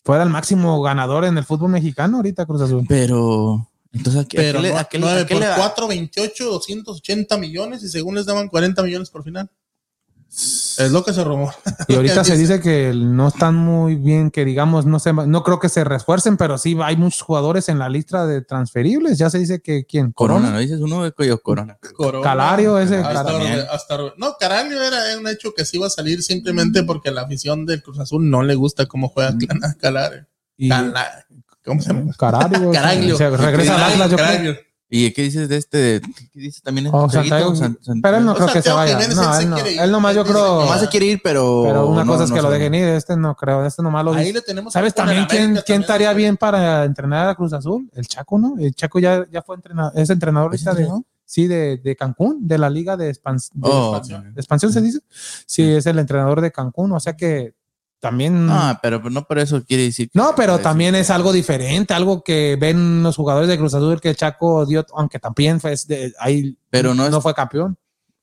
Fuera 0.05 0.23
el 0.23 0.31
máximo 0.31 0.81
ganador 0.81 1.25
en 1.25 1.37
el 1.37 1.45
fútbol 1.45 1.71
mexicano 1.73 2.19
ahorita 2.19 2.47
Cruz 2.47 2.61
Azul. 2.63 2.85
pero 2.89 3.69
entonces 3.93 4.23
¿a 4.23 4.29
qué, 4.29 4.39
a 4.39 4.41
Pero 4.41 4.59
qué 4.59 4.63
le- 4.63 4.73
no- 4.73 4.79
a 4.79 4.85
qué 4.85 4.99
le- 4.99 5.05
9 5.07 5.21
a 5.23 5.27
qué 5.27 5.35
por 5.35 5.41
le 5.43 5.49
da? 5.49 5.57
4, 5.57 5.89
28, 5.89 6.45
280 6.51 7.37
millones 7.39 7.83
y 7.83 7.89
según 7.89 8.15
les 8.15 8.27
daban 8.27 8.49
40 8.49 8.83
millones 8.83 9.11
por 9.11 9.25
final. 9.25 9.51
Es 10.33 10.93
lo 10.93 11.05
que 11.05 11.13
se 11.13 11.25
rumora. 11.25 11.57
Y 11.89 11.97
ahorita 11.97 12.23
se 12.25 12.37
dice 12.39 12.61
que 12.61 12.93
no 12.95 13.27
están 13.27 13.57
muy 13.57 13.97
bien, 13.97 14.31
que 14.31 14.45
digamos, 14.45 14.87
no 14.87 15.01
sé, 15.01 15.13
no 15.13 15.43
creo 15.43 15.59
que 15.59 15.69
se 15.69 15.83
refuercen, 15.83 16.37
pero 16.37 16.57
sí 16.57 16.77
hay 16.85 16.97
muchos 16.97 17.23
jugadores 17.23 17.69
en 17.69 17.81
la 17.81 17.89
lista 17.89 18.27
de 18.29 18.41
transferibles. 18.43 19.19
Ya 19.19 19.29
se 19.29 19.39
dice 19.41 19.61
que 19.61 19.85
quién, 19.87 20.13
Corona, 20.13 20.39
Corona. 20.41 20.53
¿no 20.55 20.61
dices 20.61 20.81
uno 20.81 21.03
de 21.03 21.11
Coyo 21.11 21.43
Corona? 21.43 21.79
Corona. 21.97 22.23
Calario, 22.23 22.79
ese, 22.79 22.99
Hasta, 22.99 23.25
También. 23.25 23.65
hasta- 23.73 23.99
no, 24.19 24.37
Caraglio 24.39 24.81
era 24.81 25.19
un 25.19 25.27
hecho 25.27 25.53
que 25.53 25.65
sí 25.65 25.79
iba 25.79 25.89
a 25.89 25.91
salir 25.91 26.23
simplemente 26.23 26.85
porque 26.85 27.11
la 27.11 27.23
afición 27.23 27.67
del 27.67 27.83
Cruz 27.83 27.99
Azul 27.99 28.31
no 28.31 28.45
le 28.45 28.55
gusta 28.55 28.87
cómo 28.87 29.09
juega 29.09 29.33
Clan- 29.33 29.77
Calario. 29.79 30.27
Y 30.57 30.69
Cala- 30.69 31.27
¿Cómo 31.71 31.81
se 31.83 31.93
llama? 31.93 32.13
Caraglio. 32.19 32.71
Caraglio. 32.73 33.17
se 33.19 33.31
regresa 33.31 33.77
al 33.77 33.93
Atlas, 33.93 34.11
yo 34.11 34.17
creo. 34.17 34.29
Caraglio. 34.29 34.57
¿Y 34.93 35.13
qué 35.13 35.23
dices 35.23 35.49
de 35.49 35.57
este? 35.57 36.01
¿Qué 36.33 36.41
dices 36.41 36.63
también? 36.63 36.89
Oh, 36.93 37.09
Santiago? 37.09 37.55
San- 37.55 37.79
San- 37.81 38.01
pero 38.03 38.17
él 38.17 38.25
no 38.25 38.35
creo 38.35 38.49
que 38.49 38.61
se 38.61 38.73
vaya. 38.73 38.95
Jiménez, 38.95 39.15
No, 39.17 39.39
él 39.39 39.49
no. 39.51 39.55
quiere 39.55 39.73
ir. 39.75 39.81
él 39.81 39.91
nomás 39.93 40.17
yo 40.17 40.25
creo. 40.25 40.63
Nomás 40.63 40.81
se 40.81 40.89
quiere 40.89 41.07
ir, 41.07 41.21
pero. 41.23 41.63
Pero 41.65 41.87
una 41.87 42.05
no- 42.05 42.11
cosa 42.13 42.25
es 42.25 42.31
no 42.31 42.35
que 42.37 42.43
lo 42.43 42.51
dejen 42.51 42.75
ir, 42.75 42.85
este 42.89 43.17
no 43.17 43.37
creo, 43.37 43.65
este 43.65 43.85
nomás 43.85 44.05
lo 44.05 44.15
Ahí 44.15 44.33
le 44.33 44.43
tenemos 44.43 44.73
¿Sabes 44.73 44.93
también 44.93 45.27
quién, 45.27 45.43
América 45.45 45.63
quién 45.65 45.77
también. 45.77 45.81
estaría 45.83 46.13
bien 46.13 46.37
para 46.37 46.85
entrenar 46.85 47.29
a 47.29 47.37
Cruz 47.37 47.53
Azul? 47.53 47.89
El 47.95 48.09
Chaco, 48.09 48.37
¿no? 48.41 48.57
El 48.59 48.75
Chaco 48.75 48.99
ya, 48.99 49.25
ya 49.31 49.43
fue 49.43 49.55
entrenador, 49.55 49.93
es 49.97 50.11
entrenador 50.11 50.53
¿Es 50.57 50.67
ahorita 50.67 50.93
de, 50.93 51.03
sí, 51.25 51.47
de, 51.47 51.77
de 51.77 51.95
Cancún, 51.95 52.49
de 52.49 52.59
la 52.59 52.69
liga 52.69 52.97
de, 52.97 53.15
expans- 53.15 53.51
de 53.55 53.69
Oh, 53.71 53.91
expansión. 53.97 54.35
de 54.35 54.41
expansión, 54.41 54.73
se 54.73 54.81
dice. 54.81 54.99
Sí, 55.47 55.63
es 55.73 55.87
el 55.87 56.01
entrenador 56.01 56.41
de 56.41 56.51
Cancún, 56.51 56.91
o 56.91 56.99
sea 56.99 57.17
que 57.17 57.55
también... 58.01 58.47
No, 58.47 58.79
pero 58.83 58.99
no 59.11 59.25
por 59.27 59.39
eso 59.39 59.63
quiere 59.65 59.85
decir. 59.85 60.11
que- 60.11 60.19
No, 60.19 60.33
pero 60.35 60.59
también 60.59 60.95
es 60.95 61.11
algo 61.11 61.33
diferente, 61.33 61.95
algo 61.95 62.23
que 62.25 62.57
ven 62.61 63.03
los 63.03 63.15
jugadores 63.17 63.49
de 63.49 63.59
Cruz 63.59 63.75
Azul 63.75 64.01
que 64.01 64.15
Chaco 64.15 64.65
dio, 64.67 64.85
aunque 64.95 65.19
también 65.19 65.61
fue 65.61 65.75
de, 65.87 66.13
ahí 66.19 66.57
Pero 66.71 66.95
no 66.95 67.07
es- 67.07 67.17
fue 67.23 67.35
campeón. 67.35 67.77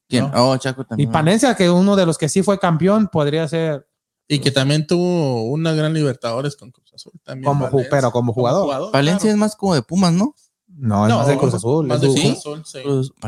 ¿Quién? 0.09 0.31
No. 0.31 0.51
Oh, 0.51 0.57
Chaco 0.57 0.81
Y 0.81 0.85
también. 0.85 1.11
Palencia, 1.11 1.55
que 1.55 1.69
uno 1.69 1.95
de 1.95 2.05
los 2.05 2.17
que 2.17 2.29
sí 2.29 2.41
fue 2.41 2.57
campeón, 2.59 3.07
podría 3.07 3.47
ser 3.47 3.87
Y 4.27 4.39
que 4.39 4.51
también 4.51 4.87
tuvo 4.87 5.43
una 5.43 5.73
gran 5.73 5.93
Libertadores 5.93 6.55
con 6.55 6.71
Cruz 6.71 6.93
Azul. 6.93 7.13
También 7.23 7.45
como, 7.45 7.65
Valencia. 7.65 7.87
pero 7.91 8.11
como 8.11 8.33
jugador. 8.33 8.91
Valencia 8.91 9.29
es 9.31 9.37
más 9.37 9.55
como 9.55 9.73
de 9.75 9.81
Pumas, 9.81 10.11
¿no? 10.13 10.33
No, 10.67 11.05
es 11.05 11.09
No, 11.09 11.17
más 11.19 11.27
de 11.27 11.37
Cruz 11.37 11.53
Azul. 11.53 11.91
Azul, 11.91 12.63
sí. 12.65 12.79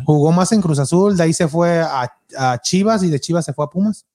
Jugó 0.05 0.31
más 0.31 0.51
en 0.51 0.61
Cruz 0.61 0.79
Azul, 0.79 1.15
de 1.17 1.23
ahí 1.23 1.33
se 1.33 1.47
fue 1.47 1.79
a, 1.79 2.11
a 2.37 2.61
Chivas 2.61 3.01
y 3.03 3.09
de 3.09 3.19
Chivas 3.19 3.45
se 3.45 3.53
fue 3.53 3.65
a 3.65 3.69
Pumas. 3.69 4.05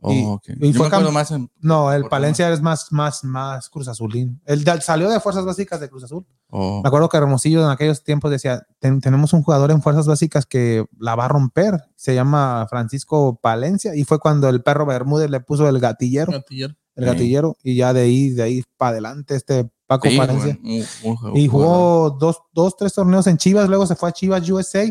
Oh, 0.00 0.12
Y- 0.12 0.24
ok. 0.24 0.42
y 0.60 0.72
Yo 0.72 0.84
fue 0.84 1.00
me 1.00 1.10
más 1.10 1.30
en. 1.32 1.50
No, 1.60 1.92
el 1.92 2.02
Por 2.02 2.10
Palencia 2.10 2.52
es 2.52 2.60
más, 2.62 2.92
más, 2.92 3.24
más 3.24 3.68
Cruz 3.68 3.88
Azulín. 3.88 4.40
Él 4.44 4.64
salió 4.80 5.08
de 5.10 5.18
Fuerzas 5.18 5.44
Básicas 5.44 5.80
de 5.80 5.88
Cruz 5.90 6.04
Azul. 6.04 6.24
oh, 6.50 6.80
Me 6.82 6.88
acuerdo 6.88 7.08
que 7.08 7.16
Hermosillo 7.16 7.64
en 7.64 7.70
aquellos 7.70 8.04
tiempos 8.04 8.30
decía, 8.30 8.62
"Ten- 8.78 9.00
tenemos 9.00 9.32
un 9.32 9.42
jugador 9.42 9.72
en 9.72 9.82
Fuerzas 9.82 10.06
Básicas 10.06 10.46
que 10.46 10.84
la 10.98 11.16
va 11.16 11.24
a 11.24 11.28
romper. 11.28 11.82
Se 11.96 12.14
llama 12.14 12.66
Francisco 12.70 13.40
Palencia 13.42 13.96
y 13.96 14.04
fue 14.04 14.20
cuando 14.20 14.48
el 14.48 14.62
perro 14.62 14.86
Bermúdez 14.86 15.30
le 15.30 15.40
puso 15.40 15.68
el 15.68 15.80
gatillero, 15.80 16.30
Gatillero. 16.30 16.74
el 16.94 17.04
Sí. 17.04 17.10
gatillero 17.10 17.56
y 17.64 17.74
ya 17.76 17.92
de 17.92 18.02
ahí, 18.02 18.30
de 18.30 18.42
ahí 18.44 18.62
para 18.76 18.90
adelante 18.92 19.34
este 19.34 19.68
Paco 19.88 20.08
sí, 20.08 20.16
Palencia. 20.16 20.58
bueno, 20.62 20.84
un- 21.24 21.30
un- 21.30 21.36
Y 21.36 21.48
jugó 21.48 22.10
dos, 22.20 22.42
dos, 22.52 22.76
tres 22.76 22.92
torneos 22.92 23.26
en 23.26 23.36
Chivas, 23.38 23.68
luego 23.68 23.86
se 23.86 23.96
fue 23.96 24.10
a 24.10 24.12
Chivas 24.12 24.48
USA 24.48 24.84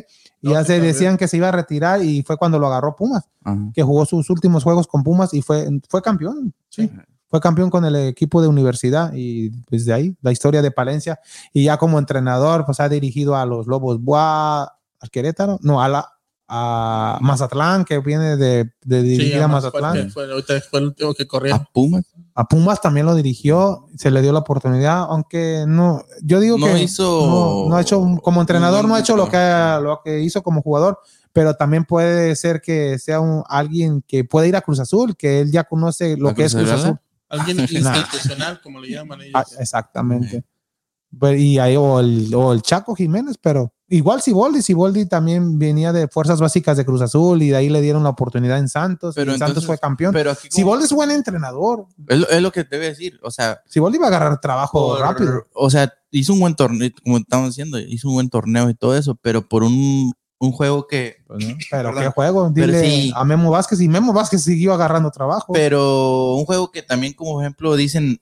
y 0.47 0.53
ya 0.53 0.63
se 0.63 0.79
decían 0.79 1.17
que 1.17 1.27
se 1.27 1.37
iba 1.37 1.49
a 1.49 1.51
retirar 1.51 2.03
y 2.03 2.23
fue 2.23 2.37
cuando 2.37 2.59
lo 2.59 2.67
agarró 2.67 2.95
Pumas, 2.95 3.29
Ajá. 3.43 3.57
que 3.73 3.83
jugó 3.83 4.05
sus 4.05 4.29
últimos 4.29 4.63
juegos 4.63 4.87
con 4.87 5.03
Pumas 5.03 5.33
y 5.33 5.41
fue, 5.41 5.67
fue 5.89 6.01
campeón. 6.01 6.53
Sí, 6.69 6.89
fue 7.29 7.41
campeón 7.41 7.69
con 7.69 7.83
el 7.85 7.95
equipo 7.95 8.41
de 8.41 8.47
universidad 8.47 9.11
y 9.13 9.51
desde 9.69 9.93
ahí 9.93 10.15
la 10.21 10.31
historia 10.31 10.61
de 10.61 10.71
Palencia 10.71 11.19
y 11.53 11.65
ya 11.65 11.77
como 11.77 11.99
entrenador 11.99 12.65
pues 12.65 12.79
ha 12.79 12.87
dirigido 12.87 13.35
a 13.35 13.45
los 13.45 13.67
Lobos 13.67 14.01
Buá, 14.01 14.63
al 14.63 15.09
Querétaro, 15.11 15.59
no, 15.61 15.81
a 15.81 15.89
la 15.89 16.09
a 16.49 17.19
Mazatlán 17.21 17.83
que 17.83 17.99
viene 17.99 18.37
de, 18.37 18.71
de 18.85 19.03
dirigir 19.03 19.33
Sí, 19.33 19.33
a 19.33 19.39
fue 19.39 19.47
Mazatlán, 19.49 20.11
fue, 20.11 20.31
ahorita 20.31 20.61
fue 20.61 20.79
el 20.79 20.85
último 20.85 21.13
que 21.13 21.27
corrió. 21.27 21.53
A 21.55 21.63
Pumas. 21.73 22.05
A 22.39 22.47
Pumas 22.47 22.79
también 22.81 23.07
lo 23.07 23.15
dirigió, 23.15 23.87
se 23.97 24.11
le 24.11 24.21
dio 24.21 24.31
la 24.31 24.39
oportunidad, 24.39 25.07
aunque 25.09 25.65
no, 25.67 26.03
yo 26.21 26.39
digo 26.39 26.59
No 26.59 26.67
que 26.67 26.83
hizo- 26.83 27.63
no, 27.65 27.69
no 27.69 27.75
ha 27.75 27.81
hecho, 27.81 27.99
como 28.21 28.41
entrenador 28.41 28.85
no 28.87 28.93
ha 28.93 28.99
hecho 28.99 29.17
lo 29.17 29.27
que, 29.27 29.79
lo 29.81 30.01
que 30.05 30.19
hizo 30.21 30.43
como 30.43 30.61
jugador, 30.61 30.99
pero 31.33 31.55
también 31.55 31.83
puede 31.85 32.35
ser 32.35 32.61
que 32.61 32.99
sea 32.99 33.19
un, 33.21 33.43
alguien 33.49 34.03
que 34.07 34.23
puede 34.23 34.49
ir 34.49 34.55
a 34.55 34.61
Cruz 34.61 34.79
Azul, 34.79 35.15
que 35.17 35.39
él 35.41 35.51
ya 35.51 35.63
conoce 35.63 36.15
lo 36.15 36.29
¿A 36.29 36.33
que 36.35 36.43
es 36.45 36.53
Cruz 36.53 36.69
Azul? 36.69 36.85
Azul. 36.85 36.99
Alguien 37.29 37.59
institucional, 37.59 38.61
como 38.61 38.79
le 38.81 38.91
llaman 38.91 39.19
ellos. 39.21 39.33
Ah, 39.33 39.45
exactamente. 39.59 40.43
Pero- 41.19 41.37
y 41.37 41.57
ahí, 41.57 41.75
o 41.75 41.99
el, 41.99 42.31
o 42.35 42.53
el 42.53 42.61
Chaco 42.61 42.93
Jiménez, 42.93 43.37
pero 43.41 43.73
igual 43.89 44.21
Siboldi, 44.21 44.61
Siboldi 44.61 45.05
también 45.05 45.57
venía 45.59 45.93
de 45.93 46.07
fuerzas 46.07 46.39
básicas 46.39 46.77
de 46.77 46.85
Cruz 46.85 47.01
Azul 47.01 47.41
y 47.41 47.49
de 47.49 47.55
ahí 47.57 47.69
le 47.69 47.81
dieron 47.81 48.03
la 48.03 48.09
oportunidad 48.09 48.57
en 48.59 48.67
Santos. 48.69 49.15
Pero 49.15 49.33
y 49.35 49.37
Santos 49.37 49.65
fue 49.65 49.77
campeón. 49.77 50.13
Pero 50.13 50.31
aquí 50.31 50.47
Siboldi 50.51 50.85
es 50.85 50.91
buen 50.91 51.11
entrenador. 51.11 51.85
es, 52.07 52.19
lo, 52.19 52.29
es 52.29 52.41
lo 52.41 52.51
que 52.51 52.63
te 52.63 52.77
voy 52.77 52.85
a 52.87 52.89
decir. 52.89 53.19
O 53.23 53.31
sea, 53.31 53.61
Siboldi 53.67 53.97
va 53.97 54.05
a 54.05 54.09
agarrar 54.09 54.41
trabajo 54.41 54.89
por- 54.89 54.99
rápido. 54.99 55.47
O 55.53 55.69
sea, 55.69 55.93
hizo 56.11 56.33
un 56.33 56.39
buen 56.39 56.55
torneo, 56.55 56.89
como 57.03 57.17
estamos 57.17 57.49
diciendo, 57.49 57.79
hizo 57.79 58.07
un 58.09 58.15
buen 58.15 58.29
torneo 58.29 58.69
y 58.69 58.73
todo 58.75 58.95
eso, 58.97 59.15
pero 59.21 59.47
por 59.47 59.63
un, 59.63 60.13
un 60.39 60.51
juego 60.51 60.85
que. 60.87 61.15
Pero 61.27 61.89
Perdón. 61.89 62.03
qué 62.03 62.09
juego, 62.09 62.51
Pero 62.53 62.67
dile 62.67 62.81
sí. 62.89 63.11
a 63.15 63.23
Memo 63.23 63.51
Vázquez 63.51 63.81
y 63.81 63.87
Memo 63.87 64.13
Vázquez 64.13 64.43
siguió 64.43 64.73
agarrando 64.73 65.11
trabajo. 65.11 65.53
Pero 65.53 66.35
un 66.35 66.45
juego 66.45 66.71
que 66.71 66.81
también, 66.83 67.13
como 67.13 67.41
ejemplo, 67.41 67.75
dicen. 67.75 68.19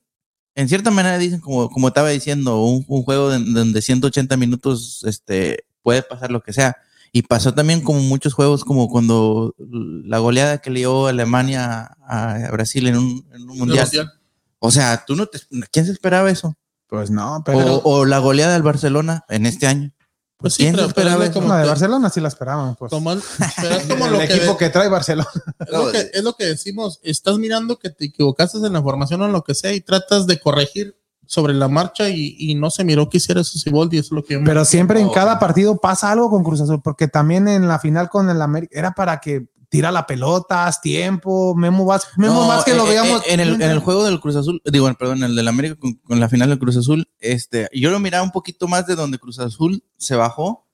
En 0.56 0.70
cierta 0.70 0.90
manera 0.90 1.18
dicen, 1.18 1.40
como, 1.42 1.70
como 1.70 1.90
estaba 1.90 2.10
diciendo, 2.10 2.64
un, 2.64 2.86
un 2.88 3.04
juego 3.04 3.30
de- 3.30 3.40
donde 3.40 3.82
180 3.82 4.38
minutos 4.38 5.04
este, 5.06 5.66
puede 5.82 6.02
pasar 6.02 6.32
lo 6.32 6.42
que 6.42 6.54
sea. 6.54 6.78
Y 7.12 7.22
pasó 7.22 7.54
también 7.54 7.82
como 7.82 8.00
muchos 8.02 8.34
juegos, 8.34 8.64
como 8.66 8.90
cuando 8.90 9.54
la 9.58 10.20
goleada 10.20 10.58
que 10.60 10.70
le 10.70 10.80
dio 10.80 11.08
Alemania 11.08 11.96
a, 12.08 12.36
a 12.48 12.52
Brasil 12.52 12.88
en 12.88 12.98
un, 12.98 13.26
en 13.34 13.42
un 13.44 13.48
Del 13.48 13.58
mundial. 13.58 13.86
Mundial. 13.86 14.12
O 14.60 14.72
sea, 14.72 15.04
tú 15.06 15.16
no 15.16 15.26
te, 15.28 15.40
¿quién 15.72 15.86
se 15.86 15.92
esperaba 15.92 16.30
eso? 16.30 16.56
pues 16.88 17.10
no, 17.10 17.38
O, 17.38 17.44
pero 17.44 17.82
o 17.84 18.06
la 18.06 18.20
goleada 18.20 18.54
del 18.54 18.62
Barcelona 18.64 19.26
en 19.30 19.46
este 19.46 19.68
año. 19.68 19.92
Pues 20.38 20.54
sí, 20.56 20.64
¿Quién 20.64 20.76
pero, 20.76 20.88
pero 20.90 21.00
esperaba 21.08 21.26
es 21.26 21.32
como, 21.32 21.48
la 21.48 21.60
de 21.60 21.68
Barcelona 21.68 22.10
sí 22.10 22.20
la 22.20 22.28
esperaban. 22.28 22.76
Pues. 22.76 22.90
como 22.92 23.12
pero 23.62 23.76
es 23.76 23.84
como 23.86 24.06
el 24.06 24.12
lo 24.14 24.20
que, 24.20 24.26
equipo 24.26 24.58
que 24.58 24.70
trae 24.70 24.90
Barcelona. 24.90 25.30
es 25.60 25.72
lo 25.72 25.92
que 25.92 26.10
es 26.14 26.24
lo 26.24 26.34
que 26.36 26.46
decimos. 26.46 27.00
Estás 27.04 27.38
mirando 27.38 27.80
que 27.80 27.90
te 27.90 28.06
equivocaste 28.06 28.58
en 28.58 28.74
la 28.74 28.82
formación 28.82 29.22
o 29.22 29.26
en 29.26 29.32
lo 29.32 29.44
que 29.44 29.56
sea 29.56 29.74
y 29.74 29.82
tratas 29.82 30.28
de 30.28 30.40
corregir 30.40 30.98
sobre 31.28 31.54
la 31.56 31.68
marcha 31.70 32.10
y, 32.10 32.36
y 32.38 32.54
no 32.56 32.70
se 32.70 32.84
miró 32.84 33.10
que 33.10 33.18
hiciera 33.18 33.42
eso 33.42 33.58
Siboldi. 33.58 33.98
Eso 33.98 34.08
es 34.08 34.12
lo 34.12 34.24
que 34.24 34.34
yo 34.36 34.40
me- 34.42 34.46
Pero 34.46 34.64
siempre 34.66 35.00
en 35.00 35.08
No, 35.08 35.12
cada 35.14 35.40
partido 35.40 35.78
pasa 35.78 36.12
algo 36.12 36.30
con 36.30 36.44
Cruz 36.44 36.62
Azul, 36.62 36.82
porque 36.84 37.08
también 37.08 37.48
en 37.48 37.68
la 37.68 37.80
final 37.80 38.10
con 38.10 38.30
el 38.30 38.42
América 38.42 38.78
era 38.78 38.92
para 38.92 39.20
que 39.22 39.48
tira 39.70 39.92
la 39.92 40.06
pelota, 40.06 40.68
haz 40.68 40.82
tiempo, 40.82 41.56
Memo 41.56 41.86
Vázquez, 41.86 42.18
Memo 42.18 42.34
No, 42.42 42.48
Vázquez 42.48 42.76
lo 42.76 42.86
eh, 42.86 42.90
veíamos. 42.90 43.22
eh, 43.22 43.34
en 43.34 43.40
el, 43.40 43.54
en 43.62 43.72
el 43.72 43.80
juego 43.80 44.04
del 44.06 44.20
Cruz 44.20 44.36
Azul, 44.36 44.62
digo, 44.66 44.92
perdón, 44.96 45.18
en 45.20 45.24
el 45.26 45.36
del 45.36 45.48
América 45.48 45.76
con, 45.80 45.94
con 45.96 46.20
la 46.20 46.30
final 46.30 46.50
del 46.50 46.60
Cruz 46.60 46.78
Azul, 46.78 47.10
este, 47.20 47.70
yo 47.74 47.90
lo 47.92 48.00
miraba 48.00 48.24
un 48.24 48.32
poquito 48.32 48.68
más 48.68 48.86
de 48.88 48.96
donde 48.96 49.20
Cruz 49.20 49.40
Azul 49.40 49.84
se 49.98 50.16
bajó 50.16 50.66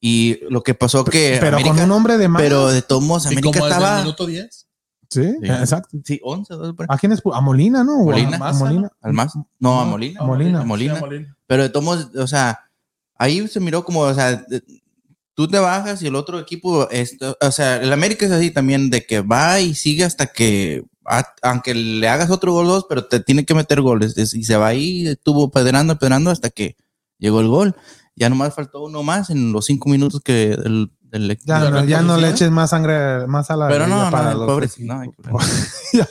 y 0.00 0.38
lo 0.48 0.62
que 0.62 0.74
pasó 0.74 1.04
que 1.04 1.36
pero 1.40 1.56
América- 1.58 1.74
con 1.76 1.84
un 1.84 1.90
hombre 1.92 2.16
de 2.18 2.28
más. 2.28 2.40
pero 2.42 2.68
de 2.68 2.78
Y 2.78 2.82
América 2.92 3.42
como 3.42 3.52
desde 3.52 3.66
el 3.66 3.72
estaba 3.72 3.98
minuto 3.98 4.26
10. 4.26 4.66
sí, 5.10 5.22
Sí. 5.42 5.46
exacto. 5.48 5.98
sí, 6.04 6.20
11, 6.22 6.54
12 6.54 6.72
por 6.74 6.84
ahí. 6.84 6.88
¿A 6.94 6.98
quién 6.98 7.12
es? 7.12 7.22
A 7.32 7.40
Molina, 7.40 7.84
¿no? 7.84 7.98
Molina. 7.98 8.36
a 8.38 8.52
Molina. 8.52 8.90
al 9.02 9.12
más, 9.12 9.32
no, 9.58 9.80
a 9.80 9.84
Molina, 9.84 10.20
a 10.20 10.24
Molina. 10.24 10.60
a 10.60 10.64
Molina. 10.64 10.94
Sí, 10.94 10.98
a 10.98 11.00
Molina. 11.00 11.36
Pero 11.46 11.62
de 11.64 11.68
todos 11.68 11.84
modos, 11.84 12.08
o 12.16 12.26
sea, 12.26 12.58
ahí 13.16 13.46
se 13.48 13.60
miró 13.60 13.84
como, 13.84 14.00
o 14.00 14.14
sea, 14.14 14.42
tú 15.40 15.48
te 15.48 15.58
bajas 15.58 16.02
y 16.02 16.06
el 16.06 16.14
otro 16.16 16.38
equipo, 16.38 16.88
esto, 16.90 17.36
o 17.40 17.50
sea, 17.50 17.76
el 17.76 17.90
América 17.92 18.26
es 18.26 18.32
así 18.32 18.50
también, 18.50 18.90
de 18.90 19.06
que 19.06 19.22
va 19.22 19.58
y 19.60 19.74
sigue 19.74 20.04
hasta 20.04 20.26
que, 20.26 20.84
a- 21.06 21.24
aunque 21.42 21.74
le 21.74 22.08
hagas 22.08 22.30
otro 22.30 22.52
gol 22.52 22.66
dos, 22.66 22.84
pero 22.88 23.06
te 23.06 23.20
tiene 23.20 23.44
que 23.46 23.54
meter 23.54 23.80
goles. 23.80 24.18
es- 24.18 24.34
Y 24.34 24.44
se 24.44 24.56
va 24.56 24.66
ahí, 24.68 25.06
estuvo 25.06 25.50
pedrando, 25.50 25.96
pedrando 25.98 26.30
hasta 26.30 26.50
que 26.50 26.76
llegó 27.18 27.40
el 27.40 27.48
gol. 27.48 27.74
Ya 28.16 28.28
nomás 28.28 28.54
faltó 28.54 28.82
uno 28.84 29.02
más 29.02 29.30
en 29.30 29.50
los 29.52 29.64
cinco 29.64 29.88
minutos 29.88 30.20
que 30.22 30.52
el, 30.52 30.92
del 31.04 31.38
Ya, 31.44 31.58
de 31.64 31.70
la 31.70 31.80
no, 31.80 31.84
ya 31.86 32.02
no 32.02 32.18
le 32.18 32.28
eches 32.28 32.50
más 32.50 32.70
sangre, 32.70 33.26
más 33.26 33.50
a 33.50 33.56
la 33.56 33.66
Pero 33.68 33.86
no, 33.86 34.10
para 34.10 34.32
no, 34.32 34.38
los 34.40 34.46
pobre, 34.46 34.68
no, 34.80 35.00
hay 35.00 35.08
que- 35.08 35.16
Ya, 35.92 36.06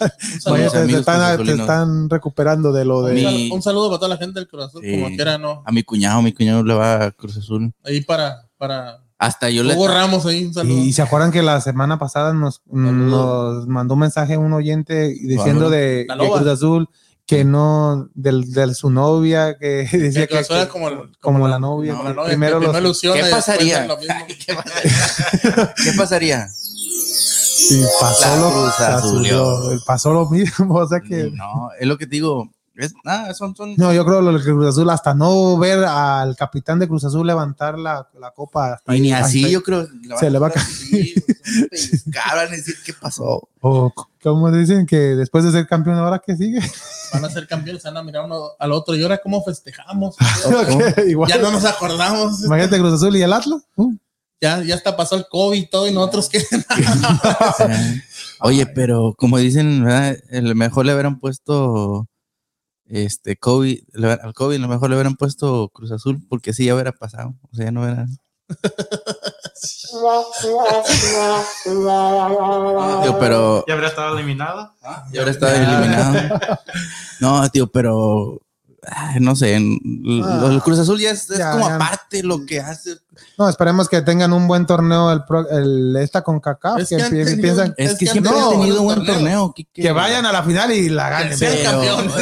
vaya, 0.52 0.70
te, 0.72 0.92
están, 0.98 1.46
te 1.46 1.52
están 1.54 2.10
recuperando 2.10 2.74
de 2.74 2.84
lo 2.84 3.04
de. 3.04 3.14
Mi- 3.14 3.50
un 3.52 3.62
saludo 3.62 3.88
para 3.90 4.00
toda 4.00 4.10
la 4.10 4.18
gente 4.18 4.40
del 4.40 4.50
Cruz 4.50 4.66
Azul, 4.66 4.82
Sí. 4.84 4.92
como 4.92 5.08
quiera, 5.16 5.38
¿no? 5.38 5.64
A 5.66 5.72
mi 5.72 5.84
cuñado, 5.84 6.22
mi 6.22 6.34
cuñado 6.34 6.64
le 6.64 6.74
va 6.74 7.06
a 7.06 7.12
Cruz 7.12 7.38
Azul. 7.38 7.72
Ahí 7.86 8.02
para, 8.02 8.50
para 8.58 8.98
Hasta 9.20 9.50
yo 9.50 9.64
le... 9.64 9.76
Hugo 9.76 9.88
Ramos 9.90 10.26
ahí, 10.26 10.46
un 10.46 10.54
saludo. 10.54 10.78
Y 10.78 10.94
se 10.94 11.02
acuerdan 11.02 11.32
que 11.32 11.42
la 11.44 11.60
semana 11.62 12.00
pasada 12.00 12.34
nos, 12.34 12.62
nos 12.68 13.68
mandó 13.68 13.94
un 13.96 14.00
mensaje 14.00 14.38
un 14.38 14.54
oyente 14.54 15.10
diciendo 15.10 15.44
Saludos. 15.70 15.72
de, 15.72 16.06
La 16.08 16.16
de. 16.16 16.30
Cruz 16.32 16.48
Azul 16.48 16.90
que 17.28 17.44
no, 17.44 18.10
del, 18.16 18.52
de 18.52 18.74
su 18.74 18.90
novia, 18.90 19.56
que 19.60 19.88
decía 19.92 20.26
Que 20.26 20.42
que, 20.42 20.68
como, 20.70 20.88
el- 20.90 21.12
como 21.22 21.48
la 21.48 21.60
novia. 21.60 21.94
no, 21.94 22.04
la 22.04 22.14
novia, 22.14 22.28
primero 22.30 22.60
los- 22.60 23.02
¿Qué 23.02 23.24
pasaría? 23.30 23.86
lo. 23.86 23.98
¿Qué 24.48 24.54
pasaría? 24.56 25.74
¿Qué 25.84 25.92
pasaría? 25.98 26.48
sí, 26.50 27.84
pasó, 28.00 28.28
La 28.30 28.36
lo, 28.38 28.48
Azulió. 28.66 29.50
azulió, 29.50 29.82
pasó 29.86 30.14
lo 30.14 30.30
mismo. 30.30 30.76
O 30.80 30.88
sea 30.88 31.02
que. 31.02 31.30
No, 31.32 31.70
es 31.80 31.88
lo 31.88 31.98
que 31.98 32.06
te 32.08 32.12
digo. 32.16 32.50
Es, 32.80 32.94
nada, 33.04 33.34
son, 33.34 33.54
son 33.58 33.76
No, 33.76 33.94
yo 33.94 34.06
creo 34.06 34.22
lo 34.22 34.38
que 34.38 34.46
Cruz 34.46 34.68
Azul, 34.68 34.90
hasta 34.90 35.14
no 35.14 35.58
ver 35.58 35.84
al 35.84 36.38
capitán 36.38 36.80
de 36.80 36.88
Cruz 36.88 37.04
Azul 37.04 37.28
levantar 37.28 37.78
la, 37.78 38.08
la 38.18 38.32
copa. 38.32 38.76
hasta 38.76 38.96
y 38.96 39.02
ni 39.02 39.12
así, 39.12 39.52
yo 39.52 39.62
creo. 39.62 39.86
Se 40.18 40.30
le 40.30 40.40
va 40.40 40.48
a 40.48 40.52
caer. 40.52 40.66
Van 42.06 42.38
a 42.48 42.52
decir 42.52 42.76
qué 42.86 42.94
pasó. 42.94 43.50
O 43.60 43.94
como 44.24 44.50
dicen 44.50 44.86
que 44.86 44.96
después 44.96 45.44
de 45.44 45.52
ser 45.52 45.68
campeón, 45.68 45.98
ahora 45.98 46.20
que 46.26 46.38
sigue. 46.38 46.62
Van 47.12 47.26
a 47.26 47.30
ser 47.30 47.48
campeones, 47.48 47.82
se 47.82 47.90
van 47.90 47.98
a 47.98 48.04
mirar 48.04 48.24
uno 48.24 48.52
al 48.58 48.72
otro. 48.72 48.96
Y 48.96 49.04
ahora, 49.04 49.18
¿cómo 49.18 49.44
festejamos? 49.44 50.16
Igual. 51.06 51.30
ya 51.30 51.38
no 51.38 51.52
nos 51.52 51.66
acordamos. 51.66 52.46
Imagínate 52.46 52.80
Cruz 52.80 52.94
Azul 52.94 53.14
y 53.18 53.22
el 53.22 53.34
Atlas. 53.34 53.62
Uh, 53.76 53.94
Ya, 54.40 54.64
ya 54.64 54.76
hasta 54.76 54.96
pasó 54.96 55.18
el 55.18 55.26
COVID 55.30 55.60
y 55.60 55.68
todo, 55.68 55.86
y 55.86 55.92
nosotros 55.92 56.30
que. 56.30 56.42
Oye, 58.42 58.66
pero 58.68 59.14
como 59.18 59.38
dicen, 59.38 59.84
¿verdad? 59.84 60.16
El 60.30 60.56
mejor 60.56 60.86
le 60.86 60.94
hubieran 60.94 61.20
puesto 61.20 62.08
este 62.90 63.38
COVID, 63.38 63.80
le- 63.94 64.12
al 64.14 64.34
COVID, 64.34 64.60
lo 64.60 64.68
mejor 64.68 64.90
le 64.90 64.96
hubieran 64.96 65.16
puesto 65.16 65.70
Cruz 65.70 65.92
Azul, 65.92 66.20
porque 66.30 66.54
sí 66.54 66.66
ya 66.66 66.74
hubiera 66.76 66.92
pasado. 66.92 67.34
O 67.52 67.56
sea, 67.56 67.66
ya 67.66 67.72
no 67.72 67.82
hubiera. 67.84 68.06
Tío, 73.04 73.20
pero 73.20 73.66
¿Ya 73.68 73.74
habría 73.74 73.90
estado 73.90 74.18
eliminado? 74.18 74.74
ya 74.82 75.04
hubiera 75.12 75.32
estado 75.32 75.56
eliminado. 75.56 76.40
No, 77.20 77.50
tío, 77.50 77.68
pero 77.68 78.40
ay, 78.88 79.20
no 79.20 79.36
sé, 79.36 79.60
lo- 79.84 80.50
el 80.52 80.62
Cruz 80.62 80.80
Azul 80.80 81.00
ya 81.00 81.12
es, 81.12 81.28
como 81.28 81.68
ya. 81.68 81.76
aparte 81.76 82.24
lo 82.24 82.46
que 82.46 82.60
hace. 82.60 82.96
No, 83.38 83.50
esperemos 83.50 83.90
que 83.90 84.02
tengan 84.02 84.32
un 84.34 84.48
buen 84.48 84.66
torneo 84.66 85.12
el, 85.12 85.24
pro- 85.26 85.50
el 85.50 85.96
esta 85.98 86.22
con 86.22 86.40
CACAF. 86.40 86.80
Es 86.80 86.90
que, 86.90 86.98
que 86.98 87.04
tenido- 87.04 87.42
piensan 87.42 87.74
Es, 87.78 87.94
que, 87.98 88.06
que 88.06 88.12
siempre 88.12 88.32
han 88.32 88.38
han 88.38 88.50
tenido 88.50 88.62
tenido 88.62 88.84
buen 88.84 88.98
buenos 89.00 89.16
torneo. 89.16 89.54
que, 89.56 89.66
que 89.66 89.92
vayan 89.92 90.26
a 90.26 90.32
la 90.32 90.44
final 90.44 90.72
y 90.72 90.90
la 90.90 91.10
ganen. 91.10 91.38
pero- 91.40 91.72
campeones. 91.72 92.14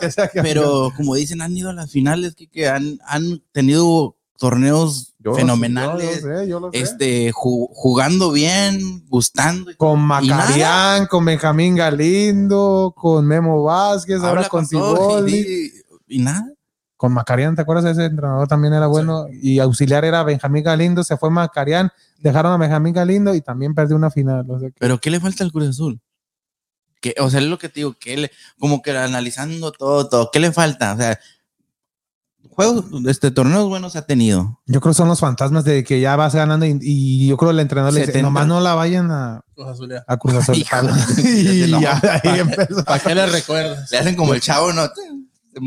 que 0.00 0.10
sea 0.10 0.28
campeón. 0.28 0.44
Pero 0.44 0.92
como 0.96 1.14
dicen, 1.14 1.40
han 1.42 1.56
ido 1.56 1.70
a 1.70 1.72
las 1.72 1.90
finales, 1.90 2.34
que, 2.52 2.68
han, 2.68 2.98
han 3.06 3.42
tenido 3.52 4.16
torneos 4.36 5.14
Yo 5.20 5.34
fenomenales, 5.34 6.20
yo 6.22 6.28
lo 6.28 6.38
sé, 6.38 6.48
yo 6.48 6.60
lo 6.60 6.70
sé. 6.72 6.78
este, 6.80 7.32
ju- 7.32 7.68
jugando 7.72 8.30
bien, 8.32 9.04
gustando. 9.08 9.70
con. 9.76 10.00
Macarián, 10.00 11.06
con 11.06 11.24
Benjamín 11.24 11.76
Galindo, 11.76 12.92
con 12.96 13.24
Memo 13.26 13.62
Vázquez, 13.62 14.20
ahora 14.22 14.48
con 14.48 14.68
todos 14.68 14.98
Siboldi. 14.98 15.70
Y, 16.16 16.18
nada. 16.20 16.44
Con 16.96 17.12
Macarián, 17.12 17.56
¿te 17.56 17.62
acuerdas? 17.62 17.84
Ese 17.86 18.04
entrenador 18.04 18.46
también 18.48 18.72
era 18.72 18.86
bueno. 18.86 19.26
Y 19.30 19.58
auxiliar 19.58 20.04
era 20.04 20.22
Benjamín 20.22 20.62
Galindo, 20.62 21.02
se 21.04 21.16
fue 21.16 21.28
Macarián, 21.30 21.90
dejaron 22.18 22.52
a 22.52 22.56
Benjamín 22.56 22.94
Galindo 22.94 23.34
y 23.34 23.40
también 23.40 23.74
perdió 23.74 23.96
una 23.96 24.10
final. 24.10 24.44
o 24.48 24.58
sea 24.58 24.70
que- 24.70 24.76
Pero 24.78 24.98
¿qué 24.98 25.10
le 25.10 25.20
falta 25.20 25.44
al 25.44 25.52
Cruz 25.52 25.68
Azul? 25.68 26.00
O 27.20 27.28
sea, 27.28 27.40
es 27.40 27.46
lo 27.46 27.58
que 27.58 27.68
te 27.68 27.80
digo, 27.80 27.94
que 27.98 28.16
le, 28.16 28.30
como 28.58 28.80
que 28.80 28.96
analizando 28.96 29.72
todo, 29.72 30.08
todo, 30.08 30.30
¿qué 30.32 30.40
le 30.40 30.52
falta? 30.52 30.94
O 30.94 30.96
sea, 30.96 31.18
juegos, 32.48 32.84
este, 33.06 33.30
torneos 33.30 33.68
buenos 33.68 33.96
ha 33.96 34.06
tenido. 34.06 34.60
yo 34.66 34.80
creo 34.80 34.92
que 34.92 34.96
son 34.96 35.08
los 35.08 35.20
fantasmas 35.20 35.64
de 35.64 35.84
que 35.84 36.00
ya 36.00 36.16
vas 36.16 36.34
ganando 36.34 36.64
y, 36.64 36.78
y 36.80 37.26
yo 37.28 37.36
creo 37.36 37.50
que 37.50 37.54
el 37.54 37.60
entrenador 37.60 37.92
le 37.92 38.00
dice, 38.00 38.12
70. 38.12 38.26
nomás 38.26 38.46
no 38.46 38.60
la 38.60 38.74
vayan 38.74 39.10
a, 39.10 39.42
Cruz 39.54 39.68
Azul, 39.68 39.90
ya. 39.90 40.04
a 40.06 40.16
Cruz 40.16 40.34
Azul. 40.36 40.56
Hijo, 40.58 40.76
y 41.18 41.68
ya 41.80 42.00
ahí 42.22 42.38
empezó. 42.38 42.84
¿Para 42.84 42.98
qué 43.00 43.14
le 43.14 43.26
recuerdas? 43.26 43.90
Le 43.90 43.98
hacen 43.98 44.16
como 44.16 44.34
el 44.34 44.40
chavo, 44.40 44.72
¿no? 44.72 44.88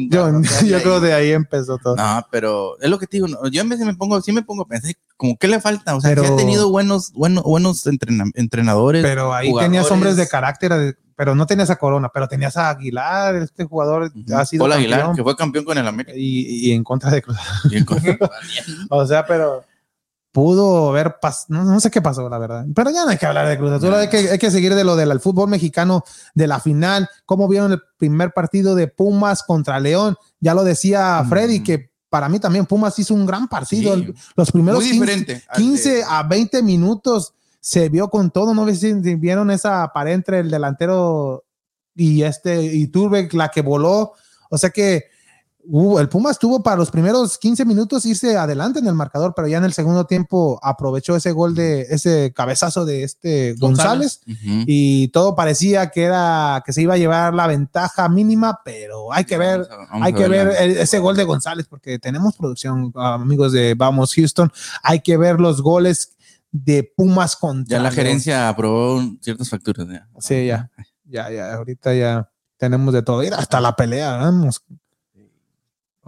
Yo, 0.09 0.29
yo 0.65 0.81
creo 0.81 0.99
de 0.99 1.13
ahí 1.13 1.31
empezó 1.31 1.77
todo. 1.77 1.95
No, 1.95 2.25
pero 2.31 2.79
es 2.81 2.89
lo 2.89 2.99
que 2.99 3.07
te 3.07 3.17
digo. 3.17 3.27
no, 3.27 3.47
Yo 3.49 3.61
en 3.61 3.69
vez 3.69 3.79
de 3.79 3.85
me 3.85 3.95
pongo, 3.95 4.21
sí 4.21 4.31
me 4.31 4.41
pongo 4.43 4.63
a 4.63 4.67
pensar, 4.67 4.91
como 5.17 5.37
qué 5.37 5.47
le 5.47 5.59
falta. 5.61 5.95
O 5.95 6.01
sea, 6.01 6.11
Pero- 6.11 6.23
que 6.23 6.27
ha 6.29 6.35
tenido 6.35 6.69
buenos, 6.69 7.11
buenos, 7.13 7.43
buenos 7.43 7.85
entrena- 7.87 8.31
entrenadores. 8.35 9.03
Pero 9.03 9.33
ahí 9.33 9.49
jugadores. 9.49 9.71
tenías 9.71 9.91
hombres 9.91 10.15
de 10.15 10.27
carácter, 10.27 10.73
de- 10.73 10.95
pero 11.15 11.33
no 11.33 11.47
tenías 11.47 11.69
a 11.71 11.77
Corona, 11.77 12.09
pero 12.13 12.27
tenías 12.27 12.57
a 12.57 12.69
Aguilar, 12.69 13.35
este 13.35 13.65
jugador 13.65 14.11
Ujú. 14.15 14.35
ha 14.35 14.45
sido 14.45 14.61
Paul 14.63 14.73
Aguilar, 14.73 15.13
que 15.15 15.23
fue 15.23 15.35
campeón 15.35 15.65
con 15.65 15.77
el 15.77 15.87
América. 15.87 16.13
y, 16.15 16.69
y 16.69 16.71
en 16.73 16.83
contra 16.83 17.09
de 17.09 17.21
Cruz. 17.23 17.37
Y 17.71 17.77
en 17.77 17.85
con- 17.85 17.97
O 18.89 19.05
sea, 19.05 19.25
pero 19.25 19.63
pudo 20.31 20.89
haber 20.89 21.15
no, 21.47 21.63
no, 21.63 21.79
sé 21.79 21.89
qué 21.89 22.01
pasó, 22.01 22.29
la 22.29 22.37
verdad. 22.37 22.65
Pero 22.75 22.91
ya 22.91 23.03
no 23.05 23.09
hay 23.09 23.17
que 23.17 23.25
hablar 23.25 23.47
de 23.47 23.57
Cruz 23.57 23.71
Azul, 23.71 23.93
hay, 23.93 24.07
que, 24.07 24.29
hay 24.29 24.37
que 24.37 24.51
seguir 24.51 24.75
de 24.75 24.83
lo 24.83 24.95
del 24.95 25.19
fútbol 25.19 25.49
mexicano, 25.49 26.03
de 26.35 26.47
la 26.47 26.59
final, 26.59 27.09
cómo 27.25 27.47
vieron 27.47 27.71
el 27.71 27.81
primer 27.97 28.33
partido 28.33 28.75
de 28.75 28.87
Pumas 28.87 29.43
contra 29.43 29.79
León. 29.79 30.15
Ya 30.39 30.53
lo 30.53 30.63
decía 30.63 31.25
Freddy, 31.27 31.63
que 31.63 31.91
para 32.09 32.29
mí 32.29 32.39
también 32.39 32.65
Pumas 32.65 32.97
hizo 32.99 33.13
un 33.13 33.25
gran 33.25 33.47
partido. 33.47 33.95
Sí. 33.95 34.13
Los 34.35 34.51
primeros 34.51 34.81
Muy 34.81 34.91
15, 34.91 35.05
diferente 35.05 35.43
al 35.47 35.57
15 35.57 35.89
de- 35.89 36.03
a 36.03 36.23
20 36.23 36.63
minutos 36.63 37.33
se 37.59 37.89
vio 37.89 38.09
con 38.09 38.31
todo. 38.31 38.53
No 38.53 38.65
sé 38.67 38.75
si 38.75 39.03
si 39.03 39.15
vieron 39.15 39.51
esa 39.51 39.91
pared 39.93 40.13
entre 40.13 40.39
el 40.39 40.51
delantero 40.51 41.45
y 41.95 42.23
este 42.23 42.61
y 42.63 42.87
Turbe, 42.87 43.27
la 43.33 43.49
que 43.49 43.61
voló. 43.61 44.13
O 44.49 44.57
sea 44.57 44.69
que 44.69 45.05
hubo- 45.69 45.99
el 45.99 46.07
Pumas 46.09 46.39
tuvo 46.39 46.63
para 46.63 46.77
los 46.77 46.89
primeros 46.91 47.37
15 47.37 47.65
minutos 47.65 48.05
irse 48.05 48.37
adelante 48.37 48.79
en 48.79 48.87
el 48.87 48.93
marcador, 48.93 49.33
pero 49.35 49.47
ya 49.47 49.57
en 49.57 49.65
el 49.65 49.73
segundo 49.73 50.05
tiempo 50.05 50.59
aprovechó 50.63 51.15
ese 51.15 51.31
gol 51.31 51.55
de 51.55 51.81
ese 51.89 52.31
cabezazo 52.33 52.85
de 52.85 53.03
este 53.03 53.53
González, 53.59 54.21
y 54.65 55.09
todo 55.09 55.35
parecía 55.35 55.89
que 55.89 56.03
era 56.03 56.63
que 56.65 56.73
se 56.73 56.81
iba 56.81 56.93
a 56.93 56.97
llevar 56.97 57.33
la 57.33 57.47
ventaja 57.47 58.07
mínima, 58.09 58.59
pero 58.63 59.11
hay 59.13 59.25
que 59.25 59.37
ver 59.37 59.67
Vamos 59.69 59.89
hay 60.07 60.13
que 60.13 60.27
ver 60.27 60.47
el- 60.59 60.77
ese 60.77 60.99
gol 60.99 61.15
de 61.17 61.23
González 61.25 61.67
porque 61.69 61.99
tenemos 61.99 62.35
producción, 62.35 62.91
amigos 62.95 63.51
de 63.51 63.73
Vamos 63.75 64.13
Houston. 64.13 64.51
Hay 64.83 65.01
que 65.01 65.17
ver 65.17 65.39
los 65.39 65.61
goles 65.61 66.15
de 66.51 66.89
Pumas 66.95 67.35
contra. 67.35 67.77
Ya 67.77 67.83
la 67.83 67.91
gerencia 67.91 68.47
aprobó 68.49 69.01
ciertas 69.21 69.49
facturas. 69.49 69.87
ya. 69.89 70.07
Sí, 70.19 70.45
ya, 70.47 70.71
ya, 71.03 71.29
ya. 71.29 71.53
Ahorita 71.55 71.93
ya 71.93 72.29
tenemos 72.57 72.93
de 72.93 73.01
todo. 73.01 73.21
Ir 73.23 73.33
hasta 73.33 73.59
la 73.59 73.75
pelea, 73.75 74.15
vamos. 74.17 74.63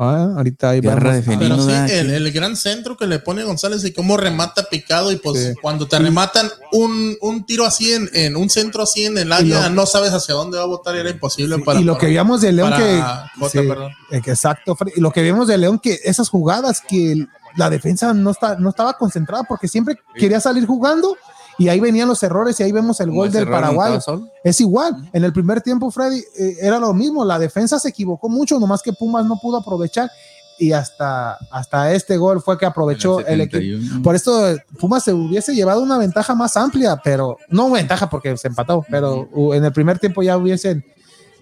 Ah, 0.01 0.33
ahorita 0.37 0.67
vamos. 0.81 1.03
de 1.25 1.35
Pero 1.37 1.61
sí, 1.61 1.71
el, 1.93 2.09
el 2.11 2.31
gran 2.31 2.55
centro 2.55 2.95
que 2.95 3.05
le 3.05 3.19
pone 3.19 3.43
González 3.43 3.83
y 3.83 3.91
cómo 3.91 4.15
remata 4.15 4.63
picado 4.69 5.11
y 5.11 5.17
pues 5.17 5.39
Sí. 5.43 5.53
cuando 5.61 5.87
te 5.89 5.99
rematan 5.99 6.49
un, 6.71 7.17
un 7.19 7.45
tiro 7.45 7.65
así 7.65 7.91
en, 7.93 8.09
en 8.13 8.37
un 8.37 8.49
centro 8.49 8.81
así 8.83 9.05
en 9.05 9.17
el 9.17 9.31
área, 9.33 9.67
lo- 9.67 9.75
no 9.75 9.85
sabes 9.85 10.13
hacia 10.13 10.35
dónde 10.35 10.57
va 10.57 10.63
a 10.63 10.67
botar, 10.67 10.95
era 10.95 11.09
imposible 11.09 11.59
para 11.59 11.81
y 11.81 11.83
lo 11.83 11.97
que 11.97 12.05
veíamos 12.05 12.39
de 12.39 12.51
León 12.53 12.69
para 12.69 12.83
que 12.85 13.01
Jota, 13.39 13.51
sí, 13.61 13.67
perdón. 13.67 13.91
eh, 14.11 14.21
que 14.21 14.31
exacto 14.31 14.77
y 14.95 15.01
lo 15.01 15.11
que 15.11 15.21
vimos 15.21 15.47
de 15.49 15.57
León 15.57 15.79
que 15.79 15.99
esas 16.05 16.29
jugadas 16.29 16.81
que 16.87 17.25
la 17.57 17.69
defensa 17.69 18.13
no 18.13 18.31
está 18.31 18.55
no 18.55 18.69
estaba 18.69 18.93
concentrada 18.93 19.43
porque 19.43 19.67
siempre 19.67 19.99
quería 20.15 20.39
salir 20.39 20.65
jugando 20.65 21.17
y 21.59 21.67
ahí 21.67 21.79
venían 21.79 22.07
los 22.07 22.23
errores 22.23 22.59
y 22.59 22.63
ahí 22.63 22.71
vemos 22.71 22.99
el 23.01 23.11
gol 23.11 23.31
del 23.31 23.47
Paraguay. 23.47 23.99
Es 24.43 24.59
igual. 24.61 25.09
En 25.13 25.23
el 25.23 25.33
primer 25.33 25.61
tiempo 25.61 25.91
Freddy 25.91 26.19
eh, 26.37 26.57
era 26.61 26.79
lo 26.79 26.93
mismo. 26.93 27.25
La 27.25 27.37
defensa 27.37 27.77
se 27.77 27.89
equivocó 27.89 28.29
mucho 28.29 28.59
nomás 28.59 28.81
que 28.81 28.93
Pumas 28.93 29.25
no 29.25 29.37
pudo 29.39 29.57
aprovechar. 29.57 30.09
Y 30.57 30.73
hasta 30.73 31.35
hasta 31.51 31.93
este 31.93 32.17
gol 32.17 32.41
fue 32.41 32.57
que 32.57 32.65
aprovechó 32.65 33.19
el 33.19 33.41
equipo. 33.41 33.61
71. 33.61 34.03
por 34.03 34.15
esto 34.15 34.57
Pumas 34.79 35.03
se 35.03 35.13
hubiese 35.13 35.53
llevado 35.53 35.81
una 35.81 35.97
ventaja 35.97 36.35
más 36.35 36.57
amplia, 36.57 36.99
pero 37.03 37.37
no 37.49 37.69
ventaja 37.69 38.09
porque 38.09 38.35
se 38.35 38.49
empató, 38.49 38.85
pero 38.89 39.29
uh, 39.31 39.53
en 39.53 39.63
el 39.63 39.71
primer 39.71 39.99
tiempo 39.99 40.21
ya 40.21 40.35
hubiesen 40.35 40.83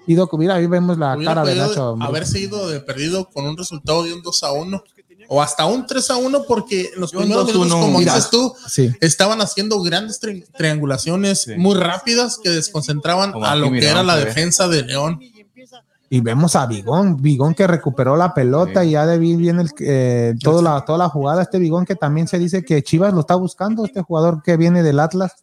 ido, 0.05 0.29
mira, 0.33 0.55
ahí 0.55 0.67
vemos 0.67 0.97
la 0.97 1.15
Hubiera 1.15 1.33
cara 1.33 1.47
de 1.47 1.55
Nacho. 1.55 1.97
haberse 1.99 2.39
ido 2.39 2.69
de 2.69 2.79
perdido 2.79 3.27
con 3.29 3.45
un 3.45 3.57
resultado 3.57 4.03
de 4.03 4.13
un 4.13 4.21
2 4.21 4.43
a 4.43 4.51
1 4.51 4.83
o 5.27 5.41
hasta 5.41 5.65
un 5.65 5.85
3 5.85 6.09
a 6.11 6.17
1 6.17 6.43
porque 6.47 6.91
en 6.93 7.01
los 7.01 7.11
Yo 7.11 7.19
primeros 7.19 7.47
2-1, 7.47 7.53
minutos, 7.65 7.79
como 7.81 7.99
mira. 7.99 8.15
dices 8.15 8.29
tú, 8.29 8.53
Sí, 8.67 8.91
estaban 9.01 9.41
haciendo 9.41 9.81
grandes 9.81 10.21
tri- 10.21 10.45
triangulaciones 10.57 11.41
Sí. 11.43 11.55
muy 11.57 11.75
rápidas 11.75 12.39
que 12.41 12.49
desconcentraban 12.49 13.31
Como 13.31 13.45
a 13.45 13.55
lo 13.55 13.71
que 13.71 13.87
era 13.89 14.03
la 14.03 14.15
ver. 14.15 14.27
defensa 14.27 14.67
de 14.67 14.83
León. 14.83 15.19
y 16.09 16.21
vemos 16.21 16.55
a 16.55 16.65
Bigón, 16.65 17.21
Bigón 17.21 17.53
que 17.53 17.67
recuperó 17.67 18.15
la 18.15 18.33
pelota 18.33 18.81
Sí. 18.83 18.87
y 18.87 18.91
ya 18.91 19.05
de 19.05 19.17
bien 19.17 19.59
el, 19.59 19.69
eh, 19.81 20.35
todo 20.41 20.61
la, 20.61 20.85
toda 20.85 20.97
la 20.97 21.09
jugada, 21.09 21.41
este 21.41 21.59
Bigón 21.59 21.83
que 21.85 21.95
también 21.95 22.29
se 22.29 22.39
dice 22.39 22.63
que 22.63 22.81
Chivas 22.81 23.13
lo 23.13 23.19
está 23.19 23.35
buscando, 23.35 23.83
este 23.83 24.01
jugador 24.01 24.41
que 24.41 24.55
viene 24.55 24.83
del 24.83 25.01
Atlas. 25.01 25.33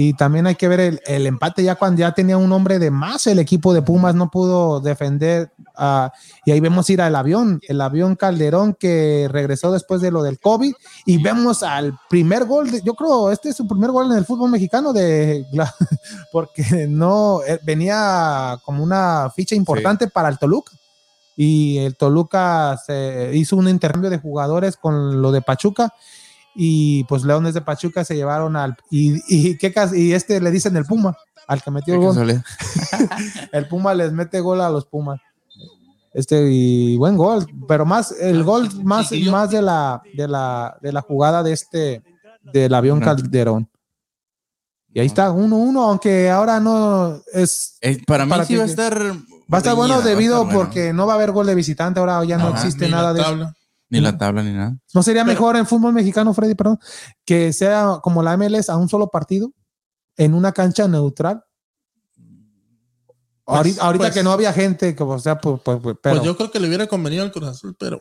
Y 0.00 0.12
también 0.12 0.46
hay 0.46 0.54
que 0.54 0.68
ver 0.68 0.78
el, 0.78 1.00
el 1.06 1.26
empate 1.26 1.64
ya 1.64 1.74
cuando 1.74 1.98
ya 1.98 2.12
tenía 2.12 2.36
un 2.36 2.52
hombre 2.52 2.78
de 2.78 2.88
más, 2.88 3.26
el 3.26 3.40
equipo 3.40 3.74
de 3.74 3.82
Pumas 3.82 4.14
no 4.14 4.30
pudo 4.30 4.78
defender. 4.78 5.50
ah, 5.76 6.12
y 6.44 6.52
ahí 6.52 6.60
vemos 6.60 6.88
ir 6.88 7.02
al 7.02 7.16
avión, 7.16 7.60
el 7.66 7.80
avión 7.80 8.14
Calderón 8.14 8.74
que 8.78 9.26
regresó 9.28 9.72
después 9.72 10.00
de 10.00 10.12
lo 10.12 10.22
del 10.22 10.38
COVID. 10.38 10.72
Y 11.04 11.20
vemos 11.20 11.64
al 11.64 11.98
primer 12.08 12.44
gol, 12.44 12.70
de- 12.70 12.80
yo 12.82 12.94
creo 12.94 13.32
este 13.32 13.48
es 13.48 13.56
su 13.56 13.66
primer 13.66 13.90
gol 13.90 14.12
en 14.12 14.18
el 14.18 14.24
fútbol 14.24 14.50
mexicano, 14.52 14.92
de, 14.92 15.44
porque 16.32 16.86
no 16.88 17.40
eh, 17.44 17.58
venía 17.64 18.56
como 18.64 18.84
una 18.84 19.30
ficha 19.34 19.56
importante 19.56 20.06
para 20.06 20.28
el 20.28 20.38
Toluca. 20.38 20.70
Y 21.36 21.78
el 21.78 21.96
Toluca 21.96 22.78
se 22.86 23.32
hizo 23.34 23.56
un 23.56 23.68
intercambio 23.68 24.10
de 24.10 24.18
jugadores 24.18 24.76
con 24.76 25.20
lo 25.20 25.32
de 25.32 25.42
Pachuca 25.42 25.92
y 26.60 27.04
pues 27.04 27.22
Leones 27.22 27.54
de 27.54 27.60
Pachuca 27.60 28.04
se 28.04 28.16
llevaron 28.16 28.56
al 28.56 28.76
y, 28.90 29.14
y, 29.28 29.56
¿qué 29.58 29.72
y 29.94 30.12
este 30.12 30.40
le 30.40 30.50
dicen 30.50 30.76
el 30.76 30.84
Puma 30.84 31.16
al 31.46 31.62
que 31.62 31.70
metió 31.70 31.94
el 31.94 32.00
gol. 32.00 32.16
El 33.52 33.68
Puma 33.68 33.94
les 33.94 34.12
mete 34.12 34.40
gol 34.40 34.60
a 34.60 34.68
los 34.68 34.84
Pumas. 34.86 35.20
Este 36.12 36.50
y 36.50 36.96
buen 36.96 37.16
gol, 37.16 37.46
pero 37.68 37.86
más 37.86 38.12
el 38.18 38.42
gol 38.42 38.68
más, 38.82 39.12
más 39.30 39.50
de 39.50 39.62
la 39.62 40.02
de 40.14 40.26
la 40.26 40.76
de 40.82 40.92
la 40.92 41.00
jugada 41.00 41.42
de 41.44 41.52
este 41.52 42.02
del 42.52 42.74
avión. 42.74 42.98
Calderón. 43.00 43.68
Y 44.92 45.00
ahí 45.00 45.06
está 45.06 45.30
1-1, 45.30 45.76
aunque 45.88 46.28
ahora 46.30 46.58
no 46.60 47.20
es 47.32 47.76
Eh, 47.82 48.02
para 48.06 48.24
mí 48.24 48.30
Para 48.30 48.44
sí 48.44 48.54
que- 48.54 48.58
va 48.58 48.64
a 48.64 48.66
estar. 48.66 48.98
va 48.98 49.14
a 49.52 49.58
estar 49.58 49.74
bueno 49.76 50.00
debido 50.00 50.34
estar 50.38 50.46
bueno. 50.46 50.58
porque 50.58 50.92
no 50.92 51.06
va 51.06 51.12
a 51.12 51.16
haber 51.16 51.30
gol 51.30 51.46
de 51.46 51.54
visitante, 51.54 52.00
ahora 52.00 52.24
ya 52.24 52.36
no 52.36 52.48
Ajá, 52.48 52.56
existe 52.58 52.88
nada 52.88 53.12
de 53.12 53.20
tabla. 53.22 53.54
Ni 53.90 54.00
la 54.00 54.18
tabla 54.18 54.42
ni 54.42 54.52
nada. 54.52 54.76
¿No 54.94 55.02
sería 55.02 55.24
Pero- 55.24 55.32
mejor 55.34 55.56
en 55.56 55.66
fútbol 55.66 55.92
mexicano, 55.94 56.34
Freddy, 56.34 56.54
perdón, 56.54 56.78
que 57.24 57.52
sea 57.52 57.98
como 58.02 58.22
la 58.22 58.36
MLS 58.36 58.68
a 58.70 58.76
un 58.76 58.88
solo 58.88 59.08
partido 59.08 59.52
en 60.16 60.34
una 60.34 60.52
cancha 60.52 60.86
neutral? 60.88 61.42
Pues- 63.44 63.56
ahorita 63.56 63.82
ahorita 63.86 64.04
pues- 64.04 64.14
que 64.14 64.22
no 64.22 64.32
había 64.32 64.52
gente, 64.52 64.94
que, 64.94 65.02
o 65.02 65.18
sea, 65.18 65.38
pues, 65.40 65.60
pues, 65.64 65.78
pues, 65.82 65.96
pero. 66.02 66.16
Pues 66.16 66.26
yo 66.26 66.36
creo 66.36 66.50
que 66.50 66.60
le 66.60 66.68
hubiera 66.68 66.86
convenido 66.86 67.24
al 67.24 67.32
Cruz 67.32 67.48
Azul, 67.48 67.74
pero 67.78 67.98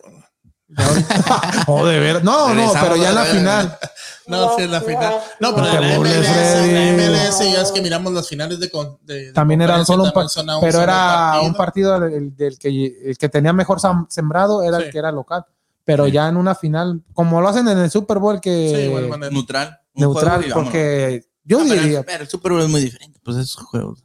Oh, 1.67 1.85
de 1.85 1.97
ver- 1.99 2.25
No, 2.25 2.53
no, 2.53 2.73
pero 2.81 2.97
ya 2.97 3.09
en 3.09 3.15
la 3.15 3.23
final. 3.23 3.77
no, 4.27 4.57
sí 4.57 4.63
es 4.63 4.69
la 4.69 4.81
final. 4.81 5.13
No, 5.39 5.55
pero 5.55 5.67
en 5.67 5.73
la 5.89 5.95
MLS, 5.97 6.27
Freddy. 6.27 6.69
en 6.75 6.97
la 6.97 7.03
MLS 7.21 7.39
ya 7.53 7.61
es 7.61 7.71
que 7.71 7.81
miramos 7.81 8.11
las 8.11 8.27
finales 8.27 8.59
de, 8.59 8.69
con- 8.69 8.97
de- 9.03 9.27
de 9.27 9.31
También 9.31 9.61
era 9.61 9.75
conferencia, 9.77 9.93
solo 9.93 10.03
un 10.03 10.11
par- 10.11 10.55
un 10.55 10.61
pero 10.61 10.81
era 10.81 11.39
un 11.41 11.53
partido 11.53 11.97
del, 12.01 12.35
del 12.35 12.59
que, 12.59 12.67
el 13.05 13.17
que 13.17 13.29
tenía 13.29 13.53
mejor 13.53 13.79
sembrado, 14.09 14.61
era 14.61 14.77
el 14.79 14.89
que 14.91 14.97
era 14.97 15.09
local. 15.13 15.45
Pero 15.87 16.05
Sí. 16.05 16.11
ya 16.11 16.27
en 16.27 16.35
una 16.35 16.53
final, 16.53 17.01
como 17.13 17.39
lo 17.39 17.47
hacen 17.47 17.65
en 17.69 17.77
el 17.77 17.89
Super 17.89 18.19
Bowl, 18.19 18.41
que 18.41 18.51
Sí. 18.91 19.17
Neutral. 19.31 19.79
neutral, 19.95 20.41
juego 20.43 20.53
porque 20.63 21.23
yo 21.45 21.59
Ah, 21.59 21.63
pero 21.65 21.73
el- 21.75 21.83
diría, 21.83 22.03
pero 22.03 22.23
el 22.23 22.29
Super 22.29 22.51
Bowl 22.51 22.61
es 22.61 22.67
muy 22.69 22.81
diferente. 22.81 23.19
Pues 23.23 23.37
esos 23.37 23.55
juegos. 23.63 24.03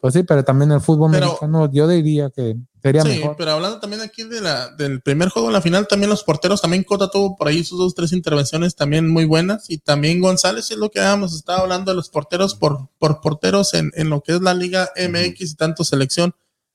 pues 0.00 0.14
sí, 0.14 0.24
pero 0.24 0.42
también 0.42 0.72
el 0.72 0.80
fútbol 0.80 1.12
Pero- 1.12 1.26
mexicano, 1.26 1.70
yo 1.70 1.86
diría 1.86 2.28
que 2.30 2.56
sería 2.82 3.02
Sí, 3.02 3.08
mejor. 3.08 3.36
pero 3.38 3.52
hablando 3.52 3.78
también 3.78 4.00
aquí 4.02 4.24
de 4.24 4.40
la, 4.40 4.68
del 4.74 5.00
primer 5.00 5.28
juego 5.28 5.46
en 5.48 5.52
la 5.52 5.60
final, 5.60 5.86
también 5.86 6.10
los 6.10 6.24
porteros, 6.24 6.60
también 6.60 6.82
Cota 6.82 7.08
tuvo 7.08 7.36
por 7.36 7.46
ahí 7.46 7.62
sus 7.62 7.78
dos, 7.78 7.94
tres 7.94 8.12
intervenciones 8.12 8.74
también 8.74 9.08
muy 9.08 9.26
buenas. 9.26 9.70
Y 9.70 9.78
también 9.78 10.20
González 10.20 10.70
es 10.72 10.76
lo 10.78 10.90
que 10.90 10.98
habíamos 10.98 11.34
estado 11.36 11.60
hablando 11.60 11.92
de 11.92 11.96
los 11.96 12.08
porteros 12.08 12.56
por, 12.56 12.88
por 12.98 13.20
porteros 13.20 13.74
en, 13.74 13.92
en 13.94 14.08
lo 14.10 14.22
que 14.22 14.32
es 14.34 14.40
la 14.40 14.54
Liga 14.54 14.90
MX 14.96 15.52
y 15.52 15.54
tanto 15.54 15.84
selección. 15.84 16.34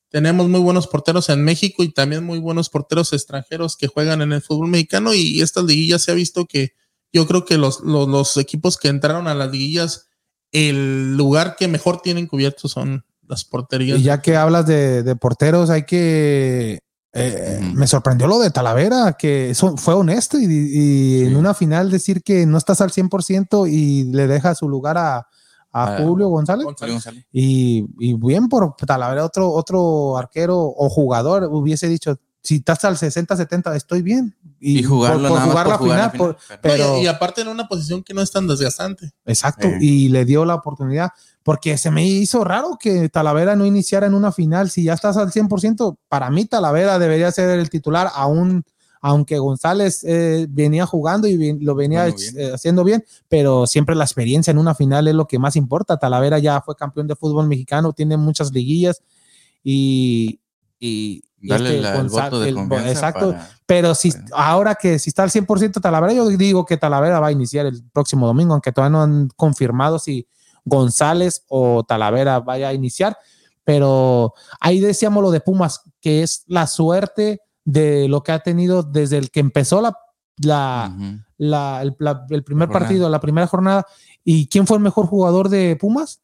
Tenemos 0.09 0.47
muy 0.47 0.59
buenos 0.59 0.87
porteros 0.87 1.29
en 1.29 1.43
México 1.43 1.83
y 1.83 1.91
también 1.91 2.23
muy 2.23 2.39
buenos 2.39 2.69
porteros 2.69 3.11
extranjeros 3.13 3.75
que 3.75 3.87
juegan 3.87 4.21
en 4.21 4.33
el 4.33 4.41
fútbol 4.41 4.69
mexicano. 4.69 5.13
Y 5.13 5.41
estas 5.41 5.65
liguillas 5.65 6.03
se 6.03 6.11
ha 6.11 6.15
visto 6.15 6.45
que 6.45 6.73
yo 7.11 7.27
creo 7.27 7.45
que 7.45 7.57
los, 7.57 7.81
los, 7.81 8.07
los 8.07 8.37
equipos 8.37 8.77
que 8.77 8.87
entraron 8.87 9.27
a 9.27 9.35
las 9.35 9.51
liguillas, 9.51 10.07
el 10.51 11.15
lugar 11.17 11.55
que 11.57 11.67
mejor 11.67 12.01
tienen 12.01 12.27
cubierto 12.27 12.67
son 12.67 13.05
las 13.27 13.43
porterías. 13.43 13.99
Y 13.99 14.03
ya 14.03 14.21
que 14.21 14.35
hablas 14.35 14.65
de, 14.67 15.03
de 15.03 15.15
porteros, 15.15 15.69
hay 15.69 15.83
que. 15.83 16.79
eh. 17.13 17.59
Me 17.73 17.87
sorprendió 17.87 18.27
lo 18.27 18.39
de 18.39 18.51
Talavera, 18.51 19.15
que 19.17 19.49
eso 19.49 19.75
fue 19.77 19.95
honesto 19.95 20.37
y, 20.37 20.45
y 20.45 21.23
en 21.23 21.35
una 21.35 21.53
final 21.53 21.89
decir 21.89 22.21
que 22.21 22.45
no 22.45 22.57
estás 22.57 22.81
al 22.81 22.91
100% 22.91 23.69
y 23.71 24.05
le 24.11 24.27
deja 24.27 24.53
su 24.55 24.69
lugar 24.69 24.97
a, 24.97 25.27
a 25.77 25.95
Ah. 25.95 25.97
Julio 26.01 26.29
González. 26.29 26.63
González. 26.63 27.25
Y, 27.33 27.85
y 27.99 28.13
bien 28.13 28.47
por 28.47 28.75
Talavera, 28.77 29.25
otro, 29.25 29.51
otro 29.51 30.15
arquero 30.17 30.57
o 30.57 30.89
jugador 30.89 31.49
hubiese 31.51 31.89
dicho: 31.89 32.15
si 32.41 32.55
estás 32.55 32.85
al 32.85 32.95
60-70, 32.95 33.75
estoy 33.75 34.01
bien. 34.01 34.35
Y 34.59 34.83
jugarlo 34.83 35.27
por, 35.27 35.37
por 35.37 35.37
nada 35.39 35.45
más 35.45 35.51
jugar 35.51 35.65
por 35.65 35.71
la 35.73 35.77
jugar 35.77 35.97
la 35.97 36.09
final, 36.11 36.17
por- 36.17 36.37
y- 36.55 36.59
pero- 36.61 36.97
y, 37.01 37.07
aparte 37.07 37.41
en 37.41 37.49
una 37.49 37.67
posición 37.67 38.03
que 38.03 38.13
no 38.13 38.21
es 38.21 38.31
tan 38.31 38.47
desgastante. 38.47 39.11
Exacto, 39.25 39.67
Eh. 39.67 39.77
y 39.81 40.07
le 40.09 40.23
dio 40.23 40.45
la 40.45 40.55
oportunidad, 40.55 41.09
porque 41.43 41.77
se 41.77 41.91
me 41.91 42.07
hizo 42.07 42.43
raro 42.45 42.77
que 42.79 43.09
Talavera 43.09 43.55
no 43.57 43.65
iniciara 43.65 44.07
en 44.07 44.13
una 44.13 44.31
final. 44.31 44.69
Si 44.69 44.83
ya 44.85 44.93
estás 44.93 45.17
al 45.17 45.31
100%, 45.31 45.97
para 46.07 46.29
mí 46.29 46.45
Talavera 46.45 46.97
debería 46.99 47.31
ser 47.31 47.49
el 47.59 47.69
titular, 47.69 48.09
aún, 48.15 48.63
aunque 49.07 49.37
González 49.37 50.03
eh, 50.03 50.47
venía 50.49 50.87
jugando 50.87 51.27
y 51.27 51.37
bien- 51.37 51.59
lo 51.61 51.75
venía 51.75 52.01
Bueno, 52.05 52.17
bien. 52.17 52.39
eh, 52.39 52.51
haciendo 52.55 52.83
bien, 52.83 53.05
pero 53.29 53.67
siempre 53.67 53.93
la 53.93 54.03
experiencia 54.03 54.49
en 54.49 54.57
una 54.57 54.73
final 54.73 55.07
es 55.07 55.13
lo 55.13 55.27
que 55.27 55.37
más 55.37 55.55
importa. 55.55 55.97
Talavera 55.97 56.39
ya 56.39 56.59
fue 56.61 56.75
campeón 56.75 57.05
de 57.05 57.15
fútbol 57.15 57.47
mexicano, 57.47 57.93
tiene 57.93 58.17
muchas 58.17 58.51
liguillas 58.51 59.03
y, 59.63 60.39
y, 60.79 61.23
este, 61.41 61.81
la- 61.81 61.97
el 61.99 62.07
voto 62.09 62.39
de 62.39 62.49
el- 62.49 62.55
confianza. 62.55 62.89
exacto. 62.91 63.31
para- 63.31 63.49
Pero 63.67 63.93
si 63.93 64.11
ahora 64.33 64.73
que 64.73 64.97
si 64.97 65.11
está 65.11 65.21
al 65.21 65.29
100% 65.29 65.79
Talavera, 65.79 66.13
yo 66.13 66.27
digo 66.29 66.65
que 66.65 66.77
Talavera 66.77 67.19
va 67.19 67.27
a 67.27 67.31
iniciar 67.31 67.67
el 67.67 67.83
próximo 67.93 68.25
domingo, 68.25 68.53
aunque 68.53 68.71
todavía 68.71 68.91
no 68.97 69.03
han 69.03 69.27
confirmado 69.35 69.99
si 69.99 70.27
González 70.63 71.43
o 71.47 71.83
Talavera 71.83 72.39
vaya 72.39 72.69
a 72.69 72.73
iniciar. 72.73 73.15
Pero 73.63 74.33
ahí 74.59 74.79
decíamos 74.79 75.21
lo 75.21 75.29
de 75.29 75.41
Pumas, 75.41 75.81
que 76.01 76.23
es 76.23 76.43
la 76.47 76.65
suerte 76.65 77.41
de 77.65 78.07
lo 78.07 78.23
que 78.23 78.31
ha 78.31 78.39
tenido 78.39 78.83
desde 78.83 79.17
el 79.17 79.29
que 79.31 79.41
empezó 79.41 79.81
la, 79.81 79.97
la, 80.37 80.95
la- 81.37 81.81
el, 81.81 81.95
la- 81.99 82.25
el 82.29 82.43
primer 82.43 82.69
partido, 82.69 83.09
la 83.09 83.19
primera 83.19 83.47
jornada. 83.47 83.85
¿Y 84.23 84.47
quién 84.47 84.65
fue 84.67 84.77
el 84.77 84.83
mejor 84.83 85.07
jugador 85.07 85.49
de 85.49 85.75
Pumas? 85.75 86.21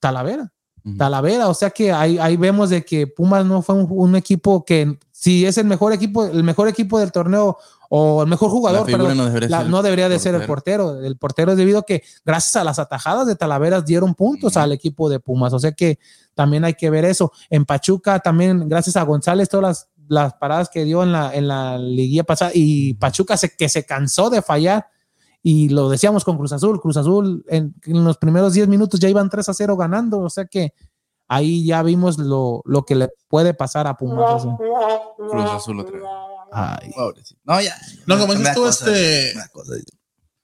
Talavera. 0.00 0.50
Talavera, 0.98 1.48
o 1.48 1.54
sea 1.54 1.70
que 1.70 1.90
ahí, 1.92 2.18
ahí 2.18 2.36
vemos 2.36 2.68
de 2.68 2.84
que 2.84 3.06
Pumas 3.06 3.46
no 3.46 3.62
fue 3.62 3.74
un, 3.74 3.86
un 3.88 4.16
equipo 4.16 4.66
que 4.66 4.98
si 5.10 5.46
es 5.46 5.56
el 5.56 5.64
mejor 5.64 5.94
equipo, 5.94 6.26
el 6.26 6.44
mejor 6.44 6.68
equipo 6.68 6.98
del 6.98 7.10
torneo 7.10 7.56
o 7.88 8.22
el 8.22 8.28
mejor 8.28 8.50
jugador, 8.50 8.80
perdón, 8.98 9.16
no 9.16 9.24
debería 9.24 9.48
la- 9.48 9.56
ser 9.58 9.64
el 9.66 9.70
no 9.70 9.82
debería 9.82 10.08
de 10.10 10.18
ser 10.18 10.34
el 10.34 10.40
portero. 10.46 11.00
El 11.02 11.16
portero 11.16 11.52
es 11.52 11.56
debido 11.56 11.78
a 11.78 11.82
que 11.84 12.02
gracias 12.22 12.56
a 12.56 12.64
las 12.64 12.78
atajadas 12.78 13.26
de 13.26 13.34
Talaveras 13.34 13.86
dieron 13.86 14.14
puntos 14.14 14.58
al 14.58 14.72
equipo 14.72 15.08
de 15.08 15.20
Pumas. 15.20 15.54
O 15.54 15.58
sea 15.58 15.72
que 15.72 15.98
también 16.34 16.64
hay 16.66 16.74
que 16.74 16.90
ver 16.90 17.06
eso. 17.06 17.32
En 17.48 17.64
Pachuca 17.64 18.18
también, 18.20 18.68
gracias 18.68 18.96
a 18.96 19.04
González, 19.04 19.48
todas 19.48 19.62
las, 19.62 19.88
las 20.08 20.34
paradas 20.34 20.68
que 20.68 20.84
dio 20.84 21.02
en 21.02 21.12
la, 21.12 21.34
en 21.34 21.48
la 21.48 21.78
liguilla 21.78 22.24
pasada 22.24 22.50
y 22.54 22.94
Pachuca 22.94 23.36
se, 23.36 23.54
que 23.56 23.68
se 23.68 23.84
cansó 23.84 24.30
de 24.30 24.42
fallar. 24.42 24.88
Y 25.42 25.68
lo 25.68 25.90
decíamos 25.90 26.24
con 26.24 26.38
Cruz 26.38 26.52
Azul. 26.52 26.80
Cruz 26.80 26.96
Azul 26.96 27.44
en, 27.48 27.74
en 27.84 28.04
los 28.04 28.16
primeros 28.16 28.54
10 28.54 28.68
minutos 28.68 28.98
ya 28.98 29.08
iban 29.08 29.28
3 29.28 29.48
a 29.48 29.54
0 29.54 29.76
ganando. 29.76 30.20
O 30.20 30.30
sea 30.30 30.46
que 30.46 30.72
ahí 31.28 31.66
ya 31.66 31.82
vimos 31.82 32.18
lo, 32.18 32.62
lo 32.64 32.84
que 32.84 32.94
le 32.94 33.10
puede 33.28 33.52
pasar 33.52 33.86
a 33.86 33.96
Pumas. 33.96 34.46
Cruz 35.16 35.50
Azul 35.50 35.80
otra 35.80 35.98
vez. 35.98 36.08
Ay. 36.52 36.90
Pobrecito. 36.94 37.40
No, 37.44 37.60
ya. 37.60 37.74
No, 38.06 38.18
como 38.18 38.34
dices 38.34 38.54
tú, 38.54 38.66
este-. 38.66 39.34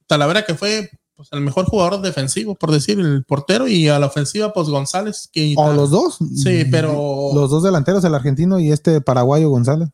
Talavera 0.06 0.44
que 0.44 0.54
fue 0.54 0.90
pues, 1.20 1.28
el 1.32 1.42
mejor 1.42 1.66
jugador 1.66 2.00
defensivo, 2.00 2.54
por 2.54 2.70
decir, 2.70 2.98
el 2.98 3.24
portero, 3.24 3.68
y 3.68 3.88
a 3.88 3.98
la 3.98 4.06
ofensiva, 4.06 4.54
pues 4.54 4.68
González, 4.68 5.28
que 5.30 5.52
O 5.58 5.70
los 5.74 5.90
dos. 5.90 6.16
Sí, 6.34 6.64
pero- 6.70 7.30
Los 7.34 7.50
dos 7.50 7.62
delanteros, 7.62 8.02
el 8.04 8.14
argentino 8.14 8.58
y 8.58 8.72
este 8.72 9.02
paraguayo 9.02 9.50
González. 9.50 9.90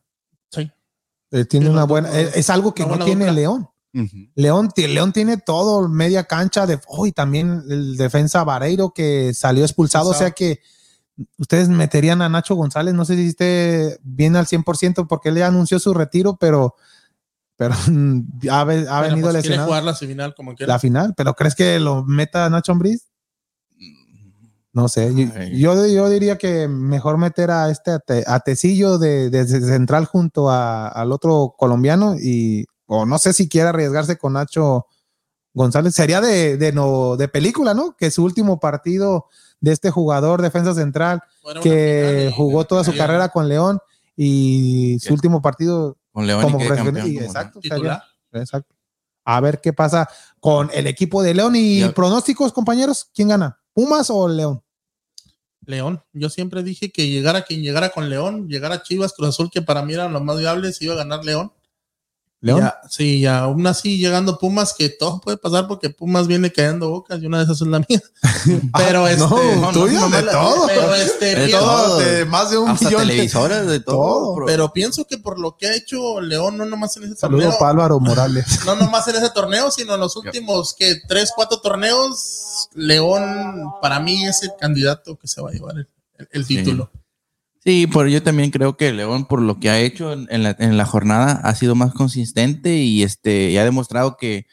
Sí. 0.51 0.71
Eh, 1.31 1.43
tiene 1.43 1.65
Sí, 1.65 1.71
una 1.73 1.83
buena. 1.83 2.07
dos- 2.07 2.17
Es, 2.17 2.37
es 2.37 2.49
algo 2.49 2.73
que 2.73 2.85
no 2.85 2.97
tiene 2.99 3.25
dupla. 3.25 3.31
León. 3.33 3.69
Ujú. 3.93 4.17
León, 4.35 4.69
ti- 4.73 4.87
León 4.87 5.11
tiene 5.11 5.37
todo, 5.37 5.89
media 5.89 6.23
cancha 6.23 6.65
de. 6.65 6.79
hoy 6.87 7.11
también 7.11 7.63
el 7.69 7.97
defensa 7.97 8.43
Vareiro 8.45 8.91
que 8.93 9.33
salió 9.33 9.63
expulsado. 9.65 10.09
O 10.11 10.13
sea 10.13 10.31
que 10.31 10.61
ustedes 11.37 11.67
meterían 11.67 12.21
a 12.21 12.29
Nacho 12.29 12.55
González. 12.55 12.93
No 12.93 13.03
sé 13.03 13.15
si 13.17 13.27
esté 13.27 13.99
bien 14.03 14.35
al 14.37 14.45
100% 14.47 15.07
porque 15.07 15.29
él 15.29 15.35
ya 15.37 15.47
anunció 15.47 15.79
su 15.79 15.93
retiro, 15.93 16.37
pero, 16.39 16.75
pero 17.57 17.73
ha, 18.51 18.61
ha 18.61 18.65
Pero, 18.65 19.01
venido 19.01 19.01
pues, 19.01 19.03
quiere 19.19 19.33
lesionado. 19.33 19.67
jugar 19.67 19.83
la 19.83 19.95
semifinal 19.95 20.33
como 20.35 20.55
quiera. 20.55 20.73
La 20.73 20.79
final, 20.79 21.13
pero 21.17 21.33
¿crees 21.33 21.55
que 21.55 21.79
lo 21.79 22.05
meta 22.05 22.49
Nacho 22.49 22.71
Ambriz? 22.71 23.07
No 24.73 24.87
sé, 24.89 25.11
yo, 25.15 25.25
yo, 25.73 25.87
yo 25.87 26.07
diría 26.09 26.37
que 26.37 26.67
mejor 26.67 27.17
meter 27.17 27.49
a 27.49 27.71
este 27.71 27.91
a, 27.91 27.99
Te- 27.99 28.23
a 28.27 28.39
Tecillo 28.41 28.99
de, 28.99 29.31
de 29.31 29.47
central 29.47 30.05
junto 30.05 30.51
a- 30.51 30.87
al 30.87 31.11
otro 31.11 31.55
colombiano 31.57 32.15
y 32.15 32.65
o 32.85 33.05
no 33.05 33.17
sé 33.17 33.33
si 33.33 33.49
quiere 33.49 33.69
arriesgarse 33.69 34.17
con 34.17 34.33
Nacho 34.33 34.85
González. 35.53 35.95
Sería 35.95 36.21
de, 36.21 36.57
de, 36.57 36.71
no, 36.73 37.17
de 37.17 37.27
película, 37.27 37.73
¿no? 37.73 37.95
Que 37.97 38.11
su 38.11 38.23
último 38.23 38.59
partido 38.59 39.25
de 39.61 39.71
este 39.71 39.89
jugador 39.89 40.43
defensa 40.43 40.75
central 40.75 41.21
que 41.63 42.25
final 42.27 42.33
jugó 42.33 42.65
toda 42.65 42.83
su 42.83 42.95
carrera 42.95 43.29
con 43.29 43.49
León 43.49 43.79
y 44.15 44.99
su 44.99 45.11
último 45.13 45.41
partido 45.41 45.96
Con 46.17 46.25
León 46.25 46.41
como 46.41 46.59
y 46.63 46.67
campeón. 46.67 47.07
exacto, 47.23 47.59
Titular. 47.59 48.01
sería- 48.31 48.41
exacto. 48.41 48.75
A 49.23 49.39
ver 49.39 49.61
qué 49.61 49.71
pasa 49.71 50.09
con 50.39 50.71
el 50.73 50.87
equipo 50.87 51.21
de 51.21 51.35
León 51.35 51.55
y 51.55 51.81
Ya. 51.81 51.93
pronósticos, 51.93 52.51
compañeros. 52.53 53.07
¿Quién 53.13 53.27
gana? 53.27 53.61
¿Pumas 53.71 54.09
o 54.09 54.27
León? 54.27 54.63
León. 55.67 56.01
Yo 56.13 56.31
siempre 56.31 56.63
dije 56.63 56.91
que 56.91 57.07
llegara 57.07 57.43
quien 57.43 57.61
llegara 57.61 57.89
con 57.89 58.09
León, 58.09 58.47
llegara 58.47 58.81
Chivas, 58.81 59.13
Cruz 59.13 59.29
Azul, 59.29 59.51
que 59.51 59.61
para 59.61 59.83
mí 59.83 59.93
eran 59.93 60.11
los 60.11 60.23
más 60.23 60.39
viables, 60.39 60.81
iba 60.81 60.95
a 60.95 60.97
ganar 60.97 61.23
León. 61.23 61.53
León. 62.39 62.59
Ya, 62.61 62.77
sí, 62.87 63.17
y 63.17 63.25
aún 63.25 63.65
así 63.65 63.97
llegando 63.97 64.37
Pumas, 64.37 64.75
que 64.77 64.89
todo 64.89 65.19
puede 65.19 65.37
pasar 65.37 65.67
porque 65.67 65.89
Pumas 65.89 66.27
viene 66.27 66.51
cayendo 66.51 66.89
bocas 66.91 67.19
y 67.21 67.25
una 67.25 67.39
de 67.39 67.45
esas 67.45 67.61
es 67.61 67.67
la 67.67 67.79
mía. 67.79 67.99
Pero 68.77 69.07
este. 69.07 69.55
no, 69.55 69.71
tuyo 69.71 69.99
no, 70.01 70.09
de 70.09 70.21
todo. 70.23 70.67
Pero 70.67 70.93
este. 70.93 71.35
De 71.35 71.45
pienso- 71.47 71.59
todo. 71.65 71.97
de 71.99 72.25
más 72.25 72.51
de 72.51 72.57
un 72.59 72.69
Hasta 72.69 72.85
millón. 72.85 73.01
de- 73.01 73.07
televisoras, 73.13 73.65
de 73.67 73.79
todo. 73.79 74.45
Pero 74.45 74.71
pienso 74.71 75.05
que 75.05 75.17
por 75.17 75.39
lo 75.39 75.57
que 75.57 75.65
ha 75.67 75.75
hecho 75.75 76.21
León, 76.21 76.57
no 76.57 76.65
nomás 76.65 76.95
en 76.97 77.05
ese 77.05 77.15
Saludo 77.15 77.41
torneo, 77.41 77.59
para 77.59 77.71
Álvaro 77.71 77.99
Morales. 77.99 78.45
no 78.67 78.75
nomás 78.75 79.07
en 79.07 79.15
ese 79.15 79.31
torneo, 79.31 79.71
sino 79.71 79.95
en 79.95 79.99
los 79.99 80.15
últimos 80.15 80.75
que 80.75 80.95
tres, 81.07 81.31
cuatro 81.35 81.59
torneos, 81.59 82.69
León 82.75 83.71
para 83.81 83.99
mí 83.99 84.25
es 84.25 84.43
el 84.43 84.51
candidato 84.59 85.17
que 85.17 85.27
se 85.27 85.41
va 85.41 85.49
a 85.49 85.53
llevar 85.53 85.75
el, 85.77 85.87
el- 86.19 86.29
el 86.31 86.45
Sí. 86.45 86.57
título. 86.57 86.91
Sí, 86.93 86.99
por 87.91 88.07
yo 88.07 88.23
también 88.23 88.49
creo 88.51 88.77
que 88.77 88.93
León, 88.93 89.25
por 89.25 89.41
lo 89.41 89.59
que 89.59 89.69
ha 89.69 89.79
hecho 89.79 90.13
en, 90.13 90.25
en 90.29 90.43
la, 90.43 90.55
en 90.57 90.77
la 90.77 90.85
jornada, 90.85 91.33
ha 91.43 91.53
sido 91.55 91.75
más 91.75 91.93
consistente 91.93 92.75
y 92.77 93.03
este 93.03 93.49
y 93.51 93.57
ha 93.57 93.65
demostrado 93.65 94.15
que, 94.15 94.45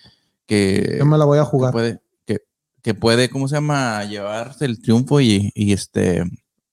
que, 0.47 0.97
Yo 0.99 1.07
me 1.07 1.17
la 1.17 1.25
voy 1.25 1.39
a 1.39 1.43
que 1.43 1.47
jugar. 1.49 1.73
puede, 1.73 2.01
que, 2.27 2.39
que 2.83 2.95
puede, 2.95 3.31
¿cómo 3.31 3.47
se 3.47 3.55
llama? 3.55 4.03
Llevarse 4.05 4.65
el 4.65 4.83
triunfo 4.83 5.21
y, 5.21 5.53
y, 5.55 5.73
este 5.73 6.25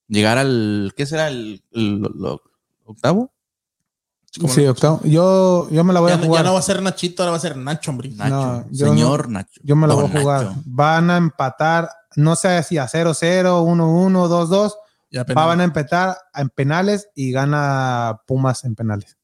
llegar 0.07 0.37
al, 0.39 0.93
¿qué 0.97 1.05
será? 1.05 1.27
El, 1.27 1.63
el- 1.71 1.99
lo- 2.01 2.41
octavo? 2.85 3.31
Sí, 4.31 4.63
no. 4.63 4.71
octavo. 4.71 5.01
Yo, 5.03 5.69
yo 5.71 5.83
me 5.83 5.93
la 5.93 5.99
voy 5.99 6.09
Ya, 6.09 6.15
a 6.15 6.17
no- 6.17 6.23
ya 6.23 6.27
jugar. 6.29 6.45
no 6.45 6.53
va 6.53 6.59
a 6.59 6.63
ser 6.63 6.81
Nachito, 6.81 7.21
ahora 7.21 7.31
va 7.31 7.37
a 7.37 7.41
ser 7.41 7.57
Nacho, 7.57 7.91
hombre. 7.91 8.09
Nacho, 8.15 8.65
No, 8.69 8.75
señor 8.75 9.29
Nacho. 9.29 9.59
Yo 9.63 9.75
me 9.75 9.87
la 9.87 9.93
voy 9.93 10.05
a 10.05 10.19
jugar. 10.21 10.45
Nacho. 10.45 10.61
Van 10.65 11.09
a 11.11 11.17
empatar, 11.17 11.89
no 12.15 12.35
sé 12.37 12.63
si 12.63 12.77
a 12.77 12.87
0-0, 12.87 13.61
1-1, 13.63 14.27
2-2. 14.29 14.71
Ya. 15.11 15.23
Van 15.25 15.59
a 15.61 15.63
empatar 15.65 16.17
en 16.33 16.49
penales 16.49 17.09
y 17.15 17.31
gana 17.31 18.21
Pumas 18.25 18.63
en 18.63 18.75
penales. 18.75 19.17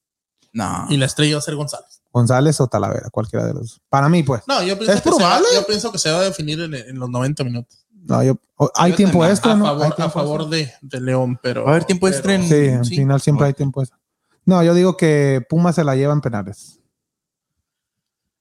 No. 0.53 0.85
Y 0.89 0.97
la 0.97 1.05
estrella 1.05 1.35
va 1.35 1.39
a 1.39 1.41
ser 1.43 1.55
González. 1.55 2.01
González 2.11 2.59
o 2.61 2.67
Talavera, 2.67 3.09
cualquiera 3.09 3.45
de 3.45 3.53
los 3.53 3.61
dos. 3.63 3.81
Para 3.89 4.09
mí, 4.09 4.23
pues. 4.23 4.41
No, 4.47 4.61
yo 4.63 4.77
pienso, 4.77 4.93
¿Es 4.95 5.01
que 5.01 5.11
se 5.11 5.23
va, 5.23 5.39
yo 5.53 5.65
pienso 5.65 5.91
que 5.91 5.97
se 5.99 6.11
va 6.11 6.19
a 6.19 6.23
definir 6.23 6.59
en, 6.61 6.73
en 6.73 6.99
los 6.99 7.09
90 7.09 7.43
minutos. 7.43 7.85
No, 7.91 8.23
yo, 8.23 8.39
hay 8.75 8.91
Yo 8.91 8.97
tiempo 8.97 9.25
extra, 9.25 9.51
a 9.51 9.55
¿no? 9.55 9.67
A 9.67 10.09
favor 10.09 10.49
de, 10.49 10.71
de 10.81 11.01
León, 11.01 11.39
pero. 11.43 11.63
Va 11.63 11.69
a 11.69 11.71
haber 11.73 11.85
tiempo 11.85 12.07
extra 12.07 12.33
en- 12.35 12.47
Sí, 12.47 12.69
al 12.69 12.85
Sí. 12.85 12.95
final 12.95 13.21
siempre 13.21 13.47
hay 13.47 13.53
tiempo 13.53 13.81
extra. 13.81 13.99
No, 14.45 14.63
yo 14.63 14.73
digo 14.73 14.95
que 14.97 15.45
Pumas 15.49 15.75
se 15.75 15.83
la 15.83 15.95
lleva 15.95 16.13
en 16.13 16.21
penales. 16.21 16.79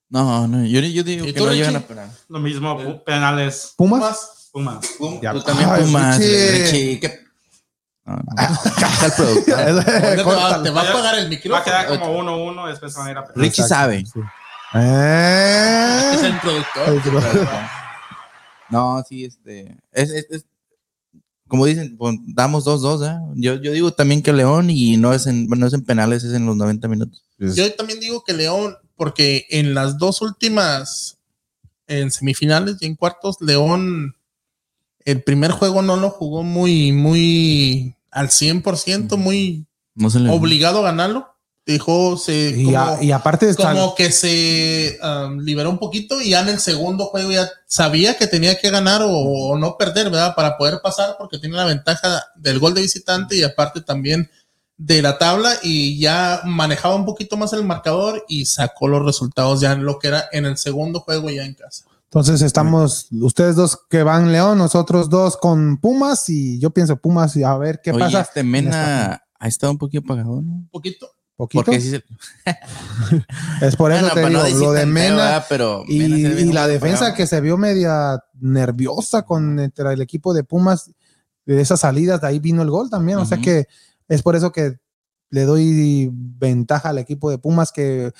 No, 0.09 0.47
no, 0.47 0.65
yo, 0.65 0.79
yo 0.79 1.03
digo 1.03 1.25
¿Y 1.25 1.33
que 1.33 1.39
no 1.41 1.51
llegan 1.53 1.75
a 1.75 1.81
penal. 1.81 2.09
Lo 2.29 2.39
mismo, 2.39 2.79
pu- 2.79 3.03
penales, 3.03 3.73
¿Pumas? 3.75 4.49
Pumas. 4.53 4.87
Pumas. 4.97 5.21
Ya. 5.21 5.33
Tú 5.33 5.41
también 5.43 5.69
Ay, 5.69 5.83
Pumas, 5.83 6.17
Richie. 6.17 6.51
Richie. 6.63 6.99
¿qué? 7.01 7.26
No, 8.07 8.15
el 9.05 9.11
productor. 9.15 9.59
Ahorita 9.59 9.83
te, 9.85 10.15
va, 10.15 10.23
Córtalo. 10.23 10.63
te 10.63 10.69
va 10.69 10.81
a 10.81 10.93
pagar 10.93 11.15
el 11.19 11.23
Va 11.23 11.27
a 11.27 11.29
micrófono. 11.29 11.63
quedar 11.65 11.87
como 11.99 12.23
1-1, 12.23 12.69
después 12.69 12.95
van 12.95 13.07
a 13.07 13.11
ir 13.11 13.17
a. 13.17 13.25
Richie 13.35 13.63
sabe. 13.63 14.05
Sí. 14.05 14.19
Eh. 14.73 16.11
Es 16.13 16.23
el 16.23 16.39
productor. 16.39 17.01
No, 18.69 19.03
sí, 19.07 19.25
este. 19.25 19.77
Es, 19.91 20.09
es- 20.11 20.27
es- 20.29 20.45
como 21.49 21.65
dicen, 21.65 21.95
pues, 21.97 22.17
damos 22.27 22.65
2-2, 22.65 23.07
¿eh? 23.09 23.19
Yo, 23.35 23.55
yo 23.55 23.71
digo 23.71 23.91
también 23.93 24.21
que 24.21 24.33
León 24.33 24.69
y 24.69 24.97
no 24.97 25.13
es, 25.13 25.27
en, 25.27 25.47
no 25.47 25.65
es 25.67 25.73
en 25.73 25.85
penales, 25.85 26.25
es 26.25 26.33
en 26.33 26.45
los 26.45 26.57
90 26.57 26.87
minutos. 26.89 27.23
Yo 27.37 27.73
también 27.75 28.01
digo 28.01 28.23
que 28.25 28.33
León, 28.33 28.75
porque 28.97 29.45
en 29.49 29.73
las 29.73 29.97
dos 29.97 30.21
últimas, 30.21 31.17
en 31.87 32.11
semifinales 32.11 32.75
y 32.81 32.85
en 32.87 32.95
cuartos, 32.95 33.37
León, 33.39 34.15
el 35.05 35.23
primer 35.23 35.51
juego 35.51 35.81
no 35.81 35.95
lo 35.95 36.09
jugó 36.09 36.43
muy, 36.43 36.91
muy 36.91 37.95
al 38.17 38.29
100%, 38.29 39.17
muy 39.17 39.65
No 39.95 40.09
se 40.09 40.19
le. 40.19 40.29
obligado 40.29 40.79
a 40.79 40.83
ganarlo. 40.91 41.27
Dejó, 41.65 42.17
se, 42.17 42.53
Y, 42.55 42.63
como, 42.65 42.77
a- 42.79 43.03
y 43.03 43.11
aparte, 43.11 43.53
como 43.55 43.93
que 43.93 44.11
se 44.13 44.97
um, 45.03 45.39
liberó 45.41 45.69
un 45.69 45.77
poquito 45.79 46.21
y 46.21 46.29
ya 46.29 46.39
en 46.39 46.47
el 46.47 46.59
segundo 46.59 47.07
juego 47.07 47.29
ya 47.31 47.49
sabía 47.65 48.15
que 48.17 48.25
tenía 48.27 48.57
que 48.57 48.69
ganar 48.69 49.01
o, 49.01 49.09
o 49.11 49.57
no 49.57 49.75
perder, 49.77 50.05
¿verdad? 50.05 50.33
Para 50.33 50.57
poder 50.57 50.79
pasar 50.81 51.15
porque 51.19 51.39
tiene 51.39 51.57
la 51.57 51.65
ventaja 51.65 52.23
del 52.37 52.59
gol 52.59 52.73
de 52.73 52.83
visitante 52.83 53.35
y 53.35 53.43
aparte 53.43 53.81
también 53.81 54.29
de 54.77 55.01
la 55.01 55.17
tabla 55.17 55.55
y 55.61 55.99
ya 55.99 56.39
manejaba 56.45 56.95
un 56.95 57.03
poquito 57.05 57.35
más 57.35 57.51
el 57.51 57.65
marcador 57.65 58.23
y 58.29 58.45
sacó 58.45 58.87
los 58.87 59.03
resultados 59.03 59.59
ya 59.59 59.73
en 59.73 59.83
lo 59.83 59.99
que 59.99 60.07
era 60.07 60.25
en 60.31 60.45
el 60.45 60.55
segundo 60.55 61.01
juego 61.01 61.29
ya 61.31 61.43
en 61.43 61.53
casa. 61.55 61.83
Entonces 62.09 62.41
estamos 62.41 63.07
ustedes 63.11 63.55
dos 63.55 63.79
que 63.89 64.03
van 64.03 64.31
León, 64.31 64.57
nosotros 64.57 65.09
dos 65.09 65.37
con 65.37 65.77
Pumas 65.77 66.29
y 66.29 66.59
yo 66.59 66.71
pienso 66.71 66.97
Pumas 66.97 67.35
y 67.35 67.43
a 67.43 67.55
ver 67.57 67.81
qué 67.83 67.91
Oye, 67.91 67.99
pasa. 67.99 68.21
este 68.21 68.43
Mena 68.43 69.21
ha 69.39 69.47
estado 69.47 69.71
un 69.73 69.77
poquito 69.77 70.03
apagado, 70.05 70.41
¿no? 70.41 70.51
Un 70.53 70.69
poquito. 70.69 71.09
Poquito. 71.35 71.65
Porque 71.65 71.79
sí 71.79 71.91
se- 71.91 72.03
es 73.61 73.75
por 73.75 73.91
eso 73.91 74.09
te 74.13 74.27
no 74.29 74.43
digo, 74.43 74.59
lo 74.59 74.71
de 74.71 74.85
Mena 74.85 75.15
¿verdad? 75.17 75.45
pero 75.49 75.83
y, 75.87 75.99
Mena 75.99 76.53
la 76.53 76.67
defensa 76.67 76.95
apagado. 76.97 77.15
que 77.17 77.27
se 77.27 77.41
vio 77.41 77.57
media 77.57 78.19
nerviosa 78.39 79.23
con 79.23 79.59
entre 79.59 79.93
el 79.93 80.01
equipo 80.01 80.33
de 80.33 80.43
Pumas 80.43 80.91
de 81.45 81.61
esas 81.61 81.81
salidas, 81.81 82.21
de 82.21 82.27
ahí 82.27 82.39
vino 82.39 82.61
el 82.61 82.69
gol 82.71 82.89
también, 82.89 83.19
o 83.19 83.25
sea 83.25 83.37
que 83.37 83.67
es 84.07 84.21
por 84.21 84.35
eso 84.35 84.51
que 84.51 84.77
le 85.29 85.43
doy 85.43 86.09
ventaja 86.11 86.89
al 86.89 86.97
equipo 86.97 87.29
de 87.29 87.37
Pumas 87.37 87.71
que, 87.71 88.11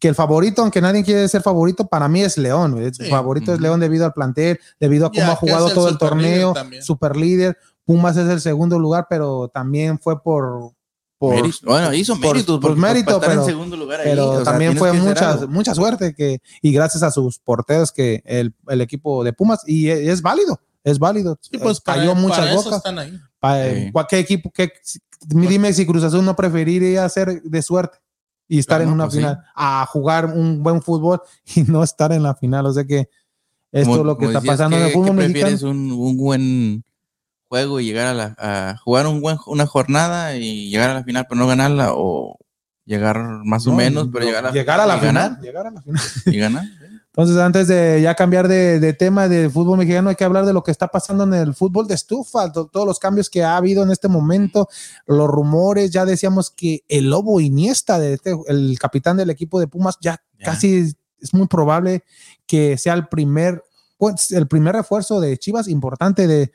que 0.00 0.08
el 0.08 0.14
favorito, 0.14 0.62
aunque 0.62 0.80
nadie 0.80 1.02
quiere 1.04 1.26
ser 1.28 1.42
favorito, 1.42 1.86
para 1.86 2.08
mí 2.08 2.22
es 2.22 2.36
León. 2.38 2.78
El 2.78 2.94
Sí. 2.94 3.04
favorito 3.10 3.52
es. 3.54 3.60
León 3.60 3.80
debido 3.80 4.04
al 4.04 4.12
plantel, 4.12 4.58
debido 4.78 5.06
a 5.06 5.10
cómo 5.10 5.20
Ya, 5.26 5.32
ha 5.32 5.36
jugado 5.36 5.70
todo 5.70 5.88
el 5.88 5.98
torneo, 5.98 6.54
super 6.82 7.16
líder. 7.16 7.56
Pumas 7.84 8.16
es 8.16 8.28
el 8.28 8.40
segundo 8.40 8.78
lugar, 8.78 9.06
pero 9.08 9.48
también 9.48 9.98
fue 9.98 10.20
por... 10.22 10.72
por 11.18 11.34
Mérito. 11.34 11.58
Bueno, 11.64 11.94
hizo 11.94 12.14
por- 12.20 12.34
méritos 12.34 12.60
por 12.60 12.76
mérito, 12.76 13.20
pero- 13.20 13.40
en 13.40 13.44
segundo 13.46 13.76
lugar 13.76 14.00
ahí, 14.00 14.06
pero 14.10 14.30
o 14.32 14.34
sea, 14.36 14.44
también 14.44 14.76
fue 14.76 14.90
hacer 14.90 15.00
mucha, 15.02 15.46
mucha 15.46 15.74
suerte 15.74 16.14
que, 16.14 16.40
y 16.60 16.72
gracias 16.72 17.02
a 17.02 17.10
sus 17.10 17.38
porteros 17.38 17.90
que 17.92 18.22
el, 18.26 18.52
el 18.68 18.80
equipo 18.82 19.24
de 19.24 19.32
Pumas, 19.32 19.60
y 19.66 19.88
es, 19.88 20.00
es 20.08 20.20
válido, 20.22 20.60
es 20.84 20.98
válido. 20.98 21.38
Sí, 21.40 21.56
pues 21.58 21.80
para, 21.80 22.00
cayó 22.00 22.14
muchas 22.14 22.38
para 22.40 22.50
eso 22.52 22.64
bocas. 22.64 22.76
están 22.78 22.98
ahí. 22.98 23.18
Pa- 23.40 23.62
Sí. 23.64 23.92
Cualquier 23.92 24.20
equipo 24.20 24.50
que 24.50 24.70
dime 25.26 25.72
si 25.72 25.86
Cruz 25.86 26.02
Azul 26.02 26.24
no 26.24 26.36
preferiría 26.36 27.08
ser 27.08 27.40
de 27.42 27.62
suerte 27.62 27.96
y 28.48 28.58
estar 28.58 28.78
Claro, 28.78 28.88
en 28.90 28.94
una 28.94 29.04
pues 29.04 29.14
sí. 29.14 29.18
final 29.20 29.38
a 29.54 29.86
jugar 29.86 30.26
un 30.26 30.62
buen 30.62 30.82
fútbol 30.82 31.20
y 31.56 31.62
no 31.62 31.82
estar 31.82 32.12
en 32.12 32.22
la 32.22 32.34
final. 32.34 32.66
O 32.66 32.72
sea 32.72 32.84
que 32.84 33.08
esto 33.72 33.90
Como- 33.90 34.00
es 34.02 34.06
lo 34.06 34.16
que 34.18 34.26
está 34.26 34.40
pasando 34.40 34.76
en 34.76 34.82
¿qué- 34.82 34.88
el 34.88 34.94
fútbol 34.94 35.16
prefieres 35.16 35.62
un, 35.62 35.90
un 35.92 36.16
buen 36.16 36.84
juego 37.48 37.78
y 37.80 37.84
llegar 37.86 38.06
a, 38.08 38.14
la, 38.14 38.34
a 38.38 38.76
jugar 38.78 39.06
un 39.06 39.20
buen, 39.20 39.38
una 39.46 39.66
jornada 39.66 40.36
y 40.36 40.68
llegar 40.70 40.90
a 40.90 40.94
la 40.94 41.04
final 41.04 41.26
pero 41.28 41.38
no 41.40 41.46
ganarla 41.46 41.90
o 41.94 42.38
llegar 42.84 43.20
más 43.44 43.66
o 43.66 43.70
No, 43.70 43.76
menos 43.76 44.08
pero 44.12 44.24
no, 44.24 44.30
llegar 44.30 44.44
a 44.46 44.48
la 44.48 44.54
llegar 44.54 44.80
a 44.80 44.86
la 44.86 44.96
y 44.96 45.00
final. 45.00 45.14
ganar 45.14 45.40
llegar 45.42 45.66
a 45.66 45.70
la 45.70 45.82
final. 45.82 46.02
y 46.26 46.38
ganar 46.38 46.64
Entonces, 47.16 47.38
antes 47.38 47.66
de 47.66 48.02
ya 48.02 48.14
cambiar 48.14 48.46
de, 48.46 48.78
de 48.78 48.92
tema 48.92 49.26
de 49.26 49.48
fútbol 49.48 49.78
mexicano, 49.78 50.10
hay 50.10 50.16
que 50.16 50.24
hablar 50.24 50.44
de 50.44 50.52
lo 50.52 50.62
que 50.62 50.70
está 50.70 50.88
pasando 50.88 51.24
en 51.24 51.32
el 51.32 51.54
fútbol 51.54 51.86
de 51.88 51.94
estufa, 51.94 52.52
to- 52.52 52.66
todos 52.70 52.86
los 52.86 52.98
cambios 52.98 53.30
que 53.30 53.42
ha 53.42 53.56
habido 53.56 53.82
en 53.82 53.90
este 53.90 54.06
momento, 54.08 54.68
los 55.06 55.26
rumores, 55.26 55.90
ya 55.90 56.04
decíamos 56.04 56.50
que 56.50 56.84
el 56.88 57.08
Lobo 57.08 57.40
Iniesta, 57.40 57.98
de 57.98 58.12
este- 58.14 58.36
el 58.48 58.78
capitán 58.78 59.16
del 59.16 59.30
equipo 59.30 59.58
de 59.58 59.66
Pumas, 59.66 59.96
ya, 60.02 60.22
Ya. 60.38 60.44
casi 60.44 60.94
es 61.18 61.32
muy 61.32 61.46
probable 61.46 62.04
que 62.46 62.76
sea 62.76 62.92
el 62.92 63.08
primer, 63.08 63.64
pues, 63.96 64.30
el 64.32 64.46
primer 64.46 64.74
refuerzo 64.74 65.18
de 65.18 65.38
Chivas 65.38 65.68
importante 65.68 66.26
de 66.26 66.52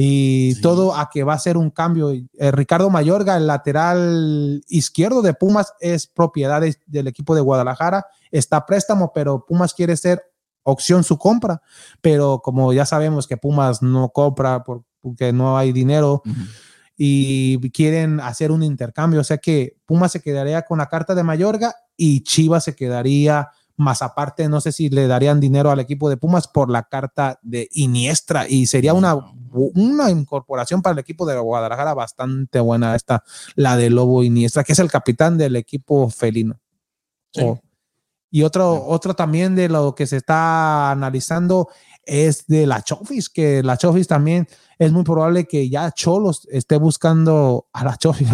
y 0.00 0.52
Sí. 0.54 0.60
todo 0.60 0.94
a 0.94 1.10
que 1.10 1.24
va 1.24 1.32
a 1.34 1.38
ser 1.40 1.56
un 1.56 1.70
cambio. 1.70 2.12
Eh, 2.12 2.50
Ricardo 2.52 2.88
Mayorga, 2.88 3.36
el 3.36 3.48
lateral 3.48 4.62
izquierdo 4.68 5.22
de 5.22 5.34
Pumas, 5.34 5.72
es 5.80 6.06
propiedad 6.06 6.60
de- 6.60 6.76
del 6.86 7.08
equipo 7.08 7.34
de 7.34 7.40
Guadalajara 7.40 8.06
está 8.30 8.58
a 8.58 8.66
préstamo, 8.66 9.10
pero 9.12 9.44
Pumas 9.44 9.74
quiere 9.74 9.96
ser 9.96 10.22
opción 10.62 11.02
su 11.02 11.18
compra, 11.18 11.62
pero 12.00 12.40
como 12.44 12.72
ya 12.72 12.84
sabemos 12.86 13.26
que 13.26 13.36
Pumas 13.38 13.82
no 13.82 14.10
compra 14.10 14.62
por- 14.62 14.84
porque 15.00 15.32
no 15.32 15.58
hay 15.58 15.72
dinero 15.72 16.22
y 16.96 17.58
quieren 17.70 18.20
hacer 18.20 18.50
un 18.52 18.62
intercambio, 18.62 19.20
o 19.20 19.24
sea 19.24 19.38
que 19.38 19.76
Pumas 19.86 20.12
se 20.12 20.20
quedaría 20.20 20.62
con 20.62 20.78
la 20.78 20.86
carta 20.88 21.14
de 21.14 21.22
Mayorga 21.22 21.74
y 21.96 22.22
Chivas 22.22 22.64
se 22.64 22.74
quedaría 22.76 23.48
más 23.78 24.02
aparte, 24.02 24.48
no 24.48 24.60
sé 24.60 24.72
si 24.72 24.90
le 24.90 25.06
darían 25.06 25.38
dinero 25.40 25.70
al 25.70 25.78
equipo 25.78 26.10
de 26.10 26.16
Pumas 26.16 26.48
por 26.48 26.68
la 26.68 26.82
carta 26.82 27.38
de 27.42 27.68
Iniestra 27.72 28.48
y 28.48 28.66
sería 28.66 28.92
una, 28.92 29.14
una 29.52 30.10
incorporación 30.10 30.82
para 30.82 30.94
el 30.94 30.98
equipo 30.98 31.24
de 31.24 31.38
Guadalajara 31.38 31.94
bastante 31.94 32.58
buena 32.58 32.96
esta, 32.96 33.22
la 33.54 33.76
de 33.76 33.88
Lobo 33.88 34.24
Iniestra, 34.24 34.64
que 34.64 34.72
es 34.72 34.78
el 34.80 34.90
capitán 34.90 35.38
del 35.38 35.54
equipo 35.54 36.10
felino. 36.10 36.58
Sí. 37.32 37.42
Oh. 37.44 37.60
Y 38.30 38.42
otro, 38.42 38.84
otro 38.86 39.14
también 39.14 39.54
de 39.54 39.68
lo 39.68 39.94
que 39.94 40.06
se 40.06 40.16
está 40.16 40.90
analizando 40.90 41.68
es 42.04 42.46
de 42.46 42.66
la 42.66 42.82
Chofis, 42.82 43.28
que 43.30 43.62
la 43.62 43.76
Chofis 43.76 44.08
también 44.08 44.48
es 44.78 44.92
muy 44.92 45.04
probable 45.04 45.46
que 45.46 45.68
ya 45.70 45.92
Cholos 45.92 46.46
esté 46.50 46.76
buscando 46.78 47.68
a 47.72 47.84
la 47.84 47.96
Chofis. 47.96 48.28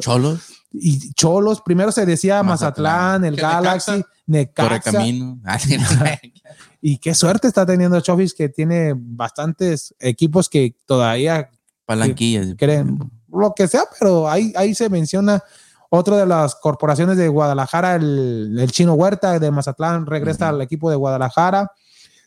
cholos 0.00 0.59
Y 0.72 1.12
Cholos, 1.14 1.62
primero 1.62 1.90
se 1.90 2.06
decía 2.06 2.42
Mazatlán, 2.42 3.22
Mazatlán. 3.22 3.24
el 3.24 3.36
Galaxy, 3.36 4.04
Necaxa. 4.26 4.92
camino 4.92 5.40
Y 6.80 6.98
qué 6.98 7.14
suerte 7.14 7.48
está 7.48 7.66
teniendo 7.66 8.00
Chofis, 8.00 8.34
que 8.34 8.48
tiene 8.48 8.94
bastantes 8.96 9.94
equipos 9.98 10.48
que 10.48 10.76
todavía 10.86 11.50
palanquillas 11.84 12.54
creen 12.56 12.98
lo 13.32 13.54
que 13.54 13.68
sea, 13.68 13.84
pero 13.98 14.28
ahí, 14.28 14.52
ahí 14.56 14.74
se 14.74 14.88
menciona 14.88 15.42
otro 15.88 16.16
de 16.16 16.26
las 16.26 16.54
corporaciones 16.54 17.16
de 17.16 17.28
Guadalajara, 17.28 17.96
el, 17.96 18.56
el 18.58 18.70
Chino 18.70 18.94
Huerta 18.94 19.38
de 19.38 19.50
Mazatlán 19.50 20.06
regresa 20.06 20.48
al 20.48 20.60
equipo 20.62 20.88
de 20.88 20.96
Guadalajara. 20.96 21.72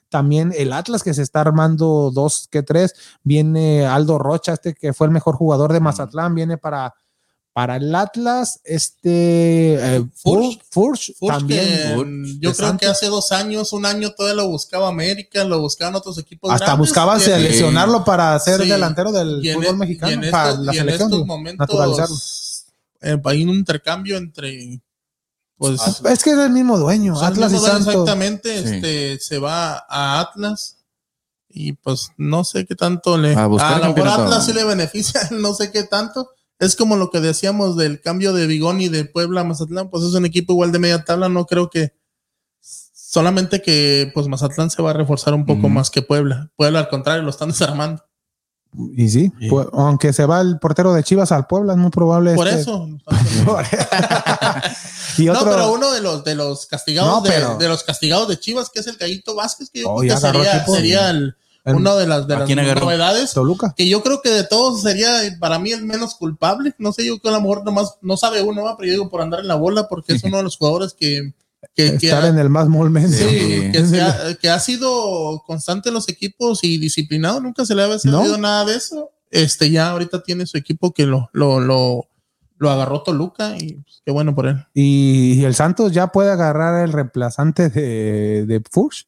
También 0.10 0.54
el 0.56 0.74
Atlas 0.74 1.02
que 1.02 1.14
se 1.14 1.24
está 1.24 1.42
armando 1.42 2.12
dos 2.14 2.48
que 2.52 2.62
tres. 2.62 2.94
Viene 3.24 3.86
Aldo 3.86 4.20
Rocha, 4.20 4.54
este 4.54 4.74
que 4.74 4.94
fue 4.94 5.08
el 5.08 5.14
mejor 5.14 5.36
jugador 5.36 5.74
de 5.74 5.80
Mazatlán, 5.80 6.36
viene 6.36 6.58
para, 6.58 6.94
para 7.54 7.76
el 7.78 7.94
Atlas. 7.94 8.60
Este 8.64 9.76
eh, 9.76 10.06
Furch. 10.16 10.60
Furch, 10.72 11.14
Furch, 11.20 11.38
también. 11.38 11.62
que, 11.66 11.94
Furch, 11.96 12.26
yo 12.40 12.54
creo 12.54 12.54
Santos. 12.70 12.80
que 12.80 12.86
hace 12.88 13.06
dos 13.08 13.32
años, 13.32 13.72
un 13.74 13.86
año 13.86 14.12
todavía 14.12 14.42
lo 14.44 14.50
buscaba 14.50 14.88
América, 14.90 15.44
lo 15.44 15.60
buscaban 15.60 15.96
otros 15.96 16.18
equipos. 16.18 16.52
Hasta 16.52 16.66
grandes, 16.66 16.88
buscaban 16.90 17.20
y 17.20 17.24
en- 17.24 17.30
seleccionarlo 17.30 18.04
para 18.04 18.38
ser 18.40 18.62
Sí. 18.62 18.68
delantero 18.70 19.12
del 19.12 19.40
y 19.46 19.50
en 19.50 19.56
fútbol 19.60 19.76
e- 19.76 19.78
mexicano, 19.78 20.12
y 20.12 20.26
en 20.26 20.32
para 20.32 20.50
estos- 20.50 20.66
la 20.66 20.74
y 20.74 20.78
en 20.78 20.82
selección. 20.82 21.08
estos 21.08 21.12
digo, 21.20 21.26
momentos, 21.26 21.68
naturalizarlo. 21.70 22.16
eh, 23.02 23.22
hay 23.26 23.44
un 23.44 23.50
intercambio 23.50 24.18
entre 24.18 24.82
pues 25.56 25.80
Es 26.10 26.24
que 26.24 26.32
es 26.32 26.38
el 26.40 26.50
mismo 26.50 26.78
dueño, 26.78 27.16
son 27.16 27.26
Atlas 27.26 27.52
y 27.52 27.56
dos 27.56 27.66
Santos. 27.66 27.88
exactamente 27.94 28.68
Sí. 28.68 28.76
este 28.76 29.20
se 29.20 29.38
va 29.40 29.86
a 29.88 30.20
Atlas 30.20 30.78
y 31.48 31.74
pues 31.74 32.10
no 32.18 32.44
sé 32.44 32.66
qué 32.66 32.76
tanto 32.76 33.18
le 33.18 33.34
A 33.36 33.46
buscar 33.46 33.76
a 33.76 33.88
lo 33.88 33.94
mejor. 33.94 34.08
Atlas 34.10 34.46
sí 34.46 34.52
le 34.54 34.64
beneficia 34.66 35.22
no 35.32 35.54
sé 35.54 35.72
qué 35.72 35.84
tanto 35.84 36.32
es 36.64 36.76
como 36.76 36.96
lo 36.96 37.10
que 37.10 37.20
decíamos 37.20 37.76
del 37.78 38.02
cambio 38.02 38.34
de 38.34 38.48
Bigoni 38.48 38.90
de 38.90 39.06
Puebla 39.06 39.42
a 39.42 39.44
Mazatlán 39.44 39.90
pues 39.90 40.04
es 40.04 40.14
un 40.14 40.26
equipo 40.26 40.54
igual 40.54 40.72
de 40.72 40.80
media 40.80 41.04
tabla 41.04 41.30
no 41.30 41.46
creo 41.46 41.70
que 41.70 41.94
solamente 42.62 43.62
que 43.62 44.12
pues 44.14 44.28
Mazatlán 44.28 44.70
se 44.70 44.82
va 44.82 44.92
a 44.92 44.94
reforzar 44.94 45.34
un 45.34 45.46
poco 45.46 45.70
más 45.70 45.90
que 45.92 46.02
Puebla. 46.02 46.50
Puebla 46.56 46.80
al 46.80 46.90
contrario 46.90 47.24
lo 47.24 47.30
están 47.30 47.50
desarmando. 47.50 48.04
Y 48.98 49.08
sí, 49.10 49.32
Sí. 49.40 49.50
pues, 49.50 49.68
aunque 49.74 50.14
se 50.14 50.26
va 50.26 50.42
el 50.42 50.58
portero 50.58 50.94
de 50.96 51.04
Chivas 51.04 51.32
al 51.32 51.46
Puebla, 51.46 51.74
es 51.74 51.80
muy 51.80 51.92
probable. 51.92 52.34
por 52.34 52.48
este- 52.48 52.62
eso. 52.62 52.88
Y 55.20 55.30
otro, 55.30 55.46
No, 55.46 55.52
pero 55.52 55.72
uno 55.74 55.92
de 55.92 56.02
los 56.02 56.24
de 56.24 56.34
los 56.34 56.66
castigados 56.66 57.12
No, 57.12 57.22
de, 57.22 57.30
pero- 57.30 57.56
de 57.58 57.68
los 57.68 57.84
castigados 57.84 58.28
de 58.28 58.40
Chivas, 58.40 58.72
que 58.72 58.80
es 58.80 58.88
el 58.88 58.98
Gallito 58.98 59.36
Vázquez, 59.36 59.70
que 59.72 59.82
yo 59.82 59.92
Oh, 59.92 59.98
creo 60.00 60.16
que 60.16 60.22
sería, 60.22 60.66
sería 60.66 61.10
el, 61.12 61.36
en 61.66 61.76
una 61.76 61.96
de 61.96 62.08
las 62.08 62.28
de 62.28 62.36
¿A 62.36 62.40
las 62.40 62.50
novedades. 62.82 63.34
Toluca. 63.34 63.74
Que 63.76 63.88
yo 63.88 64.04
creo 64.04 64.22
que 64.22 64.30
de 64.30 64.44
todos 64.44 64.82
sería 64.82 65.10
para 65.40 65.60
mí 65.60 65.72
el 65.72 65.84
menos 65.86 66.16
culpable. 66.16 66.74
No 66.78 66.92
sé, 66.92 67.06
yo 67.06 67.20
que 67.20 67.30
a 67.30 67.32
lo 67.32 67.42
mejor 67.42 67.64
nomás 67.64 67.96
no 68.02 68.18
sabe 68.18 68.42
uno, 68.42 68.64
pero 68.78 68.88
yo 68.88 68.94
digo 68.94 69.10
por 69.10 69.22
andar 69.22 69.40
en 69.40 69.48
la 69.48 69.56
bola, 69.56 69.88
porque 69.88 70.14
es 70.14 70.24
uno 70.26 70.38
de 70.38 70.44
los 70.44 70.58
jugadores 70.58 70.94
que, 70.94 71.34
que, 71.74 71.98
que 71.98 72.08
Estar 72.08 72.26
ha, 72.26 72.28
en 72.28 72.38
el 72.38 72.50
más 72.50 72.68
molmente. 72.68 73.16
sí, 73.18 73.72
que, 73.72 73.86
se 73.86 74.02
ha, 74.02 74.36
que 74.42 74.50
ha 74.50 74.60
sido 74.60 75.42
constante 75.48 75.90
en 75.90 75.96
los 75.96 76.10
equipos 76.10 76.64
y 76.64 76.78
disciplinado. 76.78 77.40
Nunca 77.40 77.66
se 77.66 77.76
le 77.76 77.84
había 77.84 77.96
No. 78.04 78.18
sabido 78.20 78.38
nada 78.38 78.66
de 78.66 78.76
eso. 78.76 79.12
Este 79.32 79.72
ya 79.72 79.90
ahorita 79.92 80.22
tiene 80.22 80.46
su 80.46 80.58
equipo 80.58 80.94
que 80.94 81.06
lo, 81.06 81.30
lo, 81.34 81.60
lo, 81.60 82.08
lo 82.58 82.70
agarró 82.70 83.02
Toluca 83.04 83.56
y 83.58 83.74
pues, 83.76 84.02
qué 84.06 84.12
bueno 84.12 84.36
por 84.36 84.48
él. 84.48 84.64
Y, 84.74 85.40
y 85.40 85.46
el 85.46 85.56
Santos 85.56 85.92
ya 85.92 86.08
puede 86.08 86.30
agarrar 86.32 86.84
el 86.84 86.92
reemplazante 86.94 87.70
de, 87.70 88.46
de 88.46 88.62
Furch. 88.70 89.08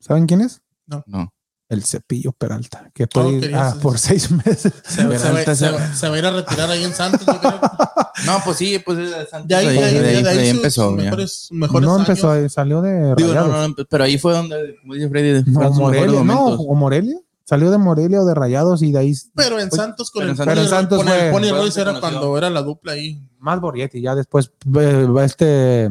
¿Saben 0.00 0.26
quién 0.26 0.40
es? 0.42 0.62
no 0.86 1.32
El 1.68 1.84
Cepillo 1.84 2.32
Peralta, 2.32 2.90
que 2.94 3.06
puede 3.06 3.32
ir 3.32 3.54
ah, 3.54 3.74
por 3.82 3.98
seis 3.98 4.30
meses. 4.46 4.72
Se, 4.86 5.04
va- 5.04 5.18
se 5.18 5.28
va, 5.28 5.30
Peralta 5.34 5.54
se 5.54 5.66
se- 5.66 5.70
va- 5.70 5.94
se 5.94 6.08
va 6.08 6.14
a 6.14 6.18
ir 6.18 6.24
a 6.26 6.30
retirar 6.30 6.70
ahí 6.70 6.82
en 6.84 6.94
Santos, 6.94 7.26
yo 7.26 7.38
creo. 7.40 7.60
no 8.26 8.40
pues 8.44 8.56
sí 8.56 8.78
pues 8.84 8.96
de 8.98 9.26
Santos, 9.26 9.48
De 9.48 9.54
ahí, 9.54 9.66
de 9.76 9.84
ahí, 9.84 10.22
de 10.22 10.28
ahí- 10.30 10.48
empezó 10.48 10.96
ya. 10.96 11.02
mejores, 11.04 11.48
mejores 11.50 11.86
no 11.86 11.94
años. 11.96 12.08
empezó, 12.08 12.30
ahí, 12.30 12.48
salió 12.48 12.80
de 12.80 13.14
Digo, 13.16 13.28
no, 13.34 13.34
Rayados. 13.34 13.50
no, 13.50 13.68
no, 13.68 13.74
pero 13.88 14.04
ahí 14.04 14.16
fue 14.18 14.32
donde, 14.32 14.76
como 14.80 14.94
dice 14.94 15.08
Freddy, 15.10 15.40
o 15.40 15.52
fueron 15.52 15.74
sus 15.74 15.82
mejores 15.90 16.12
Morelia, 16.14 16.24
no, 16.24 16.44
o 16.46 16.74
Morelia. 16.74 17.16
Salió 17.44 17.70
de 17.70 17.78
Morelia 17.78 18.20
o 18.20 18.26
de 18.26 18.34
Rayados 18.34 18.82
y 18.82 18.92
de 18.92 18.98
ahí 18.98 19.14
Pero 19.34 19.58
en 19.58 19.70
Santos 19.70 20.10
con 20.10 20.20
pero 20.20 20.32
el 20.32 20.38
en 20.40 20.54
Pony, 20.64 20.68
Santos- 20.68 20.98
con 21.04 21.08
el 21.08 21.30
Pony 21.32 21.50
Royce 21.50 21.80
era 21.80 21.98
cuando 22.00 22.36
era 22.36 22.50
la 22.50 22.62
dupla 22.62 22.92
ahí. 22.92 23.22
más 23.38 23.58
Borghetti. 23.60 24.00
Ya 24.02 24.14
después 24.14 24.52
eh, 24.78 25.06
este 25.22 25.84
eh, 25.84 25.90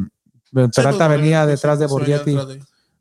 Peralta 0.52 0.92
Sí, 0.92 0.98
pues, 0.98 1.10
venía 1.10 1.46
detrás 1.48 1.80
de 1.80 1.86
Borghetti. 1.88 2.36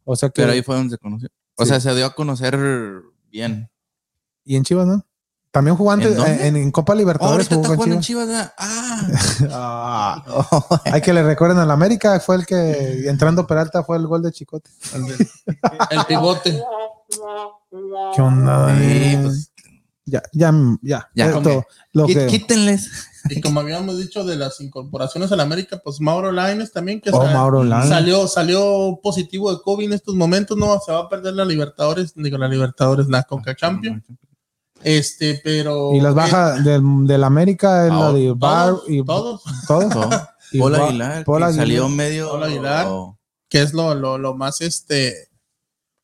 O 0.04 0.14
sea 0.16 0.28
que. 0.30 0.40
pero 0.42 0.52
ahí 0.52 0.62
fue 0.62 0.76
donde 0.76 0.92
se 0.96 0.98
conoció 0.98 1.28
o 1.56 1.64
Sí. 1.64 1.70
sea 1.70 1.80
se 1.80 1.94
dio 1.94 2.06
a 2.06 2.14
conocer 2.14 2.58
bien 3.30 3.70
Y 4.44 4.56
en 4.56 4.64
Chivas, 4.64 4.86
¿no? 4.86 5.04
También 5.50 5.74
jugó 5.76 5.90
antes 5.92 6.10
¿En 6.12 6.16
dónde? 6.18 6.46
en, 6.48 6.56
en 6.56 6.70
Copa 6.70 6.92
Oh, 6.92 6.96
Libertadores. 6.96 7.50
ahorita 7.50 7.54
está 7.54 7.66
jugó 7.68 7.76
jugando 7.76 7.94
en 7.96 8.00
Chivas 8.02 8.28
ah 8.58 9.06
Chivas. 9.38 9.50
Ah, 9.52 10.80
hay 10.84 11.00
que 11.00 11.12
le 11.14 11.22
recuerden 11.22 11.58
al 11.58 11.70
América. 11.70 12.20
Fue 12.20 12.36
el 12.36 12.44
que 12.46 13.08
entrando 13.08 13.46
Peralta 13.46 13.82
fue 13.82 13.96
el 13.96 14.06
gol 14.06 14.22
de 14.22 14.32
Chicote. 14.32 14.70
El 15.90 16.04
pivote. 16.06 16.62
¿Qué 18.14 18.20
onda? 18.22 18.76
Sí, 18.76 18.82
eh? 18.84 19.20
pues, 19.22 19.52
Ya, 20.04 20.22
ya, 20.32 20.52
ya. 20.82 21.08
Ya, 21.14 21.26
Esto, 21.26 21.38
ok. 21.58 21.66
lo 21.92 22.06
Quí- 22.06 22.14
que, 22.14 22.26
quítenles 22.26 22.90
Y 23.30 23.40
como 23.40 23.60
habíamos 23.60 23.98
dicho 23.98 24.24
de 24.24 24.36
las 24.36 24.60
incorporaciones 24.60 25.30
al 25.32 25.40
América, 25.40 25.80
pues 25.82 26.00
Mauro 26.00 26.32
Laines 26.32 26.72
también, 26.72 27.00
que 27.00 27.10
oh, 27.12 27.26
salió, 27.86 28.26
salió 28.26 28.98
positivo 29.02 29.52
de 29.52 29.60
COVID 29.62 29.86
en 29.86 29.92
estos 29.92 30.14
momentos, 30.14 30.56
no 30.56 30.78
se 30.84 30.92
va 30.92 31.00
a 31.00 31.08
perder 31.08 31.34
la 31.34 31.44
Libertadores, 31.44 32.12
digo 32.14 32.38
la 32.38 32.48
Libertadores, 32.48 33.08
la 33.08 33.22
Conca 33.22 33.54
Champions. 33.54 34.02
Este, 34.82 35.40
pero. 35.42 35.94
Y 35.94 36.00
las 36.00 36.14
bajas 36.14 36.62
del, 36.64 36.82
del 37.06 37.24
América 37.24 37.86
es 37.86 37.92
la 37.92 38.12
de 38.12 38.26
eh, 38.28 38.34
Bar 38.36 38.68
todos, 38.68 38.84
y 38.88 39.04
todos, 39.04 39.42
todo. 39.66 39.88
Todo. 39.88 40.10
Y 40.52 40.60
Paul 40.60 40.76
Aguilar, 40.76 41.24
Paul 41.24 41.42
Aguilar. 41.42 41.66
salió 41.66 41.88
medio. 41.88 42.30
Paul 42.30 42.44
Aguilar. 42.44 42.86
que 43.48 43.62
es 43.62 43.74
lo, 43.74 43.96
lo, 43.96 44.16
lo 44.16 44.36
más 44.36 44.60
este. 44.60 45.28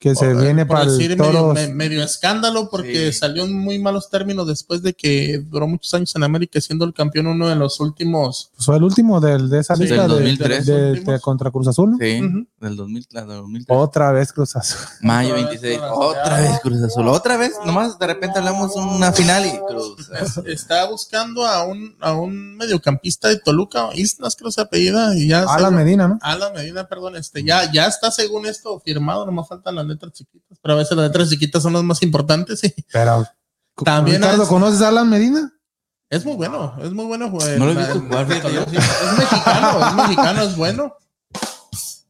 Que 0.02 0.16
se 0.16 0.26
por- 0.32 0.42
viene 0.42 0.66
por 0.66 0.78
para 0.78 0.90
el 0.90 0.98
decir, 0.98 1.16
Toros. 1.16 1.54
medio, 1.54 1.68
me- 1.68 1.74
medio 1.74 2.02
escándalo 2.02 2.68
porque 2.68 3.12
Sí. 3.12 3.18
salió 3.20 3.44
en 3.44 3.56
muy 3.56 3.78
malos 3.78 4.10
términos 4.10 4.48
después 4.48 4.82
de 4.82 4.94
que 4.94 5.38
duró 5.48 5.68
muchos 5.68 5.94
años 5.94 6.14
en 6.16 6.24
América 6.24 6.60
siendo 6.60 6.84
el 6.84 6.92
campeón 6.92 7.28
uno 7.28 7.46
de 7.48 7.54
los 7.54 7.78
últimos. 7.78 8.50
Fue 8.58 8.76
el 8.76 8.82
último 8.82 9.20
del, 9.20 9.48
de 9.48 9.60
esa 9.60 9.76
Sí, 9.76 9.82
lista 9.84 10.02
del 10.02 10.08
de, 10.10 10.14
2003. 10.16 10.66
de- 10.66 10.92
de 10.94 11.00
de 11.12 11.20
contra 11.20 11.50
Cruz 11.52 11.68
Azul. 11.68 11.92
¿no? 11.92 11.98
Sí, 12.00 12.20
Ujú. 12.20 12.46
del 12.60 12.76
2000, 12.76 13.06
la 13.10 13.20
de 13.24 13.34
2003. 13.34 13.78
Otra 13.78 14.10
vez 14.12 14.32
Cruz 14.32 14.56
Azul. 14.56 14.78
Mayo 15.02 15.34
Otra 15.34 15.48
vez 15.50 15.60
26. 15.60 15.78
Cruz 15.78 15.90
Azul. 15.92 16.04
Otra 16.04 16.40
vez 16.40 16.60
Cruz 16.62 16.82
Azul. 16.82 17.08
Otra 17.08 17.36
vez. 17.36 17.52
Nomás 17.64 17.98
de 17.98 18.06
repente 18.08 18.38
hablamos 18.40 18.74
una 18.74 19.12
final 19.12 19.46
y 19.46 19.52
Cruz 19.68 20.10
Azul. 20.10 20.48
Está 20.48 20.86
buscando 20.90 21.46
a 21.46 21.64
un, 21.64 21.94
a 22.00 22.12
un 22.14 22.56
mediocampista 22.56 23.28
de 23.28 23.38
Toluca, 23.38 23.90
Islas 23.94 24.36
se 24.50 24.60
apellida, 24.60 25.16
y 25.16 25.28
ya. 25.28 25.42
Alan 25.42 25.58
según- 25.58 25.74
Medina, 25.76 26.08
¿no? 26.08 26.18
Alan 26.22 26.52
Medina, 26.54 26.88
perdón, 26.88 27.14
este, 27.16 27.44
ya, 27.44 27.70
ya 27.72 27.86
está 27.86 28.10
según 28.10 28.46
esto 28.46 28.80
firmado, 28.80 29.24
nomás 29.24 29.46
faltan 29.48 29.74
las 29.76 29.86
letras 29.92 30.12
chiquitas, 30.12 30.58
pero 30.62 30.74
a 30.74 30.78
veces 30.78 30.96
las 30.96 31.06
letras 31.06 31.28
chiquitas 31.30 31.62
son 31.62 31.72
las 31.74 31.82
más 31.82 32.02
importantes 32.02 32.62
y 32.64 32.74
Pero. 32.92 33.26
También 33.84 34.20
Ricardo, 34.20 34.42
es- 34.42 34.48
¿conoces 34.48 34.82
a 34.82 34.88
Alan 34.88 35.08
Medina? 35.08 35.52
es 36.10 36.24
muy 36.26 36.34
bueno, 36.36 36.74
es 36.82 36.92
muy 36.92 37.06
bueno. 37.06 37.30
jugar. 37.30 37.58
No 37.58 37.64
lo 37.66 37.72
he 37.72 37.74
visto 37.74 37.98
jugar. 38.00 38.30
Es 38.30 39.18
mexicano, 39.18 39.88
es 39.88 39.94
mexicano, 39.94 40.42
es 40.42 40.56
bueno. 40.56 40.94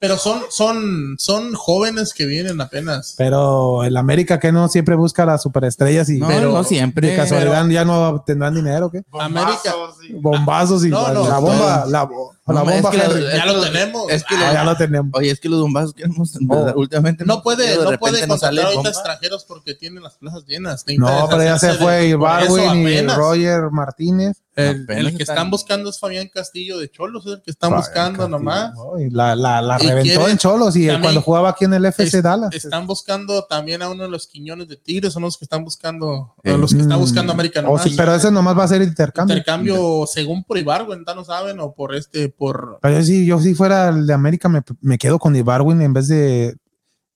Pero 0.03 0.19
son, 0.19 0.43
son, 0.51 1.15
son 1.17 1.55
jóvenes 1.55 2.13
que 2.13 2.27
vienen 2.27 2.61
apenas. 2.61 3.15
Pero 3.17 3.85
el 3.85 3.97
América 3.97 4.41
que 4.41 4.51
no 4.51 4.67
siempre 4.69 4.97
busca 4.97 5.25
las 5.25 5.43
superestrellas 5.43 6.09
y 6.09 6.19
No, 6.19 6.27
Pero- 6.27 6.51
no 6.51 6.65
siempre. 6.65 7.11
de 7.11 7.15
casualidad 7.17 7.65
ya 7.69 7.85
no 7.85 8.21
tendrán 8.27 8.53
dinero, 8.57 8.91
¿qué? 8.91 9.05
América. 9.13 9.73
Bombazos 9.77 10.05
y- 10.05 10.13
Bombazos 10.15 10.85
y 10.87 10.89
No, 10.89 11.09
no, 11.13 11.29
la 11.29 11.39
bomba, 11.39 11.83
no. 11.87 11.91
la, 11.93 12.03
bo- 12.03 12.33
No, 12.49 12.55
la 12.55 12.61
es 12.63 12.83
bomba 12.83 12.91
que 12.91 12.99
Ya 13.37 13.47
lo 13.47 13.61
tenemos. 13.63 14.11
Es 14.11 14.25
que 14.25 14.35
Ah, 14.35 14.53
ya 14.53 14.65
lo 14.65 14.77
tenemos. 14.77 15.13
Oye, 15.15 15.31
es 15.31 15.39
que 15.39 15.49
los 15.49 15.61
bombazos 15.61 15.95
que 15.95 16.03
hemos 16.03 16.33
Oh. 16.51 16.73
últimamente 16.75 17.25
No 17.25 17.41
puede, 17.41 17.69
de 17.79 17.85
no 17.93 17.97
puede 18.01 18.27
contratar 18.27 18.59
ahorita 18.67 18.89
extranjeros 18.89 19.45
porque 19.45 19.77
tienen 19.77 20.03
las 20.03 20.15
plazas 20.15 20.43
llenas. 20.49 20.85
No, 20.99 21.29
pero 21.31 21.45
ya 21.45 21.57
se 21.61 21.75
fue 21.75 21.93
de- 21.93 22.09
y. 22.09 23.07
Roger 23.07 23.71
Martínez. 23.71 24.39
El, 24.55 25.17
que 25.17 25.23
están- 25.23 25.51
buscando 25.51 25.89
es 25.91 25.99
Fabián 25.99 26.29
Castillo 26.33 26.79
de 26.79 26.91
Cholos, 26.91 27.25
es 27.27 27.33
el 27.35 27.43
que 27.43 27.51
están 27.51 27.71
Fabián 27.71 27.81
buscando 27.81 28.19
Castillo, 28.19 28.29
nomás. 28.29 28.75
¿no? 28.75 29.01
Y 29.01 29.11
La, 29.11 29.35
la, 29.35 29.63
la 29.63 29.77
Y 29.83 29.87
reventó 29.87 30.11
quieren- 30.15 30.31
en 30.31 30.39
Cholos 30.39 30.77
y 30.77 30.89
cuando 31.01 31.23
jugaba 31.23 31.51
aquí 31.51 31.65
en 31.65 31.75
el 31.75 31.85
FC 31.87 32.19
Es- 32.19 32.23
Dallas. 32.23 32.55
Están 32.55 32.87
buscando 32.87 33.45
también 33.45 33.83
a 33.83 33.89
uno 33.89 34.03
de 34.05 34.11
los 34.11 34.27
Quiñones 34.27 34.69
de 34.69 34.77
Tigres, 34.77 35.13
son 35.13 35.23
los 35.23 35.39
que 35.39 35.45
están 35.47 35.65
buscando, 35.65 36.35
a 36.45 36.51
los 36.51 36.75
que 36.75 36.81
está 36.81 36.97
Mm. 36.97 37.01
buscando 37.01 37.33
América 37.33 37.61
Oh, 37.61 37.63
nomás. 37.65 37.83
sí, 37.85 37.95
pero 37.97 38.15
ese 38.15 38.31
nomás 38.31 38.59
va 38.59 38.65
a 38.65 38.69
ser 38.69 38.83
intercambio. 38.83 39.37
intercambio 39.37 40.05
según 40.07 40.45
por 40.45 40.59
Ibargüen, 40.59 41.05
no 41.15 41.25
saben, 41.25 41.59
o 41.61 41.73
por 41.75 41.95
este, 41.95 42.29
por 42.29 42.79
Pero 42.83 42.99
yo 42.99 43.05
sí, 43.05 43.27
yo 43.27 43.39
si 43.41 43.55
fuera 43.55 43.89
el 43.89 44.07
de 44.07 44.13
América 44.15 44.49
me, 44.49 44.63
me 44.81 44.99
quedo 44.99 45.19
con 45.19 45.35
Ibarwin 45.37 45.81
en 45.83 45.93
vez 45.93 46.09
de, 46.09 46.57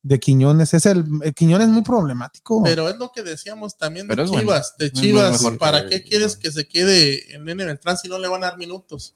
de 0.06 0.20
Quiñones. 0.20 0.72
Es 0.74 0.86
el, 0.86 1.04
el 1.22 1.34
Quiñones 1.34 1.68
es 1.68 1.72
muy 1.72 1.82
problemático. 1.82 2.62
Pero 2.62 2.88
es 2.88 2.96
lo 2.96 3.10
que 3.12 3.22
decíamos 3.22 3.76
también 3.76 4.06
de 4.08 4.14
bueno. 4.14 4.38
Chivas, 4.38 4.74
de 4.78 4.92
Chivas, 4.92 5.42
¿para 5.58 5.88
qué 5.88 6.02
quieres 6.02 6.36
que 6.36 6.50
se 6.52 6.66
quede 6.68 7.34
en 7.34 7.44
Nene 7.44 7.64
Beltrán 7.64 7.96
si 7.98 8.08
no 8.08 8.18
le 8.18 8.28
van 8.28 8.44
a 8.44 8.48
dar 8.48 8.58
minutos? 8.58 9.14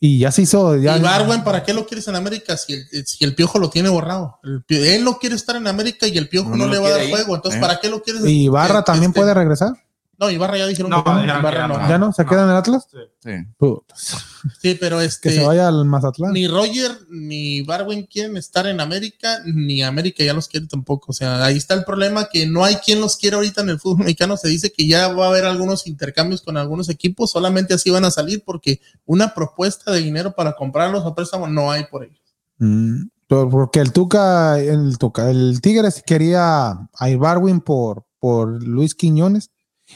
y 0.00 0.18
ya 0.18 0.30
se 0.30 0.42
hizo. 0.42 0.76
Ya, 0.76 0.98
y 0.98 1.00
Barwen, 1.00 1.44
¿para 1.44 1.62
qué 1.62 1.72
lo 1.72 1.86
quieres 1.86 2.06
en 2.08 2.16
América 2.16 2.58
si 2.58 2.74
el, 2.74 3.06
si 3.06 3.24
el 3.24 3.34
piojo 3.34 3.58
lo 3.58 3.70
tiene 3.70 3.88
borrado? 3.88 4.38
El 4.42 4.62
él 4.68 5.02
no 5.04 5.18
quiere 5.18 5.34
estar 5.34 5.56
en 5.56 5.66
América 5.66 6.06
y 6.06 6.18
el 6.18 6.28
piojo 6.28 6.54
No 6.54 6.66
le 6.68 6.78
va 6.78 6.88
a 6.88 6.90
dar 6.90 7.00
ahí. 7.00 7.10
juego. 7.10 7.34
Entonces, 7.36 7.58
Eh. 7.58 7.60
¿para 7.62 7.80
qué 7.80 7.88
lo 7.88 8.02
quieres? 8.02 8.22
y 8.26 8.48
Barra 8.48 8.80
que- 8.80 8.86
también 8.86 9.10
este- 9.12 9.20
puede 9.20 9.32
regresar. 9.32 9.72
No, 10.18 10.30
Ibarra 10.30 10.58
ya 10.58 10.66
dijeron 10.66 10.90
No, 10.90 11.02
que 11.04 11.10
no. 11.10 11.24
Ibarra 11.24 11.62
que 11.62 11.68
no. 11.68 11.74
ya 11.74 11.82
no. 11.82 11.88
¿Ya 11.88 11.98
no? 11.98 12.12
¿Se 12.12 12.22
no. 12.24 12.28
queda 12.30 12.44
en 12.44 12.50
el 12.50 12.56
Atlas? 12.56 12.86
Sí. 13.22 13.30
Putas. 13.58 14.16
Sí, 14.60 14.76
pero 14.78 14.98
Que 14.98 15.04
este. 15.06 15.30
se 15.30 15.44
vaya 15.44 15.68
al 15.68 15.84
Mazatlán. 15.84 16.32
Ni 16.32 16.46
Roger 16.46 16.90
ni 17.10 17.62
Barwin 17.62 18.06
quieren 18.06 18.36
estar 18.36 18.66
en 18.66 18.80
América, 18.80 19.38
ni 19.46 19.82
América 19.82 20.22
ya 20.24 20.34
los 20.34 20.48
quiere 20.48 20.66
tampoco. 20.66 21.06
O 21.10 21.14
sea, 21.14 21.44
ahí 21.44 21.56
está 21.56 21.74
el 21.74 21.84
problema 21.84 22.28
que 22.30 22.46
no 22.46 22.64
hay 22.64 22.76
quien 22.76 23.00
los 23.00 23.16
quiera 23.16 23.36
ahorita 23.36 23.62
en 23.62 23.70
el 23.70 23.80
fútbol 23.80 23.98
mexicano. 24.00 24.36
Se 24.36 24.48
dice 24.48 24.72
que 24.72 24.86
ya 24.86 25.08
va 25.08 25.26
a 25.26 25.28
haber 25.30 25.44
algunos 25.46 25.86
intercambios 25.86 26.42
con 26.42 26.56
algunos 26.56 26.88
equipos, 26.88 27.30
solamente 27.30 27.74
así 27.74 27.90
van 27.90 28.04
a 28.04 28.10
salir 28.10 28.42
porque 28.44 28.80
una 29.06 29.34
propuesta 29.34 29.90
de 29.92 30.00
dinero 30.00 30.34
para 30.34 30.54
comprarlos 30.54 31.04
a 31.06 31.14
préstamo 31.14 31.46
no 31.48 31.70
hay 31.70 31.84
por 31.84 32.04
ellos. 32.04 32.20
Mm, 32.58 33.08
por- 33.26 33.48
porque 33.50 33.80
el 33.80 33.92
Tuca, 33.92 34.58
el 34.60 34.98
Tuca, 34.98 35.30
el 35.30 35.60
Tigres 35.62 36.02
quería 36.06 36.70
a 36.94 37.10
Ibarwin 37.10 37.60
por, 37.60 38.04
por 38.20 38.62
Luis 38.62 38.94
Quiñones. 38.94 39.50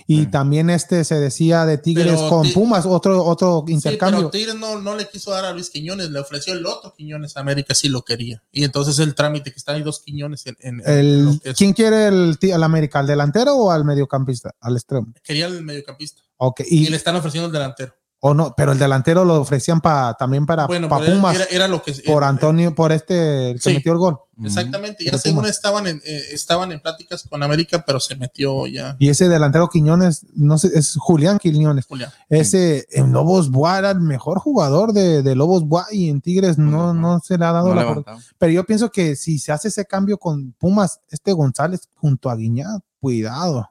Y 0.06 0.20
Sí. 0.20 0.26
también 0.26 0.68
este 0.70 1.02
se 1.04 1.14
decía 1.18 1.64
de 1.64 1.78
Tigres 1.78 2.06
Pero 2.16 2.28
con 2.28 2.42
Ti- 2.42 2.52
Pumas, 2.52 2.84
otro, 2.86 3.24
otro 3.24 3.64
Sí, 3.66 3.72
intercambio. 3.72 4.18
pero 4.18 4.30
Tigres 4.30 4.54
no, 4.54 4.80
no 4.80 4.94
le 4.94 5.08
quiso 5.08 5.30
dar 5.30 5.46
a 5.46 5.52
Luis 5.52 5.70
Quiñones, 5.70 6.10
le 6.10 6.18
ofreció 6.20 6.52
el 6.52 6.66
otro 6.66 6.92
Quiñones 6.94 7.36
a 7.36 7.40
América 7.40 7.74
si 7.74 7.88
lo 7.88 8.02
quería. 8.04 8.42
Y 8.52 8.64
entonces 8.64 8.98
el 8.98 9.14
trámite 9.14 9.50
que 9.50 9.56
están 9.58 9.76
ahí 9.76 9.82
dos 9.82 10.00
Quiñones 10.00 10.46
en, 10.46 10.56
en- 10.60 10.80
en 10.84 10.90
el, 10.98 11.24
lo 11.24 11.38
que 11.40 11.50
es- 11.50 11.56
¿Quién 11.56 11.72
quiere 11.72 12.08
el, 12.08 12.38
al 12.52 12.62
América? 12.64 12.98
¿Al 12.98 13.06
delantero 13.06 13.54
o 13.56 13.70
al 13.70 13.84
mediocampista? 13.84 14.54
Al 14.60 14.76
extremo. 14.76 15.12
quería 15.22 15.46
el 15.46 15.62
mediocampista 15.64 16.22
Ok, 16.36 16.60
y, 16.68 16.84
y, 16.86 16.88
le 16.88 16.96
están 16.96 17.16
ofreciendo 17.16 17.46
el 17.46 17.52
delantero. 17.52 17.94
O 18.20 18.34
no, 18.34 18.52
pero 18.56 18.72
el 18.72 18.78
delantero 18.78 19.24
lo 19.24 19.40
ofrecían 19.40 19.80
para 19.80 20.14
también 20.14 20.44
para 20.44 20.66
Bueno, 20.66 20.88
pa 20.88 20.98
Pumas 20.98 21.36
era, 21.36 21.44
era 21.50 21.68
lo 21.68 21.82
que 21.82 21.92
por 22.04 22.22
eh, 22.22 22.26
Antonio, 22.26 22.74
por 22.74 22.90
este 22.92 23.50
el 23.52 23.60
que 23.60 23.70
Sí. 23.70 23.74
metió 23.74 23.92
el 23.92 23.98
gol. 23.98 24.18
Exactamente, 24.42 25.04
ya 25.04 25.18
según 25.18 25.46
estaban 25.46 25.86
en, 25.88 26.00
eh, 26.04 26.22
estaban 26.32 26.70
en 26.72 26.78
pláticas 26.80 27.24
con 27.28 27.42
América, 27.42 27.82
pero 27.84 27.98
se 27.98 28.14
metió 28.16 28.66
ya 28.68 28.94
Y 29.00 29.08
ese 29.08 29.28
delantero 29.28 29.68
Quiñones, 29.68 30.26
no 30.34 30.58
sé, 30.58 30.70
es 30.74 30.96
Julián 30.96 31.38
Quiñones. 31.38 31.86
Julián. 31.86 32.10
Ese 32.28 32.86
en 32.90 33.12
Lobos 33.12 33.50
Buá 33.50 33.78
era 33.78 33.90
el 33.92 34.00
mejor 34.00 34.38
jugador 34.38 34.92
de, 34.92 35.22
de 35.22 35.34
Lobos 35.34 35.64
Buá 35.64 35.86
y 35.90 36.08
en 36.08 36.20
Tigres 36.20 36.56
no, 36.58 36.94
no 36.94 37.20
se 37.20 37.36
le 37.38 37.44
ha 37.44 37.52
dado 37.52 37.74
No 37.74 37.74
la. 37.74 38.18
Pero 38.38 38.52
yo 38.52 38.64
pienso 38.64 38.90
que 38.90 39.16
si 39.16 39.38
se 39.38 39.50
hace 39.52 39.68
ese 39.68 39.86
cambio 39.86 40.18
con 40.18 40.52
Pumas, 40.52 41.00
este 41.10 41.32
González 41.32 41.88
junto 41.94 42.30
a 42.30 42.36
Guiñac, 42.36 42.80
cuidado. 43.00 43.68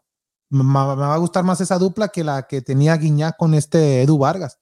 Me, 0.50 0.64
me 0.64 0.74
va 0.74 1.14
a 1.14 1.18
gustar 1.18 1.44
más 1.44 1.60
esa 1.62 1.78
dupla 1.78 2.08
que 2.10 2.24
la 2.24 2.48
que 2.48 2.62
tenía 2.62 2.96
Guiñac 2.98 3.36
con 3.38 3.54
este 3.54 4.02
Edu 4.04 4.18
Vargas. 4.18 4.60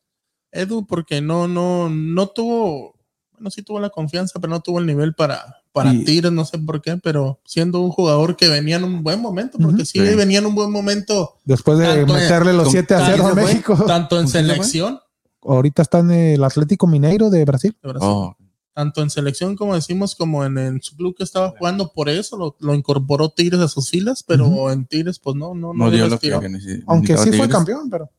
Edu, 0.52 0.86
porque 0.88 1.22
no, 1.22 1.48
no, 1.48 1.90
no 1.90 2.28
tuvo, 2.28 2.96
bueno, 3.34 3.50
sí 3.52 3.62
tuvo 3.62 3.80
la 3.80 3.90
confianza, 3.90 4.40
pero 4.40 4.52
no 4.52 4.62
tuvo 4.62 4.80
el 4.80 4.86
nivel 4.86 5.14
para, 5.14 5.58
para 5.74 5.94
Y- 5.94 6.22
no 6.32 6.46
sé 6.46 6.58
por 6.60 6.82
qué, 6.82 6.98
pero 6.98 7.40
siendo 7.46 7.82
un 7.82 7.92
jugador 7.92 8.36
que 8.38 8.48
venía 8.48 8.78
en 8.78 8.86
un 8.86 9.04
buen 9.04 9.22
momento, 9.22 9.58
porque 9.62 9.86
sí, 9.86 10.00
Sí. 10.00 10.16
venía 10.16 10.40
en 10.40 10.46
un 10.46 10.56
buen 10.56 10.72
momento, 10.72 11.36
Después 11.44 11.78
de 11.78 12.02
en- 12.02 12.06
meterle 12.08 12.54
los 12.54 12.64
con- 12.64 12.72
7 12.72 12.96
a 12.96 12.98
tanto 13.00 13.12
0 13.16 13.28
a 13.28 13.36
México. 13.36 13.76
tanto 13.86 14.20
en 14.20 14.28
selección, 14.28 15.00
Ahorita 15.48 15.84
está 15.84 16.00
en 16.00 16.10
el 16.10 16.44
Atlético 16.44 16.88
Mineiro 16.88 17.30
de 17.30 17.46
Brasil. 17.46 17.78
de 17.84 17.90
Brasil, 17.90 18.10
Oh, 18.10 18.36
tanto 18.76 19.02
en 19.02 19.10
selección 19.10 19.56
como 19.56 19.74
decimos, 19.74 20.16
como 20.16 20.44
en, 20.44 20.58
en 20.58 20.82
su 20.82 20.98
club 20.98 21.16
que 21.16 21.24
estaba 21.24 21.52
jugando, 21.58 21.94
por 21.94 22.10
eso 22.10 22.36
lo, 22.36 22.58
lo 22.60 22.74
incorporó 22.76 23.30
Tigres 23.30 23.62
a 23.62 23.70
sus 23.70 23.90
filas, 23.90 24.22
pero 24.22 24.48
Ujú. 24.48 24.70
en 24.70 24.86
Tigres, 24.86 25.18
pues 25.18 25.38
no, 25.38 25.56
no, 25.56 25.74
no 25.74 25.86
no, 25.86 25.92
dio 25.92 26.10
lo 26.10 26.20
que, 26.20 26.34
Aunque 26.86 27.18
sí 27.18 27.32
fue 27.32 27.48
campeón, 27.48 27.90
pero, 27.90 28.12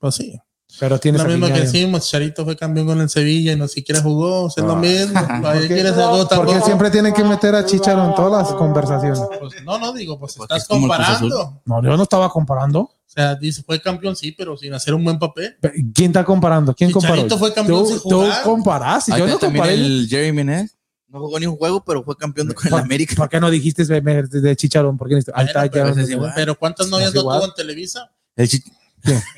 Pues 0.00 0.16
sí. 0.16 0.36
Pero 0.80 0.98
tiene 0.98 1.18
Lo 1.18 1.24
mismo 1.24 1.46
que 1.46 1.60
decimos, 1.60 2.08
Charito 2.10 2.44
fue 2.44 2.56
campeón 2.56 2.86
con 2.86 3.00
el 3.00 3.08
Sevilla 3.08 3.52
y 3.52 3.56
no 3.56 3.68
siquiera 3.68 4.00
jugó, 4.02 4.44
o 4.44 4.50
sea, 4.50 4.62
es 4.64 4.68
lo 4.68 4.74
Ah. 4.74 4.80
mismo. 4.80 5.18
Ahí 5.28 5.40
¿Por 5.40 5.60
qué- 5.68 5.74
quieres 5.74 5.92
algo 5.92 6.28
Porque 6.28 6.60
siempre 6.62 6.90
tienen 6.90 7.12
que 7.14 7.24
meter 7.24 7.54
a 7.54 7.64
Chicharo 7.64 8.06
en 8.08 8.14
todas 8.14 8.46
las 8.48 8.54
conversaciones. 8.56 9.20
Pues, 9.40 9.62
no, 9.64 9.78
no, 9.78 9.92
digo, 9.92 10.18
pues 10.18 10.34
Pues 10.34 10.44
estás 10.50 10.62
es 10.62 10.68
comparando. 10.68 11.40
O 11.40 11.62
No, 11.64 11.82
yo 11.82 11.96
no 11.96 12.02
estaba 12.02 12.28
comparando. 12.30 12.90
sea, 13.06 13.34
dice, 13.34 13.62
fue 13.62 13.80
campeón, 13.80 14.16
sí, 14.16 14.32
pero 14.32 14.56
sin 14.56 14.72
hacer 14.72 14.94
un 14.94 15.04
buen 15.04 15.18
papel. 15.18 15.56
¿Quién 15.94 16.10
está 16.10 16.24
comparando? 16.24 16.74
¿Quién 16.74 16.90
comparó? 16.90 17.14
Chicharito 17.14 17.38
fue 17.38 17.52
campeón 17.52 17.82
Tú, 17.84 17.86
sin 17.88 17.98
tú 18.02 18.08
jugar. 18.22 18.42
comparaste. 18.42 19.12
Ahí 19.12 19.18
Yo 19.20 19.26
está 19.26 19.46
no 19.46 19.52
comparé. 19.52 19.74
el 19.74 20.06
Jerry 20.08 20.32
Menez. 20.32 20.76
No 21.08 21.20
jugó 21.20 21.38
ni 21.38 21.44
un 21.44 21.56
juego, 21.56 21.84
pero 21.84 22.02
fue 22.02 22.16
campeón 22.16 22.48
con 22.54 22.64
el 22.64 22.70
¿Por, 22.70 22.80
América. 22.80 23.14
¿Por 23.14 23.28
qué 23.28 23.38
no 23.38 23.50
dijiste 23.50 23.84
de, 23.84 24.00
de 24.00 24.56
Chicharón? 24.56 24.96
¿Por 24.96 25.08
qué 25.08 25.12
no 25.14 25.16
dijiste? 25.18 25.32
Ahí 25.34 25.44
está, 25.44 25.68
pero, 25.70 25.94
ya. 25.94 26.32
pero 26.34 26.58
¿cuántas 26.58 26.88
novias 26.88 27.12
no 27.14 27.20
tuvo 27.20 27.44
en 27.44 27.52
Televisa? 27.54 28.10
El 28.34 28.48
Chi- 28.48 28.62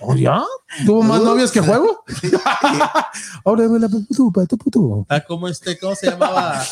¿Oh, 0.00 0.14
ya? 0.14 0.42
¿Tuvo 0.84 1.02
más 1.02 1.20
Uh, 1.20 1.24
novios 1.24 1.50
que 1.52 1.60
juego? 1.60 2.04
Ahora 3.44 3.68
me 3.68 3.78
la 3.78 3.88
putu, 3.88 4.32
putu, 4.32 4.58
putu. 4.58 5.00
Está 5.02 5.24
como 5.24 5.48
este, 5.48 5.78
¿cómo 5.78 5.94
se 5.94 6.10
llamaba? 6.10 6.62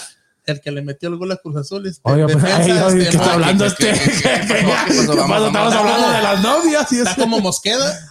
El 0.45 0.61
que 0.61 0.71
le 0.73 0.83
metió 0.83 1.09
el 1.09 1.17
gol 1.17 1.31
a 1.33 1.37
Cruz 1.37 1.57
Azul. 1.57 1.87
Este, 1.87 2.01
Oye, 2.11 2.25
pues, 2.25 2.37
defensa, 2.43 2.65
ay, 2.65 2.71
ay, 2.71 2.99
este, 2.99 3.11
¿qué 3.11 3.17
está 3.17 3.33
hablando 3.33 3.65
¿qué- 3.79 3.91
este? 3.91 3.91
Estamos 5.01 5.75
hablando 5.75 6.11
de 6.11 6.23
las 6.23 6.43
novias. 6.43 6.93
Y 6.93 6.99
Está 6.99 7.15
como 7.17 7.41
Mosqueda, 7.41 8.09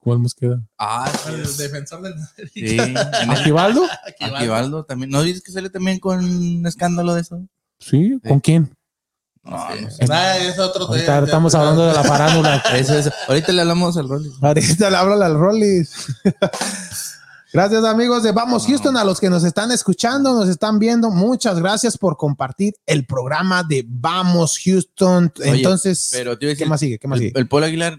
¿Cuál 0.00 0.22
nos 0.22 0.34
queda? 0.34 0.60
Ah, 0.78 1.12
el 1.28 1.56
defensor 1.58 2.00
del 2.00 2.14
sí. 2.54 2.78
Aquivaldo. 3.28 3.86
Aquivaldo 4.18 4.84
también. 4.84 5.10
¿No 5.10 5.22
dices 5.22 5.42
que 5.42 5.52
sale 5.52 5.68
también 5.68 5.98
con 6.00 6.24
un 6.24 6.66
escándalo 6.66 7.14
de 7.14 7.20
eso? 7.20 7.40
Sí, 7.78 8.18
¿con 8.26 8.40
quién? 8.40 8.74
No, 9.50 9.74
no 9.80 9.90
sé. 9.90 10.06
Ah, 10.10 10.38
es 10.38 10.58
otro 10.58 10.86
Ahorita 10.86 11.14
de- 11.14 11.20
de- 11.20 11.26
estamos 11.26 11.54
hablando 11.54 11.86
de 11.86 11.92
la 11.92 12.04
farándula. 12.04 12.56
Eso, 12.74 12.96
eso. 12.96 13.10
Ahorita 13.28 13.52
le 13.52 13.60
hablamos 13.62 13.96
al 13.96 14.08
Rolly. 14.08 14.30
Ahorita 14.40 14.90
le 14.90 14.96
habla 14.96 15.26
al 15.26 15.34
Rollis. 15.34 15.90
Gracias 17.52 17.84
amigos 17.84 18.22
de 18.22 18.30
Vamos 18.30 18.64
Houston, 18.66 18.96
a 18.96 19.02
los 19.02 19.18
que 19.18 19.28
nos 19.28 19.42
están 19.42 19.72
escuchando, 19.72 20.34
nos 20.34 20.48
están 20.48 20.78
viendo, 20.78 21.10
muchas 21.10 21.58
gracias 21.58 21.98
por 21.98 22.16
compartir 22.16 22.74
el 22.86 23.04
programa 23.06 23.64
de 23.64 23.84
Vamos 23.88 24.56
Houston. 24.64 25.32
Oye, 25.40 25.50
Entonces, 25.56 26.10
pero 26.12 26.38
¿qué 26.38 26.46
decir, 26.46 26.68
más 26.68 26.78
sigue? 26.78 27.00
¿Qué 27.00 27.08
más 27.08 27.18
el, 27.18 27.26
sigue? 27.26 27.40
el 27.40 27.48
Polo 27.48 27.66
Aguilar, 27.66 27.98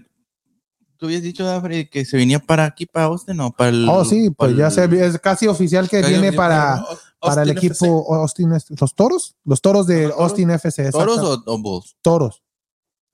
tú 1.02 1.06
habías 1.06 1.22
dicho, 1.22 1.44
Dafre, 1.44 1.90
que 1.90 2.04
se 2.04 2.16
venía 2.16 2.38
para 2.38 2.64
aquí, 2.64 2.86
para 2.86 3.06
Austin, 3.06 3.40
o 3.40 3.50
para 3.50 3.70
el. 3.70 3.88
Oh, 3.88 4.04
sí, 4.04 4.30
pues 4.30 4.54
ya 4.56 4.66
el- 4.68 4.72
se, 4.72 5.04
es 5.04 5.18
casi 5.18 5.48
oficial 5.48 5.88
que 5.88 6.00
Casi 6.00 6.12
viene 6.12 6.32
para, 6.32 6.80
para 7.20 7.42
el 7.42 7.50
equipo 7.50 8.14
Austin, 8.14 8.50
los 8.78 8.94
toros, 8.94 9.34
los 9.44 9.60
toros 9.60 9.88
de 9.88 10.02
¿Los 10.04 10.12
toros? 10.12 10.30
Austin 10.30 10.50
FC. 10.52 10.92
¿Toros 10.92 11.18
o, 11.18 11.42
o 11.44 11.58
Bulls? 11.58 11.96
toros? 12.02 12.40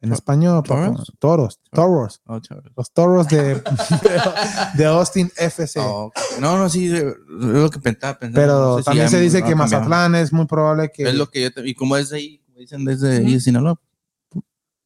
En 0.02 0.12
español. 0.12 0.62
¿Toros? 0.64 1.12
toros, 1.18 1.60
toros, 1.72 2.20
Oh, 2.26 2.38
los 2.76 2.92
toros 2.92 3.26
de, 3.28 3.54
de, 3.54 3.62
de 4.76 4.84
Austin 4.84 5.32
FC. 5.36 5.80
Oh, 5.80 6.04
ok. 6.08 6.14
No, 6.40 6.58
no, 6.58 6.68
sí, 6.68 6.94
es 6.94 7.02
lo 7.26 7.70
que 7.70 7.80
pensaba. 7.80 8.18
pensaba, 8.18 8.40
Pero 8.44 8.60
no 8.60 8.78
sé 8.78 8.84
también 8.84 9.08
se 9.08 9.18
dice 9.20 9.40
no, 9.40 9.46
que. 9.46 9.54
Mazatlán 9.54 10.14
es 10.14 10.30
muy 10.32 10.44
probable 10.46 10.90
que. 10.94 11.04
Es 11.08 11.14
lo 11.14 11.28
que 11.30 11.40
yo. 11.42 11.50
te- 11.52 11.66
Y 11.66 11.74
como 11.74 11.96
es 11.96 12.12
ahí, 12.12 12.38
como 12.46 12.58
dicen 12.58 12.84
desde 12.84 13.16
ahí 13.16 13.32
de 13.32 13.40
Sinaloa. 13.40 13.80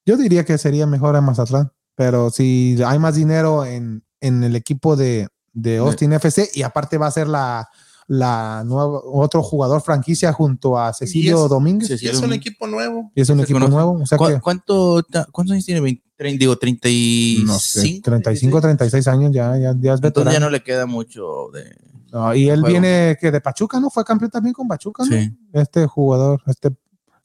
Yo 0.06 0.16
diría 0.16 0.44
que 0.44 0.58
sería 0.58 0.86
mejor 0.86 1.14
en 1.14 1.24
Mazatlán, 1.24 1.70
pero 1.94 2.30
si 2.30 2.76
hay 2.84 2.98
más 2.98 3.14
dinero 3.14 3.64
en, 3.64 4.04
en 4.20 4.42
el 4.44 4.56
equipo 4.56 4.96
de, 4.96 5.28
de 5.52 5.78
Austin 5.78 6.12
FC 6.14 6.50
y 6.54 6.62
aparte 6.62 6.98
va 6.98 7.06
a 7.06 7.10
ser 7.10 7.28
la, 7.28 7.68
la 8.06 8.62
nueva, 8.64 9.00
otro 9.04 9.42
jugador 9.42 9.80
franquicia 9.82 10.32
junto 10.32 10.78
a 10.78 10.92
Cecilio 10.92 11.44
es- 11.44 11.50
Domínguez. 11.50 11.88
Sí, 11.88 11.94
Y 11.94 11.98
sí, 11.98 12.06
es 12.08 12.20
un 12.20 12.32
equipo 12.32 12.66
nuevo. 12.66 13.10
y 13.14 13.20
es 13.20 13.28
un 13.30 13.38
se 13.38 13.42
equipo 13.44 13.58
conoce. 13.58 13.72
nuevo. 13.74 13.92
O 14.02 14.06
sea 14.06 14.18
¿Cu- 14.18 14.26
que, 14.28 14.40
¿Cuánto, 14.40 15.02
¿Cuántos 15.30 15.52
años 15.52 15.64
tiene? 15.64 15.80
Veinte- 15.80 16.02
trein- 16.18 16.38
digo, 16.38 16.56
35. 16.56 17.46
no 17.52 17.58
sé, 17.58 18.00
35, 18.02 18.60
36 18.60 19.08
años 19.08 19.30
ya, 19.32 19.56
ya, 19.58 19.74
ya 19.78 19.94
es 19.94 20.00
Entonces 20.02 20.32
ya 20.32 20.40
no 20.40 20.50
le 20.50 20.62
queda 20.62 20.86
mucho 20.86 21.48
de. 21.52 21.76
No, 22.12 22.34
y 22.34 22.48
él 22.50 22.60
juego. 22.60 22.68
viene 22.80 23.16
que 23.18 23.30
de 23.30 23.40
Pachuca, 23.40 23.80
¿no? 23.80 23.88
Fue 23.88 24.04
campeón 24.04 24.30
también 24.30 24.52
con 24.52 24.68
Pachuca, 24.68 25.02
¿no? 25.04 25.10
Sí. 25.16 25.30
Este 25.54 25.86
jugador, 25.86 26.42
este 26.46 26.70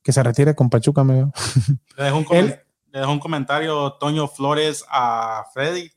que 0.01 0.13
se 0.13 0.24
retire 0.24 0.55
con 0.55 0.70
Pachuca, 0.70 1.03
me 1.03 1.13
veo. 1.15 1.34
Le 1.97 2.03
dejó 2.05 2.18
un, 2.20 2.26
Él- 2.32 2.55
le 2.97 3.01
dejó 3.01 3.11
un 3.11 3.19
comentario 3.19 3.93
Toño 3.99 4.27
Flores 4.27 4.83
a 4.89 5.45
Freddy 5.53 5.91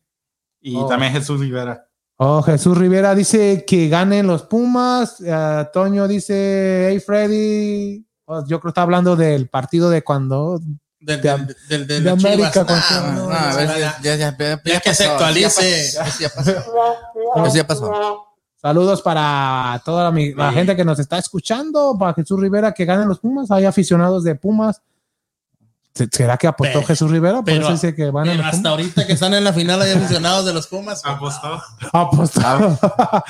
y 0.60 0.76
Oh. 0.76 0.86
también 0.86 1.12
Jesús 1.14 1.40
Rivera. 1.40 1.86
Oh, 2.18 2.42
Jesús 2.42 2.76
Rivera 2.76 3.14
dice 3.14 3.64
que 3.66 3.88
ganen 3.88 4.26
los 4.26 4.42
Pumas. 4.42 5.22
Eh, 5.24 5.66
Toño 5.72 6.06
dice, 6.06 6.88
hey 6.90 7.00
Freddy. 7.00 8.06
Oh, 8.26 8.40
yo 8.46 8.60
creo 8.60 8.60
que 8.60 8.68
está 8.68 8.82
hablando 8.82 9.16
del 9.16 9.48
partido 9.48 9.88
de 9.88 10.02
cuando. 10.02 10.60
Del, 10.98 11.22
De- 11.22 11.30
del, 11.30 11.56
del, 11.68 11.86
del 11.86 12.04
de 12.04 12.10
América 12.10 12.66
ya- 14.64 14.80
que 14.82 14.92
se 14.94 15.06
actualice. 15.06 15.90
ya 15.92 16.04
pasó, 16.04 16.20
ya 16.20 16.28
pasó. 16.28 16.50
Eso 17.46 17.56
ya 17.56 17.66
pasó. 17.66 18.26
Saludos 18.56 19.00
para 19.00 19.80
toda 19.86 20.12
la 20.12 20.52
gente 20.52 20.76
que 20.76 20.84
nos 20.84 20.98
está 20.98 21.16
escuchando. 21.16 21.96
Para 21.98 22.12
Jesús 22.12 22.38
Rivera 22.38 22.72
que 22.74 22.84
ganen 22.84 23.08
los 23.08 23.18
Pumas. 23.20 23.50
Hay 23.50 23.64
aficionados 23.64 24.22
de 24.24 24.34
Pumas. 24.34 24.82
¿Se- 26.04 26.08
¿Será 26.10 26.36
que 26.38 26.46
apostó 26.46 26.72
Pero- 26.74 26.86
Jesús 26.86 27.10
Rivera? 27.10 27.36
Por 27.36 27.44
pero- 27.44 27.62
eso 27.62 27.72
dice 27.72 27.94
que 27.94 28.10
van 28.10 28.28
a 28.28 28.32
Pero 28.32 28.36
los 28.42 28.46
hasta 28.46 28.56
Pumas. 28.58 28.70
ahorita 28.70 29.06
que 29.06 29.12
están 29.12 29.34
en 29.34 29.44
la 29.44 29.52
final 29.52 29.82
hay 29.82 29.92
aficionados 29.96 30.46
de 30.46 30.54
los 30.54 30.66
Pumas. 30.66 31.02
Apostó. 31.04 31.60
Apostó. 31.92 32.78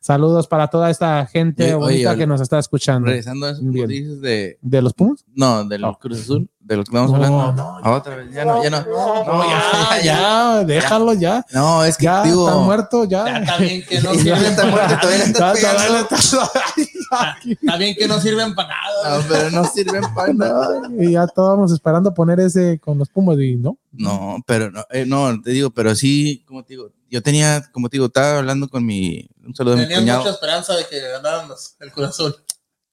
Saludos 0.00 0.46
para 0.48 0.68
toda 0.68 0.90
esta 0.90 1.24
gente 1.26 1.64
Oye, 1.64 1.74
bonita 1.74 2.10
oye, 2.10 2.18
que 2.18 2.26
nos 2.26 2.40
está 2.40 2.58
escuchando. 2.58 3.06
Regresando 3.06 3.46
a 3.46 3.50
eso, 3.52 3.60
dices 3.62 4.20
de. 4.20 4.58
¿De 4.60 4.82
los 4.82 4.92
Pumas? 4.92 5.24
No, 5.34 5.64
del 5.64 5.80
No. 5.80 5.98
Cruz 5.98 6.20
Azul, 6.20 6.48
de 6.64 6.76
lo 6.76 6.82
que 6.82 6.88
estamos 6.88 7.10
No, 7.10 7.16
hablando. 7.16 7.52
no, 7.52 7.78
Ah, 7.82 7.92
Otra 7.92 8.16
vez, 8.16 8.32
ya 8.32 8.44
no, 8.44 8.62
ya 8.64 8.70
no. 8.70 8.80
No, 9.26 9.44
ya, 9.50 10.00
ya, 10.02 10.64
déjalo 10.64 11.12
ya. 11.12 11.44
No, 11.52 11.84
es 11.84 11.96
que 11.98 12.04
Ya, 12.04 12.22
digo. 12.22 12.48
está 12.48 12.58
muerto, 12.60 13.04
ya. 13.04 13.24
Ya 13.26 13.38
está 13.38 13.56
bien 13.58 13.84
que 13.86 14.00
no 14.00 14.14
Ya 14.14 14.20
sirven 14.22 14.44
está 14.46 14.62
para 14.62 14.72
muerto, 14.88 14.96
todavía 15.00 15.18
le 15.18 15.98
está 16.00 17.36
Ya, 17.62 17.76
bien 17.78 17.94
que 17.96 18.08
no 18.08 18.18
sirven 18.20 18.54
para 18.54 18.68
nada. 18.68 19.18
No, 19.18 19.24
pero 19.28 19.50
no 19.50 19.64
sirven 19.66 20.02
para 20.14 20.32
nada. 20.32 20.80
y 20.98 21.12
ya 21.12 21.24
estábamos 21.24 21.70
esperando 21.72 22.14
poner 22.14 22.40
ese 22.40 22.78
con 22.78 22.98
los 22.98 23.08
Pumas 23.10 23.38
y 23.38 23.56
no. 23.56 23.76
No, 23.92 24.38
pero 24.46 24.70
no, 24.70 24.84
eh, 24.90 25.04
no, 25.06 25.40
te 25.42 25.50
digo, 25.50 25.70
pero 25.70 25.94
sí, 25.94 26.42
como 26.48 26.64
te 26.64 26.72
digo, 26.74 26.90
yo 27.10 27.22
tenía, 27.22 27.62
como 27.72 27.88
te 27.88 27.96
digo, 27.98 28.06
estaba 28.06 28.38
hablando 28.38 28.68
con 28.68 28.84
mi, 28.84 29.28
un 29.46 29.54
saludo 29.54 29.74
a 29.74 29.76
mi 29.76 29.82
Tenían 29.82 30.00
cuñado. 30.00 30.20
mucha 30.20 30.32
esperanza 30.32 30.74
de 30.74 30.86
que 30.88 30.98
ganaran 31.00 31.46
los- 31.48 31.76
el 31.78 32.04
Azul. 32.04 32.34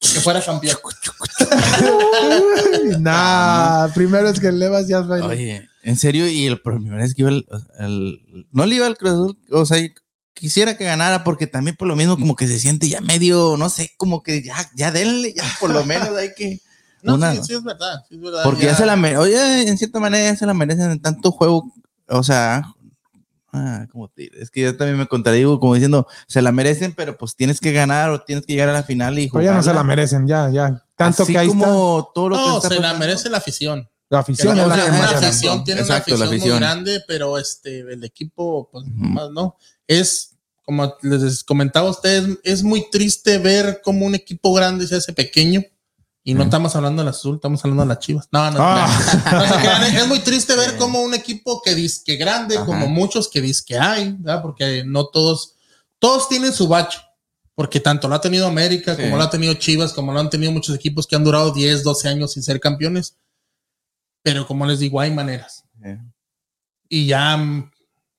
Que 0.02 0.20
fuera 0.20 0.42
campeón. 0.44 0.78
nah, 3.00 3.88
primero 3.94 4.30
es 4.30 4.40
que 4.40 4.48
el 4.48 4.60
Levas 4.60 4.88
ya 4.88 5.02
bailó. 5.02 5.28
Oye, 5.28 5.68
en 5.84 5.98
serio, 5.98 6.28
y 6.28 6.46
el 6.48 6.60
por 6.62 6.76
primera 6.76 7.04
vez 7.04 7.14
que 7.14 7.22
iba 7.22 7.30
al, 7.30 7.46
al- 7.80 8.20
no 8.52 8.66
le 8.66 8.76
iba 8.76 8.88
al 8.88 8.98
Cruz 8.98 9.12
Azul, 9.14 9.38
o 9.52 9.66
sea, 9.66 9.78
quisiera 10.34 10.76
que 10.78 10.86
ganara 10.86 11.24
porque 11.24 11.48
también 11.48 11.76
por 11.76 11.88
lo 11.88 11.96
mismo 11.96 12.18
como 12.18 12.36
que 12.36 12.48
se 12.48 12.60
siente 12.60 12.90
ya 12.90 13.00
medio, 13.02 13.56
no 13.58 13.70
sé, 13.70 13.92
como 13.98 14.24
que 14.24 14.44
ya, 14.44 14.56
ya 14.76 14.92
denle, 14.92 15.34
ya 15.36 15.44
por 15.60 15.70
lo 15.72 15.86
menos 15.86 16.10
hay 16.18 16.34
que... 16.36 16.60
No, 17.04 17.16
una- 17.16 17.34
sí, 17.34 17.40
sí 17.48 17.54
es 17.56 17.64
verdad. 17.64 18.04
sí 18.08 18.14
es 18.16 18.22
verdad. 18.22 18.44
porque 18.44 18.66
ya, 18.66 18.76
se 18.76 18.86
la 18.86 18.96
merecen, 18.96 19.24
oye, 19.24 19.68
en 19.68 19.76
cierta 19.80 20.00
manera 20.00 20.24
ya 20.32 20.36
se 20.36 20.46
la 20.46 20.54
merecen 20.54 20.92
en 20.92 21.02
tanto 21.02 21.32
juego, 21.32 21.74
o 22.08 22.22
sea, 22.22 22.62
ah, 23.54 23.86
como 23.92 24.08
te 24.10 24.30
es 24.42 24.50
que 24.52 24.62
yo 24.62 24.78
también 24.78 24.98
me 24.98 25.08
contradigo 25.08 25.60
como 25.60 25.74
diciendo, 25.76 26.08
se 26.28 26.42
la 26.42 26.52
merecen, 26.52 26.94
pero 26.96 27.18
pues 27.18 27.36
tienes 27.36 27.60
que 27.60 27.72
ganar 27.72 28.10
o 28.10 28.22
tienes 28.22 28.46
que 28.46 28.54
llegar 28.54 28.70
a 28.70 28.74
la 28.74 28.84
final 28.84 29.18
y 29.20 29.30
Pero 29.30 29.44
ya 29.44 29.54
no 29.54 29.64
se 29.64 29.74
la 29.74 29.84
merecen, 29.84 30.28
ya, 30.28 30.50
ya. 30.50 30.84
Tanto 30.96 31.24
Así 31.24 31.34
que 31.34 31.40
ahí 31.40 31.48
está. 31.48 31.60
como 31.60 32.12
todo 32.14 32.30
lo 32.30 32.36
que 32.36 32.42
No, 32.42 32.58
está 32.58 32.70
se 32.70 32.80
la 32.80 32.94
merece 32.94 33.30
la 33.30 33.38
afición. 33.38 33.88
La 34.10 34.20
afición 34.20 34.58
la, 34.58 34.68
la 34.68 35.10
afición 35.10 35.64
tiene 35.64 35.82
Exacto, 35.82 36.16
una 36.16 36.26
afición, 36.26 36.28
afición. 36.28 36.50
muy 36.52 36.60
grande, 36.60 37.04
pero 37.08 37.38
este 37.38 37.80
el 37.80 38.04
equipo, 38.04 38.70
pues 38.72 38.86
más 38.94 39.30
no. 39.32 39.56
Es 39.88 40.36
como 40.64 40.94
les 41.02 41.44
comentaba 41.44 41.88
a 41.88 41.92
ustedes, 41.92 42.38
es 42.44 42.62
muy 42.62 42.90
triste 42.92 43.38
ver 43.38 43.82
cómo 43.84 44.06
un 44.06 44.14
equipo 44.16 44.54
grande 44.54 44.86
se 44.86 44.96
hace 44.96 45.14
pequeño. 45.14 45.62
Y 46.24 46.36
no 46.36 46.44
estamos 46.44 46.76
hablando 46.76 47.02
de 47.02 47.08
las 47.08 47.18
azul, 47.18 47.36
estamos 47.36 47.64
hablando 47.66 47.82
de 47.84 47.88
las 47.90 48.00
chivas. 48.00 48.28
No, 48.32 48.52
no, 48.52 48.58
Ah. 48.62 48.88
no. 48.88 49.32
No 49.40 49.46
se 49.48 49.60
crean, 49.60 49.84
es 49.96 50.08
muy 50.08 50.20
triste 50.20 50.56
ver 50.56 50.78
cómo 50.78 51.02
un 51.02 51.14
equipo 51.16 51.62
que 51.64 51.74
dice 51.74 52.02
que 52.06 52.16
grande, 52.16 52.58
Ajá. 52.58 52.66
como 52.66 52.88
muchos 52.88 53.28
que 53.28 53.42
dice 53.42 53.64
que 53.66 53.80
hay, 53.80 54.16
¿verdad? 54.20 54.42
porque 54.42 54.84
no 54.86 55.08
todos, 55.08 55.56
todos 56.00 56.30
tienen 56.30 56.54
su 56.54 56.68
bache. 56.68 57.00
Porque 57.56 57.80
tanto 57.80 58.08
lo 58.08 58.16
ha 58.16 58.22
tenido 58.22 58.48
América, 58.48 58.96
Sí. 58.96 59.02
como 59.04 59.18
lo 59.18 59.24
ha 59.24 59.30
tenido 59.30 59.54
Chivas, 59.56 59.94
como 59.94 60.14
lo 60.14 60.20
han 60.20 60.30
tenido 60.30 60.52
muchos 60.52 60.76
equipos 60.76 61.06
que 61.08 61.16
han 61.16 61.24
durado 61.24 61.52
10, 61.52 61.84
12 61.84 62.08
años 62.08 62.32
sin 62.34 62.44
ser 62.44 62.60
campeones. 62.60 63.18
Pero 64.24 64.46
como 64.48 64.66
les 64.66 64.80
digo, 64.80 65.00
hay 65.00 65.12
maneras. 65.12 65.64
Eh, 65.84 65.98
Y 66.88 67.08
ya 67.08 67.36
mm, 67.38 67.72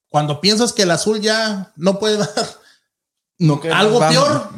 cuando 0.09 0.40
piensas 0.40 0.72
que 0.72 0.82
el 0.82 0.90
azul 0.90 1.20
ya 1.20 1.72
no 1.76 1.98
puede 1.98 2.16
dar 2.18 2.28
No, 3.38 3.61
que 3.61 3.70
algo 3.70 3.98
vamos. 4.00 4.14
peor, 4.14 4.50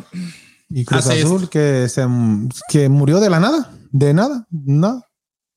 Y 0.77 0.85
Cruz 0.85 1.07
Hace 1.07 1.23
Azul 1.23 1.49
que, 1.49 1.89
se, 1.89 2.05
que 2.69 2.89
murió 2.89 3.21
de 3.21 3.31
la 3.31 3.39
nada, 3.39 3.71
de 3.93 4.13
nada, 4.13 4.47
nada. 4.51 5.03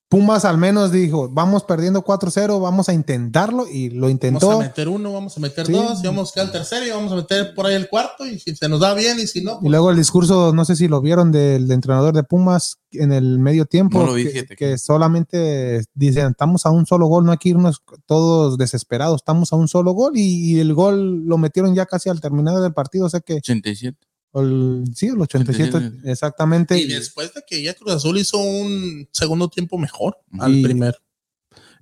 Pumas 0.09 0.45
al 0.45 0.57
menos 0.57 0.93
dijo, 0.93 1.27
vamos 1.27 1.63
perdiendo 1.65 2.01
4-0, 2.01 2.61
vamos 2.61 2.87
a 2.87 2.93
intentarlo 2.93 3.67
y 3.67 3.89
lo 3.89 4.01
vamos 4.03 4.11
intentó. 4.11 4.51
a 4.51 4.59
meter 4.59 4.87
uno, 4.87 5.11
vamos 5.11 5.35
a 5.35 5.41
meter 5.41 5.65
Sí. 5.65 5.73
dos, 5.73 6.01
y 6.01 6.07
vamos 6.07 6.29
a 6.29 6.33
quedar 6.33 6.45
el 6.45 6.51
tercero 6.53 6.85
y 6.85 6.89
vamos 6.91 7.11
a 7.11 7.15
meter 7.17 7.53
por 7.53 7.65
ahí 7.65 7.73
el 7.75 7.89
cuarto. 7.89 8.25
Y 8.25 8.39
si 8.39 8.55
se 8.55 8.69
nos 8.69 8.79
da 8.79 8.93
bien 8.93 9.19
y 9.19 9.27
si 9.27 9.43
no, 9.43 9.55
Y 9.55 9.59
pues, 9.61 9.71
luego 9.71 9.89
el 9.91 9.97
discurso, 9.97 10.53
no 10.53 10.63
sé 10.63 10.77
si 10.77 10.87
lo 10.87 11.01
vieron 11.01 11.33
del 11.33 11.69
entrenador 11.71 12.13
de 12.15 12.23
Pumas 12.23 12.77
en 12.91 13.11
el 13.11 13.37
medio 13.39 13.65
tiempo, 13.65 13.99
No 13.99 14.05
lo 14.05 14.13
vi, 14.13 14.31
que, 14.31 14.45
que 14.45 14.77
solamente 14.77 15.83
dicen, 15.93 16.27
estamos 16.27 16.65
a 16.65 16.69
un 16.69 16.85
solo 16.85 17.07
gol, 17.07 17.25
no 17.25 17.33
hay 17.33 17.37
que 17.37 17.49
irnos 17.49 17.81
todos 18.05 18.57
desesperados, 18.57 19.17
estamos 19.17 19.51
a 19.51 19.57
un 19.57 19.67
solo 19.67 19.91
gol 19.91 20.13
y, 20.15 20.53
y 20.55 20.59
el 20.61 20.73
gol 20.73 21.25
lo 21.25 21.37
metieron 21.37 21.75
ya 21.75 21.85
casi 21.85 22.07
al 22.09 22.21
terminar 22.21 22.61
del 22.61 22.73
partido, 22.73 23.07
o 23.07 23.09
sea 23.09 23.19
que, 23.19 23.33
87. 23.33 23.97
El, 24.33 24.83
sí, 24.95 25.07
el 25.07 25.19
87, 25.21 25.69
87. 25.77 26.11
exactamente. 26.11 26.77
y 26.77 26.87
después 26.87 27.33
de 27.33 27.43
que 27.47 27.61
ya 27.63 27.73
Cruz 27.73 27.93
Azul 27.93 28.17
hizo 28.17 28.37
un 28.37 29.07
segundo 29.11 29.49
tiempo 29.49 29.77
mejor 29.77 30.17
al 30.39 30.61
primero. 30.61 30.97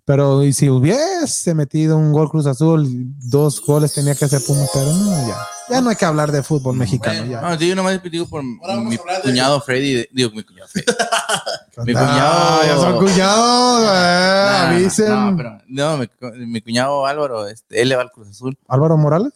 Pero 0.07 0.43
y 0.43 0.53
si 0.53 0.69
hubiese 0.69 1.55
metido 1.55 1.97
un 1.97 2.11
gol 2.13 2.29
Cruz 2.29 2.45
Azul, 2.45 2.87
dos 3.27 3.59
goles 3.65 3.91
tenía 3.91 4.13
que 4.13 4.25
hacer 4.25 4.39
Pumas, 4.45 4.69
pero 4.71 4.85
no, 4.93 5.27
ya. 5.27 5.35
Ya 5.67 5.81
no 5.81 5.89
hay 5.89 5.95
que 5.95 6.05
hablar 6.05 6.31
de 6.31 6.43
fútbol 6.43 6.77
mexicano. 6.77 7.21
Bueno, 7.21 7.31
ya. 7.31 7.41
No, 7.41 7.57
sí, 7.57 7.67
yo 7.67 7.75
nomás 7.75 7.99
digo 8.03 8.27
por 8.27 8.43
Ahora 8.61 8.75
vamos 8.75 8.89
mi 8.91 8.97
a 8.97 8.99
hablar 8.99 9.17
de- 9.17 9.23
cuñado 9.31 9.59
Freddy. 9.61 10.05
Digo, 10.11 10.29
mi 10.29 10.43
cuñado 10.43 10.67
Freddy. 10.67 10.85
mi 11.87 11.93
Ah, 11.95 12.59
cuñado- 12.61 12.63
ya 12.67 12.75
son 12.77 12.97
cuñados, 13.03 13.83
eh, 13.95 14.75
avisen. 14.75 15.09
No, 15.09 15.35
pero, 15.35 15.57
no 15.67 15.97
mi, 15.97 16.45
mi 16.45 16.61
cuñado 16.61 17.07
Álvaro, 17.07 17.47
este, 17.47 17.81
él 17.81 17.89
le 17.89 17.95
va 17.95 18.03
al 18.03 18.11
Cruz 18.11 18.27
Azul. 18.29 18.55
Álvaro 18.67 18.97
Morales. 18.97 19.33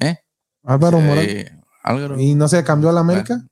¿Eh? 0.00 0.16
Álvaro 0.64 0.96
Eh, 0.98 1.02
Morales. 1.02 1.52
Álvaro. 1.86 2.20
¿Y 2.20 2.34
no 2.34 2.48
se 2.48 2.62
cambió 2.64 2.90
a 2.90 2.92
la 2.92 3.00
América? 3.00 3.42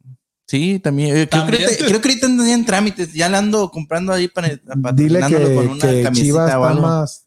Sí, 0.47 0.79
también. 0.79 1.17
Eh, 1.17 1.29
Creo, 1.29 1.43
También. 1.43 1.59
Que, 1.63 1.65
ahorita- 1.67 1.85
creo 1.87 2.01
que 2.03 2.09
ahorita 2.09 2.27
en 2.53 2.67
trámites. 2.67 3.13
Ya 3.15 3.29
la 3.29 3.39
ando 3.39 3.71
comprando 3.71 4.13
ahí 4.13 4.29
para, 4.29 4.49
Dile 4.49 5.21
patrocinándolo 5.21 5.49
que, 5.49 5.55
con 5.55 5.69
una 5.69 5.79
que 5.81 6.03
camiseta 6.03 6.13
Chivas 6.13 6.45
o 6.45 6.47
está 6.47 6.69
algo. 6.69 6.83
más 6.83 7.25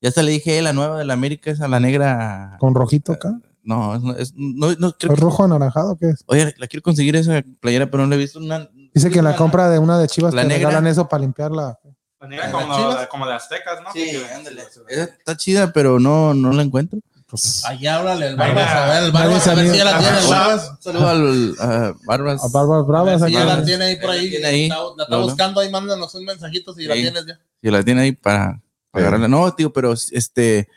Ya 0.00 0.08
hasta 0.08 0.22
le 0.22 0.30
dije, 0.32 0.58
eh, 0.58 0.62
la 0.62 0.72
nueva 0.72 0.98
de 0.98 1.04
la 1.04 1.14
América 1.14 1.50
es 1.50 1.60
a 1.60 1.68
la 1.68 1.80
negra. 1.80 2.56
con 2.60 2.74
rojito 2.74 3.12
acá. 3.12 3.32
No, 3.64 3.94
es, 4.14 4.18
es- 4.20 4.34
no, 4.36 4.68
no, 4.78 4.92
creo 4.92 5.12
¿Es 5.12 5.18
que- 5.18 5.24
rojo 5.24 5.44
anaranjado? 5.44 5.96
¿Qué 5.96 6.10
es? 6.10 6.22
Oye, 6.26 6.54
la 6.58 6.66
quiero 6.68 6.82
conseguir 6.82 7.14
esa 7.16 7.42
playera, 7.60 7.90
pero 7.90 8.04
no 8.04 8.08
la 8.10 8.14
he 8.16 8.18
visto. 8.18 8.38
Una, 8.38 8.68
Dice 8.94 9.10
que 9.10 9.18
en 9.20 9.24
la 9.24 9.36
compra 9.36 9.68
de 9.70 9.78
una 9.78 9.98
de 9.98 10.06
Chivas 10.06 10.34
La 10.34 10.42
te 10.42 10.48
negra. 10.48 10.68
regalan 10.68 10.86
eso 10.86 11.08
para 11.08 11.22
limpiarla. 11.22 11.78
La 12.20 12.28
negra 12.28 12.44
¿Las 12.50 12.52
como, 12.62 12.76
Chivas? 12.76 13.06
como 13.08 13.26
de 13.26 13.32
Aztecas, 13.34 13.80
¿no? 13.82 13.92
Sí, 13.92 14.10
ándale. 14.36 14.62
Esa 14.88 15.04
está 15.04 15.36
chida, 15.36 15.72
pero 15.72 15.98
no, 15.98 16.34
no 16.34 16.52
la 16.52 16.62
encuentro. 16.62 17.00
Pues, 17.32 17.64
Ahí 17.64 17.86
háblale 17.86 18.26
el 18.26 18.32
Ahí 18.40 18.54
Barbas, 18.54 18.68
a 18.74 18.86
ver, 18.92 19.02
el 19.04 19.12
Barbas, 19.12 19.48
a 19.48 19.54
ver 19.54 19.70
si 19.70 19.76
ya 19.78 19.84
la 19.84 19.90
sabía. 19.92 20.08
tiene 20.08 20.22
el 20.22 20.28
Barbas. 20.30 20.70
Un 20.70 20.82
saludo 20.82 21.08
al 21.08 21.54
a 21.58 21.94
Barbas. 22.04 22.44
a 22.44 22.48
Barbas 22.48 22.86
Bravas. 22.86 23.22
si 23.24 23.32
ya 23.32 23.44
la 23.46 23.64
tiene 23.64 23.84
ahí 23.84 23.96
por 23.96 24.10
ahí. 24.10 24.30
La, 24.38 24.50
la 24.50 25.02
está 25.04 25.16
buscando 25.16 25.60
ahí, 25.60 25.70
mándanos 25.70 26.14
un 26.14 26.24
mensajito 26.26 26.74
si 26.74 26.84
la 26.84 26.94
tienes 26.94 27.26
ya. 27.26 27.40
Si 27.62 27.70
la 27.70 27.82
tiene 27.82 28.02
ahí 28.02 28.12
para, 28.12 28.60
para 28.90 29.06
agarrarla. 29.06 29.28
No, 29.28 29.52
tío, 29.54 29.72
pero 29.72 29.94
este. 30.12 30.68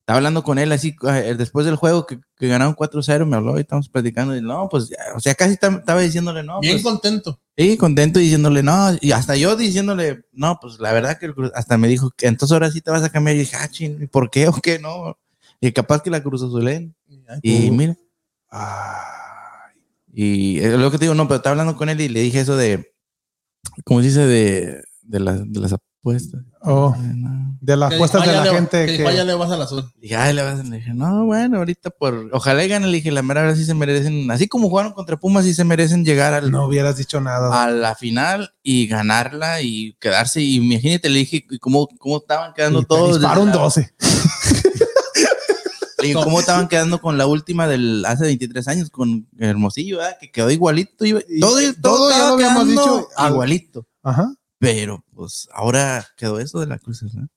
Estaba 0.00 0.16
hablando 0.20 0.42
con 0.42 0.58
él 0.58 0.72
así, 0.72 0.96
eh, 1.06 1.34
después 1.36 1.66
del 1.66 1.76
juego 1.76 2.06
que, 2.06 2.18
que 2.38 2.48
ganaron 2.48 2.74
4-0, 2.74 3.26
me 3.26 3.36
habló 3.36 3.58
y 3.58 3.60
estamos 3.60 3.90
platicando. 3.90 4.34
Y 4.34 4.40
no, 4.40 4.66
pues, 4.70 4.88
ya, 4.88 4.96
o 5.14 5.20
sea, 5.20 5.34
casi 5.34 5.56
tam- 5.56 5.80
estaba 5.80 6.00
diciéndole, 6.00 6.42
no. 6.42 6.60
Bien 6.60 6.80
pues, 6.80 6.82
contento. 6.82 7.38
Sí, 7.58 7.76
contento 7.76 8.18
diciéndole, 8.18 8.62
no, 8.62 8.96
y 9.02 9.12
hasta 9.12 9.36
yo 9.36 9.54
diciéndole, 9.54 10.24
no, 10.32 10.58
pues 10.62 10.80
la 10.80 10.94
verdad 10.94 11.18
que 11.18 11.30
hasta 11.54 11.76
me 11.76 11.88
dijo 11.88 12.10
que 12.16 12.26
entonces 12.26 12.54
ahora 12.54 12.70
sí 12.70 12.80
te 12.80 12.90
vas 12.90 13.02
a 13.02 13.10
cambiar. 13.10 13.36
Y 13.36 13.40
dije, 13.40 13.56
ah, 13.60 13.68
chin, 13.68 13.98
¿y 14.00 14.06
¿por 14.06 14.30
qué 14.30 14.48
o 14.48 14.54
qué 14.54 14.78
no? 14.78 15.18
Y 15.60 15.72
capaz 15.72 16.02
que 16.02 16.10
la 16.10 16.22
Cruz 16.22 16.42
Azulen. 16.42 16.94
Y 17.42 17.70
mira, 17.70 17.96
Ay, 18.50 19.72
y 20.12 20.58
es 20.60 20.72
lo 20.74 20.90
que 20.90 20.98
te 20.98 21.04
digo, 21.04 21.14
no, 21.14 21.26
pero 21.28 21.36
estaba 21.36 21.52
hablando 21.52 21.76
con 21.76 21.88
él 21.88 22.00
y 22.00 22.08
le 22.08 22.20
dije 22.20 22.40
eso 22.40 22.56
de, 22.56 22.92
¿cómo 23.84 24.00
se 24.00 24.06
dice? 24.08 24.26
De, 24.26 24.82
de, 25.02 25.20
las- 25.20 25.50
de 25.52 25.60
las 25.60 25.72
apuestas. 25.74 26.42
oh, 26.62 26.96
No. 27.14 27.58
de 27.60 27.76
las 27.76 27.92
apuestas 27.92 28.24
de 28.24 28.30
"Ah, 28.30 28.32
la 28.36 28.44
ya 28.44 28.50
le- 28.52 28.56
gente 28.58 28.86
que 28.86 28.92
dijo, 28.92 29.08
"Ah, 29.08 29.12
ya 29.12 29.18
que. 29.20 29.24
le 29.26 29.34
vas 29.34 29.50
al 29.50 29.60
azul. 29.62 29.84
Ay, 30.16 30.32
le, 30.32 30.42
vas 30.42 30.60
a-". 30.60 30.62
le 30.62 30.76
dije, 30.78 30.94
no, 30.94 31.26
bueno, 31.26 31.58
ahorita 31.58 31.90
por, 31.90 32.30
ojalá 32.32 32.64
y 32.64 32.68
gane, 32.68 32.86
le 32.86 32.94
dije, 32.96 33.10
la 33.10 33.22
mera 33.22 33.42
verdad 33.42 33.56
sí 33.56 33.64
se 33.66 33.74
merecen, 33.74 34.30
así 34.30 34.48
como 34.48 34.68
jugaron 34.70 34.92
contra 34.92 35.16
Pumas, 35.18 35.44
sí 35.44 35.52
se 35.54 35.64
merecen 35.64 36.04
llegar 36.04 36.32
al, 36.34 36.50
No 36.50 36.66
hubieras 36.66 36.96
dicho 36.96 37.20
nada. 37.20 37.64
a 37.64 37.70
la 37.70 37.94
final 37.94 38.54
y 38.62 38.86
ganarla 38.86 39.60
y 39.60 39.94
quedarse. 40.00 40.40
Y 40.40 40.56
imagínate, 40.56 41.10
le 41.10 41.18
dije 41.18 41.44
cómo, 41.60 41.86
cómo 41.98 42.16
estaban 42.18 42.54
quedando 42.54 42.80
Y 42.80 42.84
todos. 42.86 43.20
la- 43.20 43.34
12. 43.34 43.90
Dije, 46.02 46.14
cómo 46.14 46.40
estaban 46.40 46.68
quedando 46.68 47.00
con 47.00 47.18
la 47.18 47.26
última 47.26 47.66
del 47.66 48.04
hace 48.06 48.24
23 48.24 48.68
años, 48.68 48.90
con 48.90 49.26
Hermosillo, 49.38 49.98
¿verdad? 49.98 50.16
que 50.20 50.30
quedó 50.30 50.50
igualito. 50.50 51.04
y- 51.04 51.16
Y 51.28 51.40
todo, 51.40 51.58
todo 51.60 51.72
todo, 51.80 52.10
ya 52.10 52.18
lo 52.18 52.34
habíamos 52.34 52.68
dicho, 52.68 53.08
al- 53.16 53.32
igualito. 53.32 53.86
Ajá. 54.02 54.32
Pero 54.58 55.04
pues 55.14 55.48
ahora 55.52 56.06
quedó 56.16 56.40
eso 56.40 56.60
de 56.60 56.66
la 56.66 56.78
cruz. 56.78 57.02
¿no? 57.14 57.28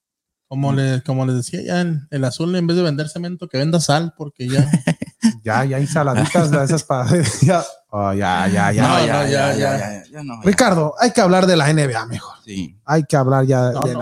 Como, 0.48 0.72
le, 0.72 1.02
como 1.02 1.24
les 1.24 1.36
decía 1.36 1.62
ya, 1.62 1.80
el, 1.80 2.00
el 2.10 2.24
azul 2.24 2.54
en 2.56 2.66
vez 2.66 2.76
de 2.76 2.82
vender 2.82 3.08
cemento, 3.08 3.48
que 3.48 3.58
venda 3.58 3.80
sal, 3.80 4.14
porque 4.16 4.48
ya. 4.48 4.68
Ya, 5.44 5.64
ya 5.64 5.76
hay 5.76 5.86
saladitas 5.86 6.50
de 6.50 6.64
esas 6.64 6.82
para. 6.82 7.08
ya. 7.42 7.64
Oh, 7.90 8.12
ya, 8.12 8.48
ya, 8.48 8.72
ya. 8.72 8.82
No, 8.82 8.98
No, 8.98 9.06
ya, 9.06 9.24
ya, 9.28 9.56
ya. 9.56 10.02
ya 10.10 10.22
no. 10.24 10.40
Ricardo, 10.42 10.94
hay 10.98 11.12
que 11.12 11.20
hablar 11.20 11.46
de 11.46 11.56
la 11.56 11.72
NBA 11.72 12.06
mejor. 12.06 12.34
Sí. 12.44 12.76
Hay 12.84 13.04
que 13.04 13.16
hablar 13.16 13.44
ya 13.46 13.68
de 13.68 13.74
la 13.74 14.00